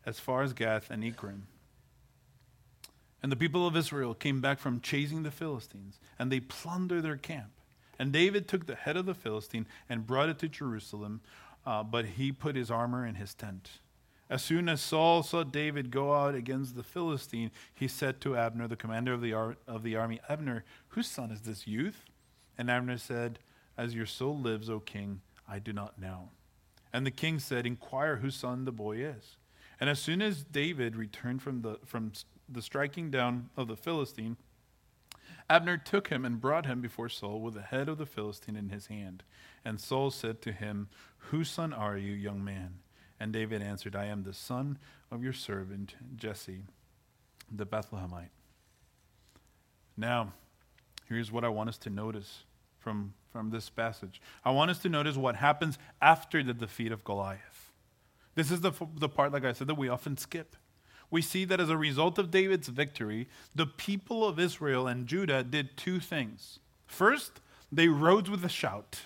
as 0.06 0.20
far 0.20 0.42
as 0.42 0.52
Gath 0.52 0.90
and 0.90 1.04
Ekron. 1.04 1.46
And 3.22 3.32
the 3.32 3.36
people 3.36 3.66
of 3.66 3.76
Israel 3.76 4.14
came 4.14 4.42
back 4.42 4.58
from 4.58 4.80
chasing 4.80 5.22
the 5.22 5.30
Philistines, 5.30 5.98
and 6.18 6.30
they 6.30 6.40
plundered 6.40 7.02
their 7.02 7.16
camp. 7.16 7.52
And 7.98 8.12
David 8.12 8.48
took 8.48 8.66
the 8.66 8.74
head 8.74 8.96
of 8.96 9.06
the 9.06 9.14
Philistine 9.14 9.66
and 9.88 10.06
brought 10.06 10.28
it 10.28 10.38
to 10.40 10.48
Jerusalem, 10.48 11.22
uh, 11.64 11.82
but 11.82 12.04
he 12.04 12.32
put 12.32 12.56
his 12.56 12.70
armor 12.70 13.06
in 13.06 13.14
his 13.14 13.32
tent. 13.32 13.70
As 14.30 14.42
soon 14.42 14.68
as 14.68 14.80
Saul 14.80 15.22
saw 15.22 15.42
David 15.42 15.90
go 15.90 16.14
out 16.14 16.34
against 16.34 16.76
the 16.76 16.82
Philistine, 16.82 17.50
he 17.74 17.86
said 17.86 18.20
to 18.22 18.36
Abner, 18.36 18.66
the 18.66 18.76
commander 18.76 19.12
of 19.12 19.20
the, 19.20 19.34
ar- 19.34 19.56
of 19.66 19.82
the 19.82 19.96
army, 19.96 20.20
Abner, 20.28 20.64
whose 20.88 21.08
son 21.08 21.30
is 21.30 21.42
this 21.42 21.66
youth? 21.66 22.04
And 22.56 22.70
Abner 22.70 22.96
said, 22.96 23.38
As 23.76 23.94
your 23.94 24.06
soul 24.06 24.38
lives, 24.38 24.70
O 24.70 24.80
king, 24.80 25.20
I 25.46 25.58
do 25.58 25.72
not 25.72 26.00
know. 26.00 26.30
And 26.92 27.04
the 27.04 27.10
king 27.10 27.38
said, 27.38 27.66
Inquire 27.66 28.16
whose 28.16 28.36
son 28.36 28.64
the 28.64 28.72
boy 28.72 28.98
is. 28.98 29.36
And 29.78 29.90
as 29.90 29.98
soon 29.98 30.22
as 30.22 30.44
David 30.44 30.96
returned 30.96 31.42
from, 31.42 31.62
the, 31.62 31.78
from 31.84 32.12
the 32.48 32.62
striking 32.62 33.10
down 33.10 33.50
of 33.56 33.68
the 33.68 33.76
Philistine, 33.76 34.36
Abner 35.50 35.76
took 35.76 36.08
him 36.08 36.24
and 36.24 36.40
brought 36.40 36.64
him 36.64 36.80
before 36.80 37.10
Saul 37.10 37.40
with 37.40 37.54
the 37.54 37.62
head 37.62 37.88
of 37.88 37.98
the 37.98 38.06
Philistine 38.06 38.56
in 38.56 38.70
his 38.70 38.86
hand. 38.86 39.22
And 39.64 39.78
Saul 39.78 40.10
said 40.10 40.40
to 40.42 40.52
him, 40.52 40.88
Whose 41.30 41.50
son 41.50 41.72
are 41.72 41.98
you, 41.98 42.12
young 42.12 42.42
man? 42.42 42.78
And 43.24 43.32
David 43.32 43.62
answered, 43.62 43.96
I 43.96 44.04
am 44.04 44.24
the 44.24 44.34
son 44.34 44.76
of 45.10 45.24
your 45.24 45.32
servant 45.32 45.94
Jesse, 46.14 46.60
the 47.50 47.64
Bethlehemite. 47.64 48.28
Now, 49.96 50.34
here's 51.08 51.32
what 51.32 51.42
I 51.42 51.48
want 51.48 51.70
us 51.70 51.78
to 51.78 51.88
notice 51.88 52.44
from, 52.80 53.14
from 53.32 53.48
this 53.48 53.70
passage. 53.70 54.20
I 54.44 54.50
want 54.50 54.70
us 54.70 54.78
to 54.80 54.90
notice 54.90 55.16
what 55.16 55.36
happens 55.36 55.78
after 56.02 56.42
the 56.42 56.52
defeat 56.52 56.92
of 56.92 57.02
Goliath. 57.02 57.72
This 58.34 58.50
is 58.50 58.60
the, 58.60 58.72
the 58.96 59.08
part, 59.08 59.32
like 59.32 59.46
I 59.46 59.54
said, 59.54 59.68
that 59.68 59.78
we 59.78 59.88
often 59.88 60.18
skip 60.18 60.56
we 61.10 61.22
see 61.22 61.44
that 61.44 61.60
as 61.60 61.70
a 61.70 61.76
result 61.76 62.18
of 62.18 62.30
David's 62.30 62.66
victory, 62.66 63.28
the 63.54 63.66
people 63.66 64.26
of 64.26 64.40
Israel 64.40 64.88
and 64.88 65.06
Judah 65.06 65.44
did 65.44 65.76
two 65.76 66.00
things. 66.00 66.58
First, 66.86 67.40
they 67.70 67.86
rose 67.86 68.28
with 68.28 68.44
a 68.44 68.48
shout. 68.48 69.02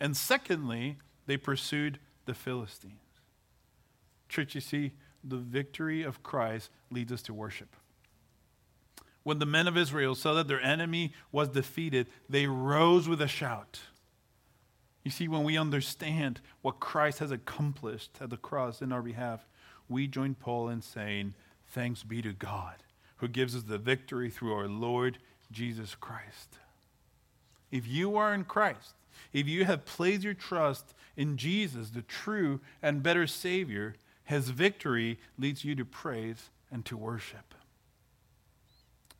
And 0.00 0.16
secondly, 0.16 0.96
they 1.26 1.36
pursued 1.36 2.00
the 2.26 2.34
Philistines. 2.34 3.07
Church, 4.28 4.54
you 4.54 4.60
see, 4.60 4.92
the 5.24 5.36
victory 5.36 6.02
of 6.02 6.22
Christ 6.22 6.70
leads 6.90 7.12
us 7.12 7.22
to 7.22 7.34
worship. 7.34 7.74
When 9.22 9.38
the 9.38 9.46
men 9.46 9.66
of 9.66 9.76
Israel 9.76 10.14
saw 10.14 10.34
that 10.34 10.48
their 10.48 10.60
enemy 10.60 11.12
was 11.32 11.48
defeated, 11.48 12.06
they 12.28 12.46
rose 12.46 13.08
with 13.08 13.20
a 13.20 13.28
shout. 13.28 13.80
You 15.04 15.10
see, 15.10 15.28
when 15.28 15.44
we 15.44 15.58
understand 15.58 16.40
what 16.62 16.80
Christ 16.80 17.18
has 17.18 17.30
accomplished 17.30 18.18
at 18.20 18.30
the 18.30 18.36
cross 18.36 18.80
in 18.80 18.92
our 18.92 19.02
behalf, 19.02 19.46
we 19.88 20.06
join 20.06 20.34
Paul 20.34 20.68
in 20.68 20.82
saying, 20.82 21.34
Thanks 21.66 22.02
be 22.02 22.22
to 22.22 22.32
God 22.32 22.76
who 23.18 23.28
gives 23.28 23.54
us 23.54 23.64
the 23.64 23.78
victory 23.78 24.30
through 24.30 24.54
our 24.54 24.68
Lord 24.68 25.18
Jesus 25.52 25.94
Christ. 25.94 26.58
If 27.70 27.86
you 27.86 28.16
are 28.16 28.32
in 28.32 28.44
Christ, 28.44 28.94
if 29.32 29.46
you 29.46 29.64
have 29.64 29.84
placed 29.84 30.22
your 30.22 30.34
trust 30.34 30.94
in 31.16 31.36
Jesus, 31.36 31.90
the 31.90 32.02
true 32.02 32.60
and 32.82 33.02
better 33.02 33.26
Savior, 33.26 33.96
his 34.28 34.50
victory 34.50 35.18
leads 35.38 35.64
you 35.64 35.74
to 35.74 35.86
praise 35.86 36.50
and 36.70 36.84
to 36.84 36.98
worship. 36.98 37.54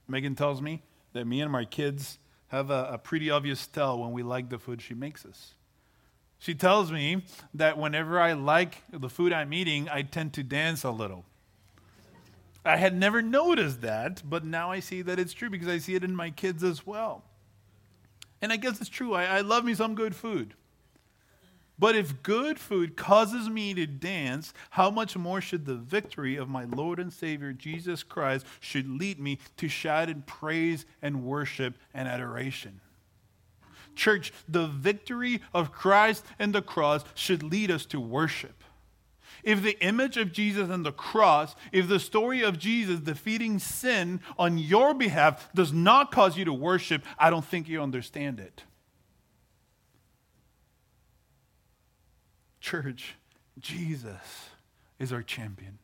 Megan 0.06 0.34
tells 0.34 0.60
me 0.60 0.82
that 1.14 1.26
me 1.26 1.40
and 1.40 1.50
my 1.50 1.64
kids 1.64 2.18
have 2.48 2.68
a, 2.68 2.90
a 2.92 2.98
pretty 2.98 3.30
obvious 3.30 3.66
tell 3.66 3.98
when 3.98 4.12
we 4.12 4.22
like 4.22 4.50
the 4.50 4.58
food 4.58 4.82
she 4.82 4.92
makes 4.92 5.24
us. 5.24 5.54
She 6.38 6.54
tells 6.54 6.92
me 6.92 7.24
that 7.54 7.78
whenever 7.78 8.20
I 8.20 8.34
like 8.34 8.82
the 8.92 9.08
food 9.08 9.32
I'm 9.32 9.54
eating, 9.54 9.88
I 9.88 10.02
tend 10.02 10.34
to 10.34 10.42
dance 10.42 10.84
a 10.84 10.90
little. 10.90 11.24
I 12.62 12.76
had 12.76 12.94
never 12.94 13.22
noticed 13.22 13.80
that, 13.80 14.20
but 14.28 14.44
now 14.44 14.70
I 14.70 14.80
see 14.80 15.00
that 15.00 15.18
it's 15.18 15.32
true 15.32 15.48
because 15.48 15.68
I 15.68 15.78
see 15.78 15.94
it 15.94 16.04
in 16.04 16.14
my 16.14 16.28
kids 16.28 16.62
as 16.62 16.86
well. 16.86 17.24
And 18.42 18.52
I 18.52 18.58
guess 18.58 18.78
it's 18.78 18.90
true. 18.90 19.14
I, 19.14 19.24
I 19.24 19.40
love 19.40 19.64
me 19.64 19.72
some 19.72 19.94
good 19.94 20.14
food. 20.14 20.52
But 21.78 21.94
if 21.94 22.22
good 22.22 22.58
food 22.58 22.96
causes 22.96 23.48
me 23.48 23.72
to 23.74 23.86
dance, 23.86 24.52
how 24.70 24.90
much 24.90 25.16
more 25.16 25.40
should 25.40 25.64
the 25.64 25.76
victory 25.76 26.36
of 26.36 26.48
my 26.48 26.64
Lord 26.64 26.98
and 26.98 27.12
Savior 27.12 27.52
Jesus 27.52 28.02
Christ 28.02 28.44
should 28.58 28.88
lead 28.88 29.20
me 29.20 29.38
to 29.58 29.68
shout 29.68 30.08
in 30.08 30.22
praise 30.22 30.86
and 31.00 31.24
worship 31.24 31.76
and 31.94 32.08
adoration? 32.08 32.80
Church, 33.94 34.32
the 34.48 34.66
victory 34.66 35.40
of 35.54 35.72
Christ 35.72 36.24
and 36.38 36.52
the 36.52 36.62
cross 36.62 37.04
should 37.14 37.42
lead 37.42 37.70
us 37.70 37.84
to 37.86 38.00
worship. 38.00 38.64
If 39.44 39.62
the 39.62 39.78
image 39.80 40.16
of 40.16 40.32
Jesus 40.32 40.68
and 40.68 40.84
the 40.84 40.92
cross, 40.92 41.54
if 41.70 41.88
the 41.88 42.00
story 42.00 42.42
of 42.42 42.58
Jesus 42.58 43.00
defeating 43.00 43.60
sin 43.60 44.20
on 44.36 44.58
your 44.58 44.94
behalf 44.94 45.48
does 45.54 45.72
not 45.72 46.10
cause 46.10 46.36
you 46.36 46.44
to 46.44 46.52
worship, 46.52 47.04
I 47.18 47.30
don't 47.30 47.44
think 47.44 47.68
you 47.68 47.80
understand 47.80 48.40
it. 48.40 48.64
Church, 52.68 53.14
Jesus 53.58 54.50
is 54.98 55.10
our 55.10 55.22
champion 55.22 55.78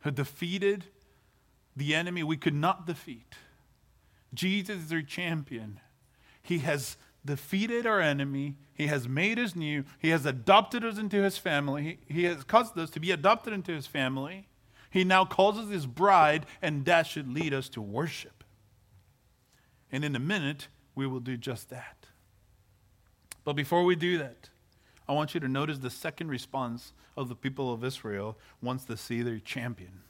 who 0.00 0.10
defeated 0.10 0.86
the 1.76 1.94
enemy 1.94 2.22
we 2.22 2.38
could 2.38 2.54
not 2.54 2.86
defeat. 2.86 3.34
Jesus 4.32 4.84
is 4.84 4.90
our 4.94 5.02
champion. 5.02 5.80
He 6.42 6.60
has 6.60 6.96
defeated 7.26 7.84
our 7.84 8.00
enemy. 8.00 8.56
He 8.72 8.86
has 8.86 9.06
made 9.06 9.38
us 9.38 9.54
new. 9.54 9.84
He 9.98 10.08
has 10.08 10.24
adopted 10.24 10.82
us 10.82 10.96
into 10.96 11.22
his 11.22 11.36
family. 11.36 11.98
He, 12.08 12.24
has 12.24 12.42
caused 12.42 12.78
us 12.78 12.88
to 12.88 12.98
be 12.98 13.10
adopted 13.10 13.52
into 13.52 13.72
his 13.72 13.86
family. 13.86 14.48
He 14.88 15.04
now 15.04 15.26
calls 15.26 15.58
us 15.58 15.68
his 15.68 15.84
bride, 15.84 16.46
and 16.62 16.86
that 16.86 17.06
should 17.06 17.30
lead 17.30 17.52
us 17.52 17.68
to 17.68 17.82
worship. 17.82 18.44
And 19.90 20.06
in 20.06 20.16
a 20.16 20.20
minute, 20.20 20.68
we 20.94 21.06
will 21.06 21.20
do 21.20 21.36
just 21.36 21.68
that. 21.68 22.06
But 23.44 23.56
before 23.56 23.84
we 23.84 23.94
do 23.94 24.16
that, 24.16 24.48
I 25.08 25.12
want 25.12 25.34
you 25.34 25.40
to 25.40 25.48
notice 25.48 25.78
the 25.78 25.90
second 25.90 26.28
response 26.28 26.92
of 27.16 27.28
the 27.28 27.34
people 27.34 27.72
of 27.72 27.84
Israel 27.84 28.38
once 28.60 28.84
they 28.84 28.96
see 28.96 29.22
their 29.22 29.38
champion. 29.38 30.00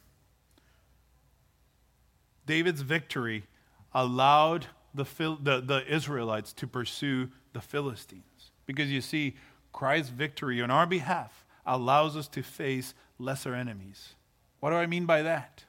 David's 2.45 2.81
victory 2.81 3.45
allowed 3.93 4.67
the, 4.93 5.05
the, 5.41 5.61
the 5.61 5.83
Israelites 5.87 6.53
to 6.53 6.67
pursue 6.67 7.29
the 7.53 7.61
Philistines. 7.61 8.51
Because 8.65 8.91
you 8.91 9.01
see, 9.01 9.35
Christ's 9.71 10.11
victory 10.11 10.61
on 10.61 10.69
our 10.69 10.85
behalf 10.85 11.45
allows 11.65 12.15
us 12.15 12.27
to 12.29 12.43
face 12.43 12.93
lesser 13.17 13.55
enemies. 13.55 14.15
What 14.59 14.69
do 14.69 14.75
I 14.75 14.85
mean 14.85 15.05
by 15.05 15.21
that? 15.23 15.63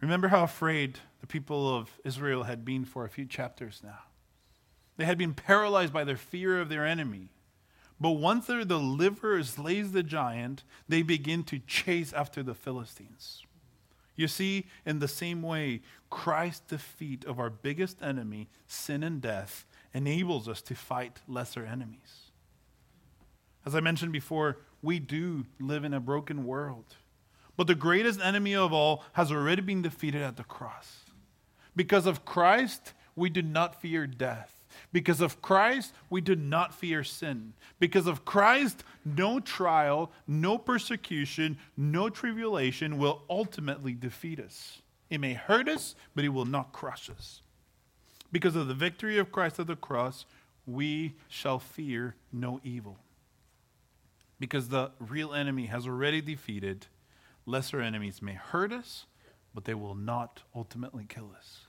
Remember 0.00 0.28
how 0.28 0.42
afraid 0.42 0.98
the 1.20 1.26
people 1.26 1.74
of 1.74 1.90
Israel 2.04 2.42
had 2.42 2.64
been 2.64 2.84
for 2.84 3.04
a 3.04 3.08
few 3.08 3.24
chapters 3.24 3.80
now. 3.82 4.00
They 4.96 5.04
had 5.04 5.18
been 5.18 5.34
paralyzed 5.34 5.92
by 5.92 6.04
their 6.04 6.16
fear 6.16 6.60
of 6.60 6.68
their 6.68 6.86
enemy. 6.86 7.30
But 8.00 8.12
once 8.12 8.46
their 8.46 8.64
deliverer 8.64 9.42
slays 9.42 9.92
the 9.92 10.02
giant, 10.02 10.64
they 10.88 11.02
begin 11.02 11.42
to 11.44 11.58
chase 11.60 12.12
after 12.12 12.42
the 12.42 12.54
Philistines. 12.54 13.42
You 14.16 14.28
see, 14.28 14.66
in 14.86 15.00
the 15.00 15.08
same 15.08 15.42
way, 15.42 15.80
Christ's 16.10 16.60
defeat 16.68 17.24
of 17.24 17.40
our 17.40 17.50
biggest 17.50 18.02
enemy, 18.02 18.48
sin 18.66 19.02
and 19.02 19.20
death, 19.20 19.66
enables 19.92 20.48
us 20.48 20.62
to 20.62 20.74
fight 20.74 21.20
lesser 21.26 21.64
enemies. 21.64 22.30
As 23.66 23.74
I 23.74 23.80
mentioned 23.80 24.12
before, 24.12 24.58
we 24.82 24.98
do 24.98 25.46
live 25.58 25.84
in 25.84 25.94
a 25.94 26.00
broken 26.00 26.44
world. 26.44 26.96
But 27.56 27.66
the 27.66 27.74
greatest 27.74 28.20
enemy 28.20 28.54
of 28.54 28.72
all 28.72 29.04
has 29.14 29.32
already 29.32 29.62
been 29.62 29.82
defeated 29.82 30.22
at 30.22 30.36
the 30.36 30.44
cross. 30.44 31.04
Because 31.74 32.06
of 32.06 32.24
Christ, 32.24 32.92
we 33.16 33.30
do 33.30 33.42
not 33.42 33.80
fear 33.80 34.06
death. 34.06 34.53
Because 34.92 35.20
of 35.20 35.42
Christ, 35.42 35.92
we 36.10 36.20
do 36.20 36.36
not 36.36 36.74
fear 36.74 37.04
sin. 37.04 37.52
Because 37.78 38.06
of 38.06 38.24
Christ, 38.24 38.84
no 39.04 39.40
trial, 39.40 40.12
no 40.26 40.58
persecution, 40.58 41.58
no 41.76 42.08
tribulation 42.08 42.98
will 42.98 43.22
ultimately 43.28 43.92
defeat 43.94 44.40
us. 44.40 44.82
It 45.10 45.18
may 45.18 45.34
hurt 45.34 45.68
us, 45.68 45.94
but 46.14 46.24
it 46.24 46.30
will 46.30 46.44
not 46.44 46.72
crush 46.72 47.10
us. 47.10 47.42
Because 48.32 48.56
of 48.56 48.66
the 48.66 48.74
victory 48.74 49.18
of 49.18 49.30
Christ 49.30 49.60
at 49.60 49.66
the 49.66 49.76
cross, 49.76 50.26
we 50.66 51.14
shall 51.28 51.58
fear 51.58 52.16
no 52.32 52.60
evil. 52.64 52.98
Because 54.40 54.68
the 54.68 54.90
real 54.98 55.32
enemy 55.32 55.66
has 55.66 55.86
already 55.86 56.20
defeated, 56.20 56.86
lesser 57.46 57.80
enemies 57.80 58.20
may 58.20 58.34
hurt 58.34 58.72
us, 58.72 59.06
but 59.54 59.64
they 59.64 59.74
will 59.74 59.94
not 59.94 60.42
ultimately 60.54 61.04
kill 61.08 61.30
us. 61.36 61.66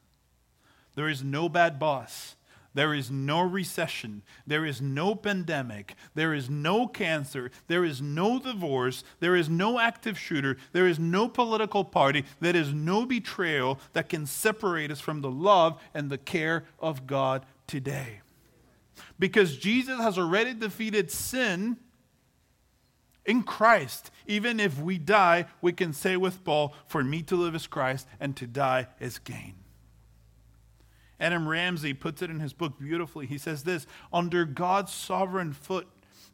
There 0.95 1.09
is 1.09 1.23
no 1.23 1.49
bad 1.49 1.77
boss 1.77 2.35
there 2.75 2.93
is 2.93 3.09
no 3.09 3.41
recession. 3.41 4.21
There 4.45 4.65
is 4.65 4.81
no 4.81 5.15
pandemic. 5.15 5.95
There 6.13 6.33
is 6.33 6.49
no 6.49 6.87
cancer. 6.87 7.49
There 7.67 7.85
is 7.85 8.01
no 8.01 8.37
divorce. 8.37 9.03
There 9.21 9.35
is 9.35 9.49
no 9.49 9.79
active 9.79 10.19
shooter. 10.19 10.57
There 10.73 10.85
is 10.85 10.99
no 10.99 11.29
political 11.29 11.85
party. 11.85 12.25
There 12.41 12.55
is 12.55 12.73
no 12.73 13.05
betrayal 13.05 13.79
that 13.93 14.09
can 14.09 14.25
separate 14.25 14.91
us 14.91 14.99
from 14.99 15.21
the 15.21 15.31
love 15.31 15.81
and 15.93 16.09
the 16.09 16.17
care 16.17 16.65
of 16.79 17.07
God 17.07 17.45
today. 17.65 18.19
Because 19.17 19.55
Jesus 19.57 19.99
has 19.99 20.19
already 20.19 20.53
defeated 20.53 21.09
sin 21.09 21.77
in 23.25 23.43
Christ. 23.43 24.11
Even 24.27 24.59
if 24.59 24.77
we 24.79 24.97
die, 24.97 25.45
we 25.61 25.71
can 25.71 25.93
say 25.93 26.17
with 26.17 26.43
Paul, 26.43 26.75
For 26.87 27.05
me 27.05 27.23
to 27.23 27.37
live 27.37 27.55
is 27.55 27.67
Christ, 27.67 28.05
and 28.19 28.35
to 28.35 28.45
die 28.45 28.87
is 28.99 29.17
gain. 29.17 29.55
Adam 31.19 31.47
Ramsey 31.47 31.93
puts 31.93 32.21
it 32.21 32.29
in 32.29 32.39
his 32.39 32.53
book 32.53 32.77
beautifully. 32.79 33.25
He 33.25 33.37
says 33.37 33.63
this 33.63 33.87
Under 34.11 34.45
God's 34.45 34.93
sovereign 34.93 35.53
foot, 35.53 35.87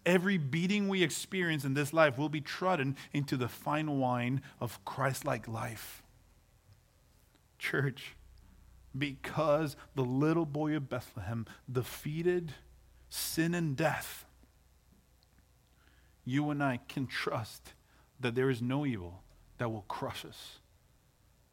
every 0.06 0.38
beating 0.38 0.88
we 0.88 1.04
experience 1.04 1.64
in 1.64 1.74
this 1.74 1.94
life 1.94 2.18
will 2.18 2.30
be 2.30 2.42
trodden 2.42 2.96
into 3.14 3.38
the 3.38 3.48
fine 3.48 4.00
wine 4.00 4.42
of 4.60 4.84
Christ 4.86 5.26
like 5.26 5.48
life. 5.48 6.04
Church, 7.60 8.16
because 8.98 9.76
the 9.96 10.04
little 10.04 10.46
boy 10.46 10.76
of 10.76 10.90
Bethlehem 10.90 11.46
defeated 11.72 12.54
sin 13.10 13.54
and 13.54 13.76
death, 13.76 14.26
you 16.26 16.50
and 16.50 16.64
I 16.64 16.80
can 16.88 17.06
trust 17.08 17.74
that 18.20 18.36
there 18.36 18.50
is 18.50 18.62
no 18.62 18.86
evil 18.86 19.24
that 19.58 19.70
will 19.70 19.86
crush 19.88 20.26
us. 20.26 20.60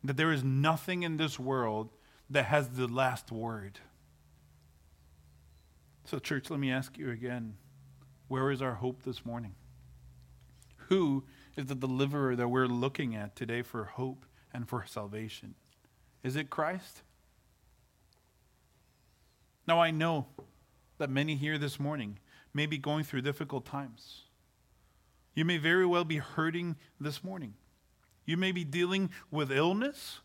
That 0.05 0.17
there 0.17 0.33
is 0.33 0.45
nothing 0.45 1.03
in 1.03 1.17
this 1.17 1.39
world 1.39 1.91
that 2.31 2.47
has 2.47 2.69
the 2.71 2.87
last 2.87 3.33
word. 3.33 3.81
So, 6.05 6.19
church, 6.19 6.51
let 6.51 6.61
me 6.61 6.71
ask 6.71 6.97
you 6.99 7.11
again 7.11 7.57
where 8.29 8.51
is 8.51 8.61
our 8.61 8.75
hope 8.75 9.03
this 9.03 9.25
morning? 9.25 9.55
Who 10.89 11.25
is 11.57 11.67
the 11.67 11.75
deliverer 11.75 12.37
that 12.37 12.49
we're 12.49 12.67
looking 12.67 13.15
at 13.15 13.37
today 13.37 13.63
for 13.63 13.85
hope 13.85 14.25
and 14.53 14.69
for 14.69 14.85
salvation? 14.87 15.55
Is 16.23 16.37
it 16.37 16.51
Christ? 16.51 17.03
Now, 19.67 19.81
I 19.81 19.91
know 19.91 20.27
that 20.99 21.11
many 21.11 21.37
here 21.37 21.59
this 21.59 21.79
morning 21.79 22.19
may 22.55 22.67
be 22.67 22.79
going 22.79 23.05
through 23.05 23.23
difficult 23.23 23.67
times. 23.67 24.23
You 25.35 25.45
may 25.45 25.59
very 25.59 25.87
well 25.87 26.05
be 26.05 26.17
hurting 26.17 26.77
this 27.01 27.23
morning. 27.23 27.55
You 28.25 28.37
may 28.37 28.53
be 28.53 28.65
dealing 28.65 29.11
with 29.31 29.53
illness 29.53 30.21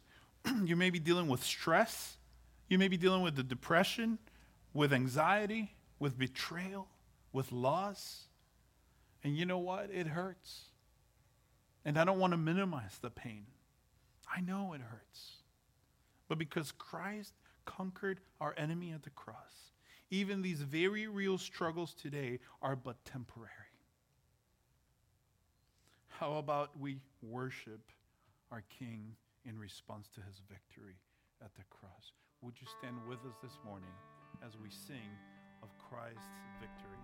you 0.63 0.75
may 0.75 0.89
be 0.89 0.99
dealing 0.99 1.27
with 1.27 1.43
stress. 1.43 2.17
You 2.69 2.77
may 2.77 2.87
be 2.87 2.97
dealing 2.97 3.21
with 3.21 3.35
the 3.35 3.43
depression, 3.43 4.17
with 4.73 4.93
anxiety, 4.93 5.75
with 5.99 6.17
betrayal, 6.17 6.87
with 7.31 7.51
loss. 7.51 8.27
And 9.23 9.37
you 9.37 9.45
know 9.45 9.59
what? 9.59 9.89
It 9.91 10.07
hurts. 10.07 10.65
And 11.85 11.97
I 11.97 12.05
don't 12.05 12.19
want 12.19 12.31
to 12.31 12.37
minimize 12.37 12.97
the 13.01 13.09
pain. 13.09 13.45
I 14.33 14.41
know 14.41 14.73
it 14.73 14.81
hurts. 14.81 15.37
But 16.27 16.37
because 16.37 16.71
Christ 16.71 17.33
conquered 17.65 18.19
our 18.39 18.55
enemy 18.57 18.91
at 18.91 19.03
the 19.03 19.09
cross, 19.11 19.71
even 20.09 20.41
these 20.41 20.61
very 20.61 21.07
real 21.07 21.37
struggles 21.37 21.93
today 21.93 22.39
are 22.61 22.75
but 22.75 23.03
temporary. 23.05 23.49
How 26.07 26.35
about 26.35 26.79
we 26.79 26.99
worship 27.21 27.91
our 28.51 28.63
King 28.79 29.15
in 29.45 29.59
response 29.59 30.07
to 30.15 30.21
his 30.21 30.39
victory 30.47 30.95
at 31.43 31.53
the 31.55 31.67
cross. 31.69 32.15
Would 32.41 32.55
you 32.59 32.67
stand 32.79 32.95
with 33.07 33.19
us 33.27 33.35
this 33.43 33.59
morning 33.65 33.91
as 34.45 34.55
we 34.55 34.69
sing 34.69 35.11
of 35.61 35.69
Christ's 35.77 36.39
victory? 36.59 37.02